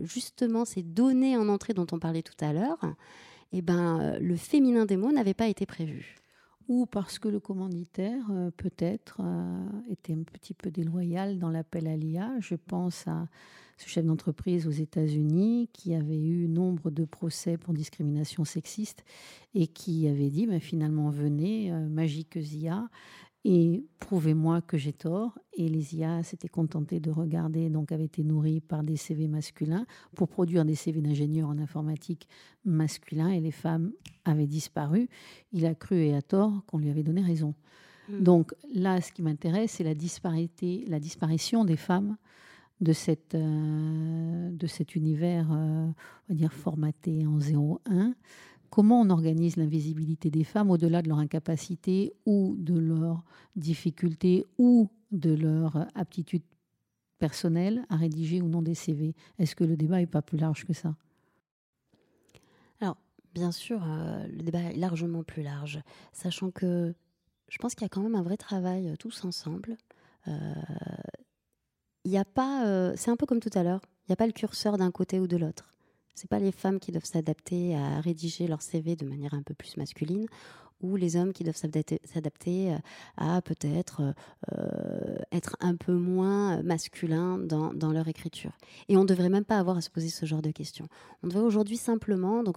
justement 0.00 0.64
ces 0.64 0.82
données 0.82 1.36
en 1.36 1.48
entrée 1.48 1.74
dont 1.74 1.86
on 1.92 2.00
parlait 2.00 2.22
tout 2.22 2.44
à 2.44 2.52
l'heure, 2.52 2.80
eh 3.52 3.62
ben, 3.62 4.18
le 4.18 4.36
féminin 4.36 4.86
des 4.86 4.96
mots 4.96 5.12
n'avait 5.12 5.34
pas 5.34 5.48
été 5.48 5.66
prévu 5.66 6.16
ou 6.68 6.86
parce 6.86 7.18
que 7.18 7.28
le 7.28 7.40
commanditaire, 7.40 8.24
euh, 8.30 8.50
peut-être, 8.56 9.20
euh, 9.20 9.68
était 9.88 10.14
un 10.14 10.22
petit 10.22 10.54
peu 10.54 10.70
déloyal 10.70 11.38
dans 11.38 11.50
l'appel 11.50 11.86
à 11.86 11.96
l'IA. 11.96 12.32
Je 12.40 12.54
pense 12.54 13.06
à 13.06 13.28
ce 13.76 13.88
chef 13.88 14.04
d'entreprise 14.04 14.66
aux 14.66 14.72
États-Unis 14.72 15.68
qui 15.72 15.94
avait 15.94 16.20
eu 16.20 16.48
nombre 16.48 16.90
de 16.90 17.04
procès 17.04 17.56
pour 17.58 17.74
discrimination 17.74 18.44
sexiste 18.44 19.04
et 19.54 19.66
qui 19.66 20.08
avait 20.08 20.30
dit 20.30 20.46
ben, 20.46 20.60
finalement, 20.60 21.10
venez, 21.10 21.70
euh, 21.72 21.88
magique 21.88 22.36
IA, 22.36 22.88
et 23.48 23.84
prouvez-moi 24.00 24.60
que 24.60 24.76
j'ai 24.76 24.92
tort. 24.92 25.38
Et 25.52 25.68
les 25.68 25.94
IA 25.94 26.24
s'étaient 26.24 26.48
contentés 26.48 26.98
de 26.98 27.12
regarder, 27.12 27.70
donc 27.70 27.92
avaient 27.92 28.06
été 28.06 28.24
nourris 28.24 28.60
par 28.60 28.82
des 28.82 28.96
CV 28.96 29.28
masculins 29.28 29.86
pour 30.16 30.26
produire 30.26 30.64
des 30.64 30.74
CV 30.74 31.00
d'ingénieurs 31.00 31.48
en 31.48 31.58
informatique 31.58 32.28
masculins 32.64 33.30
et 33.30 33.40
les 33.40 33.52
femmes 33.52 33.92
avaient 34.24 34.48
disparu. 34.48 35.08
Il 35.52 35.64
a 35.64 35.76
cru 35.76 35.96
et 35.98 36.16
à 36.16 36.22
tort 36.22 36.64
qu'on 36.66 36.78
lui 36.78 36.90
avait 36.90 37.04
donné 37.04 37.22
raison. 37.22 37.54
Hmm. 38.08 38.20
Donc 38.20 38.52
là, 38.74 39.00
ce 39.00 39.12
qui 39.12 39.22
m'intéresse, 39.22 39.70
c'est 39.70 39.84
la 39.84 39.94
disparité, 39.94 40.84
la 40.88 40.98
disparition 40.98 41.64
des 41.64 41.76
femmes 41.76 42.16
de, 42.80 42.92
cette, 42.92 43.36
euh, 43.36 44.50
de 44.50 44.66
cet 44.66 44.96
univers, 44.96 45.46
euh, 45.52 45.86
on 45.86 45.92
va 46.30 46.34
dire, 46.34 46.52
formaté 46.52 47.24
en 47.28 47.38
0-1 47.38 48.12
Comment 48.70 49.00
on 49.00 49.10
organise 49.10 49.56
l'invisibilité 49.56 50.30
des 50.30 50.44
femmes 50.44 50.70
au-delà 50.70 51.02
de 51.02 51.08
leur 51.08 51.18
incapacité 51.18 52.12
ou 52.26 52.56
de 52.58 52.78
leur 52.78 53.24
difficulté 53.54 54.44
ou 54.58 54.88
de 55.12 55.32
leur 55.32 55.86
aptitude 55.94 56.42
personnelle 57.18 57.84
à 57.88 57.96
rédiger 57.96 58.40
ou 58.42 58.48
non 58.48 58.62
des 58.62 58.74
CV 58.74 59.14
Est-ce 59.38 59.56
que 59.56 59.64
le 59.64 59.76
débat 59.76 59.98
n'est 59.98 60.06
pas 60.06 60.22
plus 60.22 60.38
large 60.38 60.64
que 60.64 60.72
ça? 60.72 60.94
Alors, 62.80 62.96
bien 63.34 63.52
sûr, 63.52 63.82
euh, 63.82 64.26
le 64.26 64.42
débat 64.42 64.60
est 64.60 64.76
largement 64.76 65.22
plus 65.22 65.42
large, 65.42 65.80
sachant 66.12 66.50
que 66.50 66.94
je 67.48 67.58
pense 67.58 67.74
qu'il 67.74 67.84
y 67.84 67.86
a 67.86 67.88
quand 67.88 68.02
même 68.02 68.16
un 68.16 68.22
vrai 68.22 68.36
travail 68.36 68.88
euh, 68.88 68.96
tous 68.96 69.24
ensemble. 69.24 69.76
Euh, 70.28 70.54
il 72.04 72.10
n'y 72.10 72.18
a 72.18 72.24
pas, 72.24 72.94
c'est 72.96 73.10
un 73.10 73.16
peu 73.16 73.26
comme 73.26 73.40
tout 73.40 73.50
à 73.54 73.64
l'heure, 73.64 73.80
il 74.04 74.10
n'y 74.10 74.12
a 74.12 74.16
pas 74.16 74.26
le 74.26 74.32
curseur 74.32 74.76
d'un 74.76 74.92
côté 74.92 75.18
ou 75.18 75.26
de 75.26 75.36
l'autre. 75.36 75.75
C'est 76.16 76.28
pas 76.28 76.38
les 76.38 76.50
femmes 76.50 76.80
qui 76.80 76.92
doivent 76.92 77.04
s'adapter 77.04 77.76
à 77.76 78.00
rédiger 78.00 78.48
leur 78.48 78.62
CV 78.62 78.96
de 78.96 79.06
manière 79.06 79.34
un 79.34 79.42
peu 79.42 79.54
plus 79.54 79.76
masculine 79.76 80.26
ou 80.82 80.96
les 80.96 81.16
hommes 81.16 81.32
qui 81.32 81.44
doivent 81.44 81.56
s'adapter 81.56 82.72
euh, 82.72 82.78
à 83.16 83.40
peut-être 83.42 84.14
euh, 84.52 85.16
être 85.32 85.56
un 85.60 85.74
peu 85.76 85.92
moins 85.92 86.62
masculins 86.62 87.38
dans, 87.38 87.92
leur 87.92 88.08
écriture. 88.08 88.52
Et 88.88 88.96
on 88.96 89.02
ne 89.02 89.06
devrait 89.06 89.28
même 89.28 89.44
pas 89.44 89.58
avoir 89.58 89.76
à 89.76 89.80
se 89.80 89.90
poser 89.90 90.08
ce 90.08 90.26
genre 90.26 90.42
de 90.42 90.50
questions. 90.50 90.88
On 91.22 91.28
devrait 91.28 91.44
aujourd'hui 91.44 91.76
simplement, 91.76 92.42
donc 92.42 92.56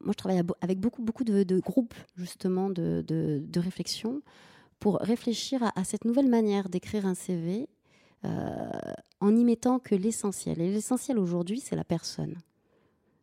moi 0.00 0.12
je 0.12 0.16
travaille 0.16 0.42
avec 0.60 0.78
beaucoup, 0.78 1.02
beaucoup 1.02 1.24
de, 1.24 1.60
groupes 1.60 1.94
justement 2.16 2.70
de, 2.70 3.04
de, 3.06 3.60
réflexion 3.60 4.20
pour 4.78 4.98
réfléchir 4.98 5.62
à, 5.74 5.84
cette 5.84 6.04
nouvelle 6.04 6.28
manière 6.28 6.68
d'écrire 6.68 7.06
un 7.06 7.14
CV 7.14 7.68
euh, 8.24 8.70
en 9.20 9.34
y 9.34 9.44
mettant 9.44 9.78
que 9.78 9.94
l'essentiel. 9.94 10.60
Et 10.60 10.70
l'essentiel 10.70 11.18
aujourd'hui, 11.18 11.60
c'est 11.60 11.76
la 11.76 11.84
personne 11.84 12.34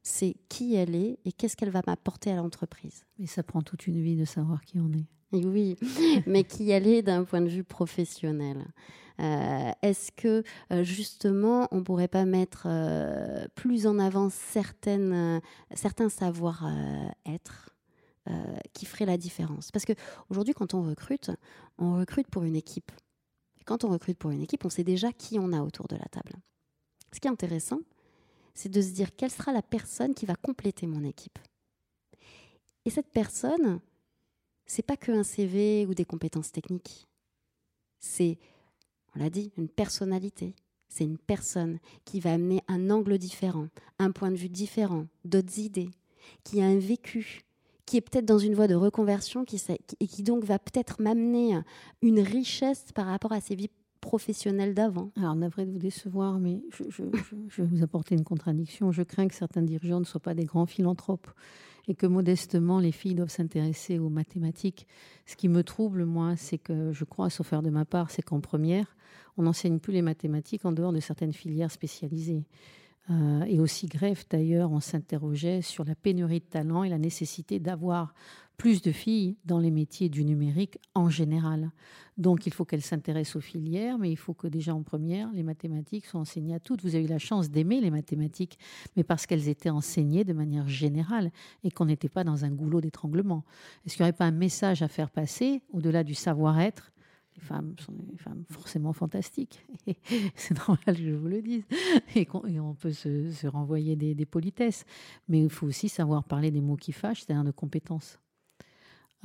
c'est 0.04 0.36
qui 0.50 0.76
elle 0.76 0.96
est 0.96 1.20
et 1.26 1.32
qu'est-ce 1.32 1.56
qu'elle 1.56 1.70
va 1.70 1.82
m'apporter 1.86 2.32
à 2.32 2.36
l'entreprise. 2.36 3.06
Mais 3.20 3.28
ça 3.28 3.44
prend 3.44 3.62
toute 3.62 3.88
une 3.88 4.02
vie 4.02 4.16
de 4.16 4.26
savoir 4.26 4.64
qui 4.64 4.80
on 4.80 4.92
est. 4.94 5.08
oui, 5.46 5.78
mais 6.26 6.44
qui 6.44 6.72
elle 6.72 6.88
est 6.88 7.02
d'un 7.02 7.24
point 7.24 7.42
de 7.42 7.50
vue 7.50 7.64
professionnel. 7.64 8.66
Euh, 9.20 9.72
est-ce 9.82 10.12
que 10.12 10.44
euh, 10.72 10.84
justement 10.84 11.68
on 11.72 11.84
pourrait 11.84 12.08
pas 12.08 12.26
mettre 12.26 12.64
euh, 12.66 13.46
plus 13.56 13.86
en 13.86 14.00
avant 14.00 14.30
certaines, 14.30 15.42
certains 15.74 16.10
savoir-être 16.10 17.70
qui 18.74 18.86
ferait 18.86 19.06
la 19.06 19.18
différence? 19.18 19.72
Parce 19.72 19.86
que 19.86 19.94
aujourd'hui, 20.30 20.54
quand 20.54 20.74
on 20.74 20.84
recrute, 20.84 21.32
on 21.78 21.98
recrute 21.98 22.28
pour 22.28 22.44
une 22.44 22.56
équipe. 22.56 22.92
Et 23.60 23.64
quand 23.64 23.84
on 23.84 23.90
recrute 23.90 24.18
pour 24.18 24.32
une 24.32 24.42
équipe, 24.42 24.64
on 24.66 24.70
sait 24.70 24.84
déjà 24.84 25.12
qui 25.12 25.38
on 25.40 25.54
a 25.54 25.62
autour 25.62 25.88
de 25.88 25.96
la 25.96 26.06
table. 26.06 26.34
Ce 27.14 27.20
qui 27.20 27.28
est 27.28 27.32
intéressant, 27.32 27.80
c'est 28.54 28.70
de 28.70 28.82
se 28.82 28.92
dire 28.92 29.16
quelle 29.16 29.32
sera 29.32 29.54
la 29.54 29.62
personne 29.62 30.14
qui 30.14 30.26
va 30.26 30.36
compléter 30.36 30.88
mon 30.88 31.04
équipe. 31.04 31.40
Et 32.86 32.90
cette 32.90 33.12
personne, 33.12 33.80
c'est 34.66 34.82
pas 34.86 34.98
que 34.98 35.12
un 35.12 35.24
CV 35.24 35.86
ou 35.86 35.94
des 35.94 36.06
compétences 36.06 36.52
techniques. 36.52 37.08
C'est, 38.00 38.38
on 39.16 39.20
l'a 39.20 39.30
dit, 39.30 39.52
une 39.58 39.70
personnalité. 39.70 40.56
C'est 40.90 41.04
une 41.04 41.18
personne 41.18 41.80
qui 42.06 42.20
va 42.20 42.34
amener 42.34 42.62
un 42.68 42.90
angle 42.90 43.18
différent, 43.18 43.68
un 44.00 44.12
point 44.12 44.32
de 44.32 44.36
vue 44.36 44.50
différent, 44.50 45.08
d'autres 45.24 45.60
idées, 45.60 45.92
qui 46.44 46.62
a 46.62 46.66
un 46.66 46.80
vécu, 46.80 47.44
qui 47.86 47.98
est 47.98 48.02
peut-être 48.02 48.26
dans 48.26 48.40
une 48.40 48.56
voie 48.56 48.68
de 48.68 48.76
reconversion 48.76 49.46
qui, 49.46 49.62
et 50.00 50.08
qui 50.08 50.24
donc 50.24 50.44
va 50.44 50.60
peut-être 50.60 51.02
m'amener 51.02 51.60
une 52.02 52.20
richesse 52.20 52.86
par 52.94 53.06
rapport 53.06 53.32
à 53.32 53.42
ses 53.42 53.56
vies 53.56 53.70
professionnelles 54.02 54.74
d'avant. 54.74 55.12
Alors, 55.16 55.36
navré 55.36 55.66
de 55.66 55.72
vous 55.72 55.78
décevoir, 55.78 56.40
mais 56.40 56.62
je, 56.72 56.84
je, 56.90 57.62
vais 57.62 57.68
vous 57.68 57.84
apporter 57.84 58.16
une 58.16 58.24
contradiction. 58.24 58.92
Je 58.92 59.04
crains 59.04 59.28
que 59.28 59.36
certains 59.36 59.62
dirigeants 59.62 60.00
ne 60.00 60.06
soient 60.06 60.20
pas 60.20 60.34
des 60.34 60.46
grands 60.46 60.66
philanthropes 60.66 61.30
et 61.88 61.96
que 61.96 62.06
modestement 62.06 62.80
les 62.80 62.92
filles 62.92 63.16
doivent 63.16 63.30
s'intéresser 63.30 64.00
aux 64.00 64.10
mathématiques. 64.10 64.88
Ce 65.26 65.36
qui 65.36 65.48
me 65.48 65.64
trouble, 65.64 66.06
moi, 66.06 66.36
c'est 66.36 66.58
que 66.58 66.92
je 66.92 67.04
crois, 67.06 67.30
sauf 67.30 67.48
faire 67.48 67.62
de 67.62 67.70
ma 67.70 67.86
part, 67.86 68.12
c'est 68.12 68.22
qu'en 68.22 68.42
première, 68.42 68.96
on 69.38 69.44
n'enseigne 69.44 69.80
plus 69.80 69.94
les 69.94 70.02
mathématiques 70.02 70.66
en 70.66 70.72
dehors 70.72 70.92
de 70.92 71.00
certaines 71.00 71.34
filières 71.34 71.72
spécialisées. 71.72 72.44
Euh, 73.10 73.44
et 73.44 73.60
aussi 73.60 73.88
greffe, 73.88 74.28
d'ailleurs, 74.30 74.72
on 74.72 74.80
s'interrogeait 74.80 75.62
sur 75.62 75.84
la 75.84 75.96
pénurie 75.96 76.40
de 76.40 76.46
talent 76.46 76.84
et 76.84 76.90
la 76.90 77.00
nécessité 77.00 77.60
d'avoir 77.60 78.14
plus 78.62 78.84
de 78.84 78.92
filles 78.92 79.38
dans 79.44 79.58
les 79.58 79.72
métiers 79.72 80.08
du 80.08 80.24
numérique 80.24 80.78
en 80.94 81.10
général. 81.10 81.72
Donc 82.20 82.46
il 82.46 82.54
faut 82.54 82.64
qu'elles 82.64 82.84
s'intéressent 82.84 83.38
aux 83.38 83.42
filières, 83.42 83.98
mais 83.98 84.12
il 84.12 84.18
faut 84.18 84.36
que 84.36 84.46
déjà 84.46 84.76
en 84.76 84.84
première, 84.84 85.32
les 85.34 85.42
mathématiques 85.42 86.06
soient 86.06 86.20
enseignées 86.20 86.54
à 86.54 86.60
toutes. 86.60 86.84
Vous 86.84 86.94
avez 86.94 87.06
eu 87.06 87.08
la 87.08 87.18
chance 87.18 87.50
d'aimer 87.50 87.82
les 87.82 87.90
mathématiques, 87.90 88.60
mais 88.96 89.04
parce 89.04 89.26
qu'elles 89.26 89.50
étaient 89.50 89.72
enseignées 89.72 90.24
de 90.24 90.34
manière 90.34 90.68
générale 90.68 91.32
et 91.64 91.72
qu'on 91.72 91.86
n'était 91.86 92.08
pas 92.08 92.24
dans 92.24 92.46
un 92.46 92.52
goulot 92.52 92.82
d'étranglement. 92.82 93.44
Est-ce 93.84 93.96
qu'il 93.96 94.04
n'y 94.04 94.10
aurait 94.10 94.18
pas 94.18 94.26
un 94.26 94.32
message 94.32 94.84
à 94.84 94.88
faire 94.88 95.10
passer 95.10 95.64
au-delà 95.72 96.04
du 96.04 96.14
savoir-être 96.14 96.92
les 97.36 97.42
femmes 97.42 97.76
sont 97.80 97.94
des 97.94 98.18
femmes 98.18 98.44
forcément 98.50 98.94
fantastiques. 98.94 99.66
C'est 100.36 100.58
normal 100.58 100.80
que 100.86 101.04
je 101.04 101.12
vous 101.12 101.28
le 101.28 101.42
dise. 101.42 101.64
Et, 102.16 102.28
on, 102.34 102.74
peut 102.74 102.92
se, 102.92 103.48
renvoyer 103.48 103.96
des, 103.96 104.26
politesses. 104.26 104.86
Mais 105.28 105.42
il 105.42 105.50
faut 105.50 105.68
aussi 105.68 105.90
savoir 105.90 106.24
parler 106.24 106.52
des 106.52 106.62
mots 106.62 106.76
qui 106.76 106.92
fâchent, 106.92 107.22
c'est-à-dire 107.22 107.44
de 107.44 107.52
compétences. 107.52 108.20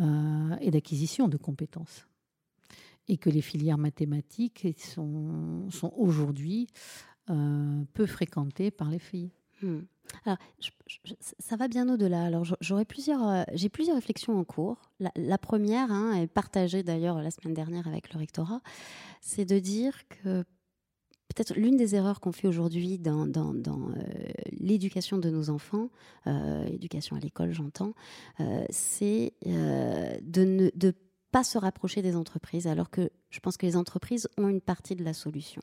Euh, 0.00 0.56
et 0.60 0.70
d'acquisition 0.70 1.28
de 1.28 1.36
compétences. 1.36 2.06
Et 3.08 3.16
que 3.16 3.30
les 3.30 3.40
filières 3.40 3.78
mathématiques 3.78 4.66
sont, 4.78 5.68
sont 5.70 5.92
aujourd'hui 5.96 6.66
euh, 7.30 7.84
peu 7.94 8.06
fréquentées 8.06 8.70
par 8.70 8.90
les 8.90 8.98
filles. 8.98 9.32
Hmm. 9.62 9.80
Alors, 10.24 10.38
ça 11.38 11.56
va 11.56 11.68
bien 11.68 11.88
au-delà. 11.88 12.24
Alors, 12.24 12.44
j'aurais 12.60 12.84
plusieurs, 12.84 13.26
euh, 13.26 13.42
j'ai 13.54 13.68
plusieurs 13.68 13.96
réflexions 13.96 14.38
en 14.38 14.44
cours. 14.44 14.76
La, 15.16 15.38
première, 15.38 15.90
hein, 15.90 16.14
est 16.14 16.26
partagée 16.26 16.82
d'ailleurs 16.82 17.20
la 17.20 17.30
semaine 17.30 17.54
dernière 17.54 17.86
avec 17.86 18.12
le 18.12 18.18
rectorat, 18.18 18.60
c'est 19.20 19.44
de 19.44 19.58
dire 19.58 20.06
que 20.08 20.44
peut-être 21.28 21.54
l'une 21.54 21.76
des 21.76 21.94
erreurs 21.94 22.20
qu'on 22.20 22.32
fait 22.32 22.48
aujourd'hui 22.48 22.98
dans, 22.98 23.26
euh, 23.26 23.92
l'éducation 24.52 25.18
de 25.18 25.28
nos 25.28 25.50
enfants, 25.50 25.90
euh, 26.26 26.64
éducation 26.66 27.16
à 27.16 27.20
l'école 27.20 27.52
j'entends, 27.52 27.92
c'est 28.70 29.34
de 29.44 30.44
ne 30.44 30.90
pas 31.32 31.44
se 31.44 31.58
rapprocher 31.58 32.00
des 32.02 32.16
entreprises, 32.16 32.66
alors 32.66 32.90
que 32.90 33.10
je 33.30 33.40
pense 33.40 33.56
que 33.56 33.66
les 33.66 33.76
entreprises 33.76 34.28
ont 34.38 34.48
une 34.48 34.60
partie 34.60 34.96
de 34.96 35.04
la 35.04 35.12
solution. 35.12 35.62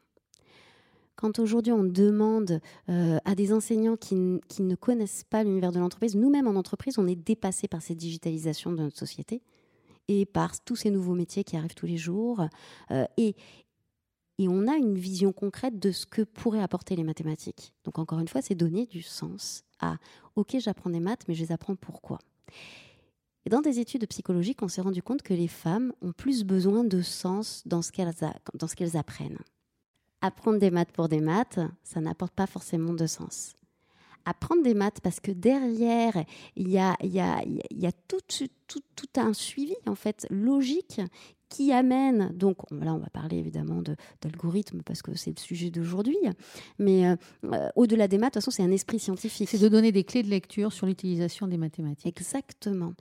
Quand 1.15 1.39
aujourd'hui 1.39 1.71
on 1.71 1.83
demande 1.83 2.59
à 2.87 3.35
des 3.35 3.53
enseignants 3.53 3.97
qui, 3.97 4.15
ne 4.15 4.75
connaissent 4.75 5.23
pas 5.23 5.43
l'univers 5.43 5.71
de 5.71 5.79
l'entreprise, 5.79 6.15
nous-mêmes 6.15 6.47
en 6.47 6.55
entreprise, 6.55 6.97
on 6.97 7.07
est 7.07 7.15
dépassé 7.15 7.67
par 7.67 7.81
cette 7.81 7.97
digitalisation 7.97 8.71
de 8.71 8.81
notre 8.81 8.97
société 8.97 9.41
et 10.07 10.25
par 10.25 10.59
tous 10.63 10.75
ces 10.75 10.89
nouveaux 10.89 11.13
métiers 11.13 11.43
qui 11.43 11.55
arrivent 11.55 11.75
tous 11.75 11.85
les 11.85 11.97
jours. 11.97 12.41
et, 13.17 13.35
et 14.39 14.47
on 14.47 14.67
a 14.67 14.75
une 14.75 14.97
vision 14.97 15.31
concrète 15.31 15.79
de 15.79 15.91
ce 15.91 16.05
que 16.05 16.23
pourraient 16.23 16.61
apporter 16.61 16.95
les 16.95 17.03
mathématiques. 17.03 17.73
Donc 17.83 17.99
encore 17.99 18.19
une 18.19 18.27
fois, 18.27 18.41
c'est 18.41 18.55
donner 18.55 18.85
du 18.85 19.01
sens 19.01 19.63
à 19.79 19.97
OK, 20.35 20.55
j'apprends 20.59 20.89
des 20.89 20.99
maths, 20.99 21.25
mais 21.27 21.35
je 21.35 21.43
les 21.43 21.51
apprends 21.51 21.75
pourquoi? 21.75 22.19
Dans 23.49 23.61
des 23.61 23.79
études 23.79 24.07
psychologiques, 24.07 24.61
on 24.61 24.67
s'est 24.67 24.81
rendu 24.81 25.03
compte 25.03 25.21
que 25.21 25.33
les 25.33 25.49
femmes 25.49 25.93
ont 26.01 26.13
plus 26.13 26.43
besoin 26.45 26.83
de 26.83 27.01
sens 27.01 27.61
dans 27.65 27.81
ce 27.81 27.91
qu'elles 27.91 28.97
apprennent. 28.97 29.39
Apprendre 30.25 30.57
des 30.57 30.71
maths 30.71 30.93
pour 30.93 31.09
des 31.09 31.19
maths, 31.19 31.59
ça 31.83 31.99
n'apporte 31.99 32.31
pas 32.31 32.47
forcément 32.47 32.93
de 32.93 33.07
sens. 33.07 33.55
Apprendre 34.23 34.63
des 34.63 34.73
maths 34.73 35.01
parce 35.01 35.19
que 35.19 35.33
derrière, 35.33 36.13
il 36.55 36.69
y 36.69 36.77
a, 36.77 36.95
y 37.03 37.19
a, 37.19 37.43
y 37.45 37.85
a 37.85 37.91
tout, 38.07 38.21
tout, 38.29 38.79
tout, 38.95 39.19
un 39.19 39.33
suivi 39.33 39.75
en 39.85 39.95
fait 39.95 40.25
logique 40.29 41.01
qui 41.49 41.73
amène, 41.73 42.31
donc 42.33 42.55
là 42.71 42.93
on 42.93 42.99
va 42.99 43.09
parler 43.09 43.37
évidemment 43.37 43.83
d'algorithmes 44.21 44.81
parce 44.81 45.01
que 45.01 45.13
c'est 45.13 45.37
le 45.37 45.41
sujet 45.41 45.69
d'aujourd'hui, 45.71 46.17
mais 46.79 47.05
euh, 47.05 47.15
euh, 47.51 47.67
au-delà 47.75 48.07
des 48.07 48.17
maths, 48.17 48.35
de 48.35 48.39
toute 48.39 48.45
façon 48.45 48.51
c'est 48.51 48.63
un 48.63 48.71
esprit 48.71 48.99
scientifique. 48.99 49.49
C'est 49.49 49.59
de 49.59 49.67
donner 49.67 49.91
des 49.91 50.05
clés 50.05 50.23
de 50.23 50.29
lecture 50.29 50.71
sur 50.71 50.87
l'utilisation 50.87 51.47
des 51.47 51.57
mathématiques. 51.57 52.17
Exactement. 52.17 52.93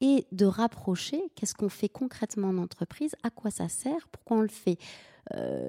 Et 0.00 0.24
de 0.32 0.46
rapprocher 0.46 1.20
qu'est-ce 1.34 1.54
qu'on 1.54 1.68
fait 1.68 1.90
concrètement 1.90 2.48
en 2.48 2.56
entreprise, 2.56 3.14
à 3.22 3.28
quoi 3.28 3.50
ça 3.50 3.68
sert, 3.68 4.08
pourquoi 4.10 4.38
on 4.38 4.42
le 4.42 4.48
fait. 4.48 4.78
Euh, 5.34 5.68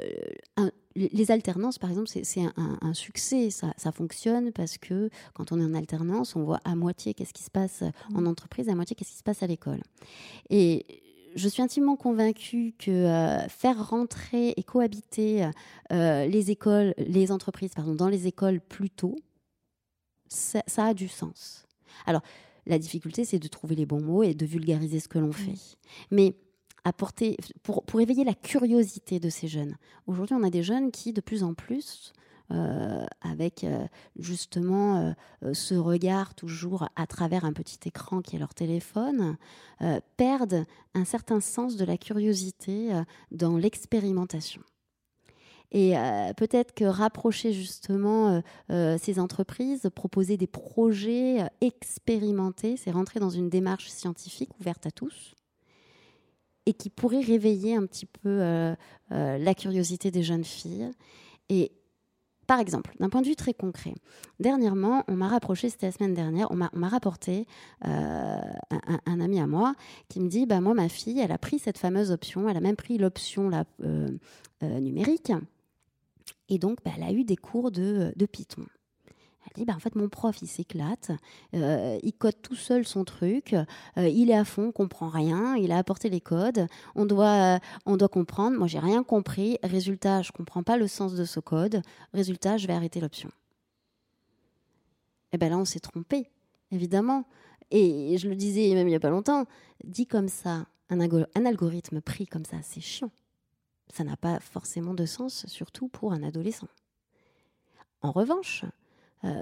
les 0.95 1.31
alternances, 1.31 1.79
par 1.79 1.89
exemple, 1.89 2.07
c'est 2.07 2.41
un, 2.57 2.93
succès. 2.93 3.49
Ça, 3.49 3.73
ça, 3.77 3.91
fonctionne 3.91 4.51
parce 4.51 4.77
que 4.77 5.09
quand 5.33 5.51
on 5.51 5.59
est 5.59 5.63
en 5.63 5.73
alternance, 5.73 6.35
on 6.35 6.43
voit 6.43 6.59
à 6.65 6.75
moitié 6.75 7.13
qu'est-ce 7.13 7.33
qui 7.33 7.43
se 7.43 7.51
passe 7.51 7.83
en 8.13 8.21
mmh. 8.21 8.27
entreprise, 8.27 8.69
à 8.69 8.75
moitié 8.75 8.95
qu'est-ce 8.95 9.11
qui 9.11 9.17
se 9.17 9.23
passe 9.23 9.41
à 9.43 9.47
l'école. 9.47 9.81
Et 10.49 10.85
je 11.35 11.47
suis 11.47 11.61
intimement 11.61 11.95
convaincue 11.95 12.73
que 12.77 12.91
euh, 12.91 13.47
faire 13.47 13.89
rentrer 13.89 14.53
et 14.57 14.63
cohabiter 14.63 15.49
euh, 15.91 16.25
les 16.25 16.51
écoles, 16.51 16.93
les 16.97 17.31
entreprises, 17.31 17.73
pardon, 17.73 17.95
dans 17.95 18.09
les 18.09 18.27
écoles 18.27 18.59
plus 18.59 18.89
tôt, 18.89 19.15
ça, 20.27 20.61
a 20.77 20.93
du 20.93 21.07
sens. 21.07 21.65
Alors, 22.05 22.21
la 22.65 22.79
difficulté, 22.79 23.25
c'est 23.25 23.39
de 23.39 23.47
trouver 23.47 23.75
les 23.75 23.85
bons 23.85 24.01
mots 24.01 24.23
et 24.23 24.33
de 24.33 24.45
vulgariser 24.45 24.99
ce 24.99 25.07
que 25.07 25.19
l'on 25.19 25.31
fait. 25.31 25.55
Mais 26.09 26.35
apporter, 26.83 27.37
pour, 27.63 28.01
éveiller 28.01 28.23
la 28.23 28.33
curiosité 28.33 29.19
de 29.19 29.29
ces 29.29 29.47
jeunes. 29.47 29.75
Aujourd'hui, 30.07 30.35
on 30.35 30.43
a 30.43 30.49
des 30.49 30.63
jeunes 30.63 30.91
qui, 30.91 31.13
de 31.13 31.21
plus 31.21 31.43
en 31.43 31.53
plus, 31.53 32.13
euh, 32.51 33.05
avec 33.21 33.63
euh, 33.63 33.85
justement 34.19 35.15
euh, 35.41 35.53
ce 35.53 35.75
regard 35.75 36.35
toujours 36.35 36.89
à 36.97 37.07
travers 37.07 37.45
un 37.45 37.53
petit 37.53 37.79
écran 37.85 38.21
qui 38.21 38.35
est 38.35 38.39
leur 38.39 38.53
téléphone, 38.53 39.37
perdent 40.17 40.65
un 40.93 41.05
certain 41.05 41.39
sens 41.39 41.75
de 41.75 41.85
la 41.85 41.97
curiosité 41.97 42.89
dans 43.31 43.57
l'expérimentation. 43.57 44.61
Et 45.71 45.95
peut-être 46.37 46.75
que 46.75 46.83
rapprocher 46.83 47.51
justement 47.51 48.43
ces 48.69 49.17
entreprises, 49.17 49.89
proposer 49.95 50.37
des 50.37 50.45
projets 50.45 51.47
expérimentés, 51.61 52.77
c'est 52.77 52.91
rentrer 52.91 53.19
dans 53.19 53.31
une 53.31 53.49
démarche 53.49 53.87
scientifique 53.87 54.51
ouverte 54.59 54.85
à 54.85 54.91
tous 54.91 55.33
et 56.65 56.73
qui 56.73 56.89
pourrait 56.89 57.21
réveiller 57.21 57.75
un 57.75 57.85
petit 57.85 58.05
peu 58.05 58.75
la 59.09 59.55
curiosité 59.55 60.11
des 60.11 60.23
jeunes 60.23 60.43
filles. 60.43 60.91
Et 61.49 61.71
par 62.51 62.59
exemple, 62.59 62.93
d'un 62.99 63.07
point 63.07 63.21
de 63.21 63.27
vue 63.27 63.37
très 63.37 63.53
concret, 63.53 63.93
dernièrement, 64.41 65.05
on 65.07 65.15
m'a 65.15 65.29
rapproché, 65.29 65.69
c'était 65.69 65.85
la 65.85 65.93
semaine 65.93 66.13
dernière, 66.13 66.51
on 66.51 66.55
m'a 66.55 66.89
rapporté 66.89 67.47
euh, 67.85 68.35
un, 69.05 69.21
ami 69.21 69.39
à 69.39 69.47
moi 69.47 69.73
qui 70.09 70.19
me 70.19 70.27
dit, 70.27 70.45
bah, 70.45 70.59
moi, 70.59 70.73
ma 70.73 70.89
fille, 70.89 71.17
elle 71.19 71.31
a 71.31 71.37
pris 71.37 71.59
cette 71.59 71.77
fameuse 71.77 72.11
option, 72.11 72.49
elle 72.49 72.57
a 72.57 72.59
même 72.59 72.75
pris 72.75 72.97
l'option 72.97 73.51
euh, 73.53 74.09
euh, 74.63 74.79
numérique, 74.81 75.31
et 76.49 76.59
donc 76.59 76.79
bah, 76.83 76.91
elle 76.97 77.03
a 77.03 77.13
eu 77.13 77.23
des 77.23 77.37
cours 77.37 77.71
de 77.71 78.25
Python. 78.29 78.65
Dit, 79.55 79.65
bah, 79.65 79.73
en 79.75 79.79
fait, 79.79 79.95
mon 79.95 80.07
prof, 80.07 80.41
il 80.41 80.47
s'éclate, 80.47 81.11
euh, 81.55 81.99
il 82.03 82.13
code 82.13 82.41
tout 82.41 82.55
seul 82.55 82.85
son 82.85 83.03
truc, 83.03 83.53
euh, 83.53 84.07
il 84.07 84.29
est 84.29 84.35
à 84.35 84.45
fond, 84.45 84.71
comprend 84.71 85.09
rien, 85.09 85.55
il 85.57 85.73
a 85.73 85.77
apporté 85.77 86.09
les 86.09 86.21
codes, 86.21 86.67
on 86.95 87.05
doit, 87.05 87.59
on 87.85 87.97
doit 87.97 88.07
comprendre, 88.07 88.57
moi, 88.57 88.67
j'ai 88.67 88.79
rien 88.79 89.03
compris, 89.03 89.57
résultat, 89.61 90.21
je 90.21 90.31
comprends 90.31 90.63
pas 90.63 90.77
le 90.77 90.87
sens 90.87 91.15
de 91.15 91.25
ce 91.25 91.41
code, 91.41 91.81
résultat, 92.13 92.57
je 92.57 92.67
vais 92.67 92.73
arrêter 92.73 93.01
l'option. 93.01 93.29
Et 95.33 95.35
eh 95.35 95.37
bien 95.37 95.49
là, 95.49 95.57
on 95.57 95.65
s'est 95.65 95.79
trompé, 95.79 96.29
évidemment. 96.71 97.25
Et 97.71 98.17
je 98.17 98.27
le 98.27 98.35
disais 98.35 98.73
même 98.73 98.87
il 98.87 98.91
n'y 98.91 98.97
a 98.97 98.99
pas 98.99 99.09
longtemps, 99.09 99.45
dit 99.85 100.05
comme 100.05 100.27
ça, 100.27 100.65
un, 100.89 100.99
un 100.99 101.45
algorithme 101.45 102.01
pris 102.01 102.27
comme 102.27 102.43
ça, 102.43 102.57
c'est 102.63 102.81
chiant. 102.81 103.11
Ça 103.93 104.03
n'a 104.03 104.17
pas 104.17 104.39
forcément 104.39 104.93
de 104.93 105.05
sens, 105.05 105.45
surtout 105.47 105.87
pour 105.87 106.11
un 106.11 106.23
adolescent. 106.23 106.67
En 108.01 108.11
revanche, 108.11 108.65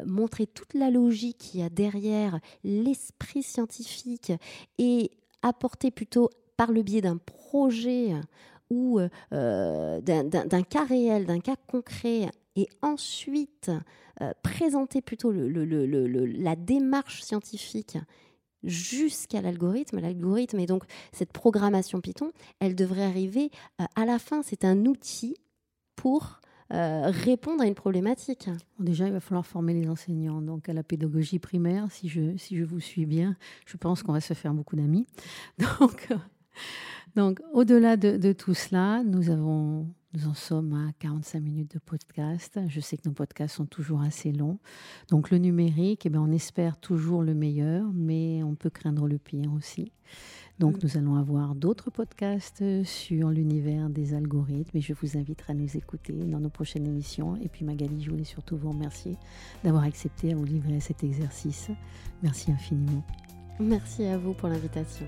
montrer 0.05 0.45
toute 0.47 0.73
la 0.73 0.89
logique 0.89 1.37
qu'il 1.37 1.61
y 1.61 1.63
a 1.63 1.69
derrière 1.69 2.39
l'esprit 2.63 3.43
scientifique 3.43 4.33
et 4.77 5.11
apporter 5.41 5.91
plutôt 5.91 6.29
par 6.57 6.71
le 6.71 6.83
biais 6.83 7.01
d'un 7.01 7.17
projet 7.17 8.13
ou 8.69 8.99
d'un 9.31 10.63
cas 10.69 10.83
réel, 10.85 11.25
d'un 11.25 11.39
cas 11.39 11.55
concret, 11.67 12.29
et 12.55 12.67
ensuite 12.81 13.71
présenter 14.43 15.01
plutôt 15.01 15.31
la 15.31 16.55
démarche 16.55 17.21
scientifique 17.23 17.97
jusqu'à 18.63 19.41
l'algorithme. 19.41 19.99
L'algorithme 19.99 20.59
et 20.59 20.65
donc 20.65 20.83
cette 21.11 21.31
programmation 21.31 22.01
Python, 22.01 22.31
elle 22.59 22.75
devrait 22.75 23.03
arriver 23.03 23.51
euh, 23.79 23.85
à 23.95 24.05
la 24.05 24.19
fin. 24.19 24.41
C'est 24.43 24.65
un 24.65 24.85
outil 24.85 25.35
pour 25.95 26.39
euh, 26.71 27.09
répondre 27.09 27.63
à 27.63 27.67
une 27.67 27.75
problématique. 27.75 28.49
déjà, 28.79 29.07
il 29.07 29.13
va 29.13 29.19
falloir 29.19 29.45
former 29.45 29.73
les 29.73 29.89
enseignants 29.89 30.41
donc 30.41 30.69
à 30.69 30.73
la 30.73 30.83
pédagogie 30.83 31.39
primaire. 31.39 31.87
Si 31.91 32.09
je, 32.09 32.37
si 32.37 32.57
je 32.57 32.63
vous 32.63 32.79
suis 32.79 33.05
bien, 33.05 33.35
je 33.65 33.77
pense 33.77 34.03
qu'on 34.03 34.13
va 34.13 34.21
se 34.21 34.33
faire 34.33 34.53
beaucoup 34.53 34.75
d'amis. 34.75 35.07
Donc, 35.79 36.09
donc 37.15 37.41
au-delà 37.53 37.95
de, 37.97 38.17
de, 38.17 38.33
tout 38.33 38.53
cela, 38.53 39.03
nous 39.03 39.29
avons 39.29 39.87
nous 40.13 40.27
en 40.27 40.33
sommes 40.33 40.73
à 40.73 40.91
45 40.99 41.39
minutes 41.39 41.73
de 41.73 41.79
podcast. 41.79 42.59
Je 42.67 42.79
sais 42.79 42.97
que 42.97 43.07
nos 43.07 43.13
podcasts 43.13 43.55
sont 43.55 43.67
toujours 43.67 44.01
assez 44.01 44.31
longs. 44.31 44.57
Donc 45.09 45.29
le 45.29 45.37
numérique, 45.37 46.07
eh 46.07 46.09
bien, 46.09 46.21
on 46.21 46.31
espère 46.31 46.77
toujours 46.77 47.21
le 47.21 47.35
meilleur, 47.35 47.85
mais 47.93 48.41
on 48.41 48.55
peut 48.55 48.71
craindre 48.71 49.07
le 49.07 49.19
pire 49.19 49.53
aussi. 49.53 49.91
Donc 50.59 50.75
mm. 50.75 50.79
nous 50.83 50.97
allons 50.97 51.15
avoir 51.15 51.55
d'autres 51.55 51.89
podcasts 51.89 52.63
sur 52.83 53.29
l'univers 53.29 53.89
des 53.89 54.13
algorithmes 54.13 54.77
et 54.77 54.81
je 54.81 54.93
vous 54.93 55.17
inviterai 55.17 55.53
à 55.53 55.55
nous 55.55 55.77
écouter 55.77 56.13
dans 56.13 56.39
nos 56.39 56.49
prochaines 56.49 56.85
émissions. 56.85 57.37
Et 57.37 57.47
puis 57.49 57.65
Magali, 57.65 58.03
je 58.03 58.11
voulais 58.11 58.23
surtout 58.23 58.57
vous 58.57 58.69
remercier 58.69 59.17
d'avoir 59.63 59.83
accepté 59.83 60.31
à 60.31 60.35
vous 60.35 60.45
livrer 60.45 60.79
cet 60.79 61.03
exercice. 61.03 61.69
Merci 62.21 62.51
infiniment. 62.51 63.03
Merci 63.59 64.05
à 64.05 64.17
vous 64.17 64.33
pour 64.33 64.49
l'invitation. 64.49 65.05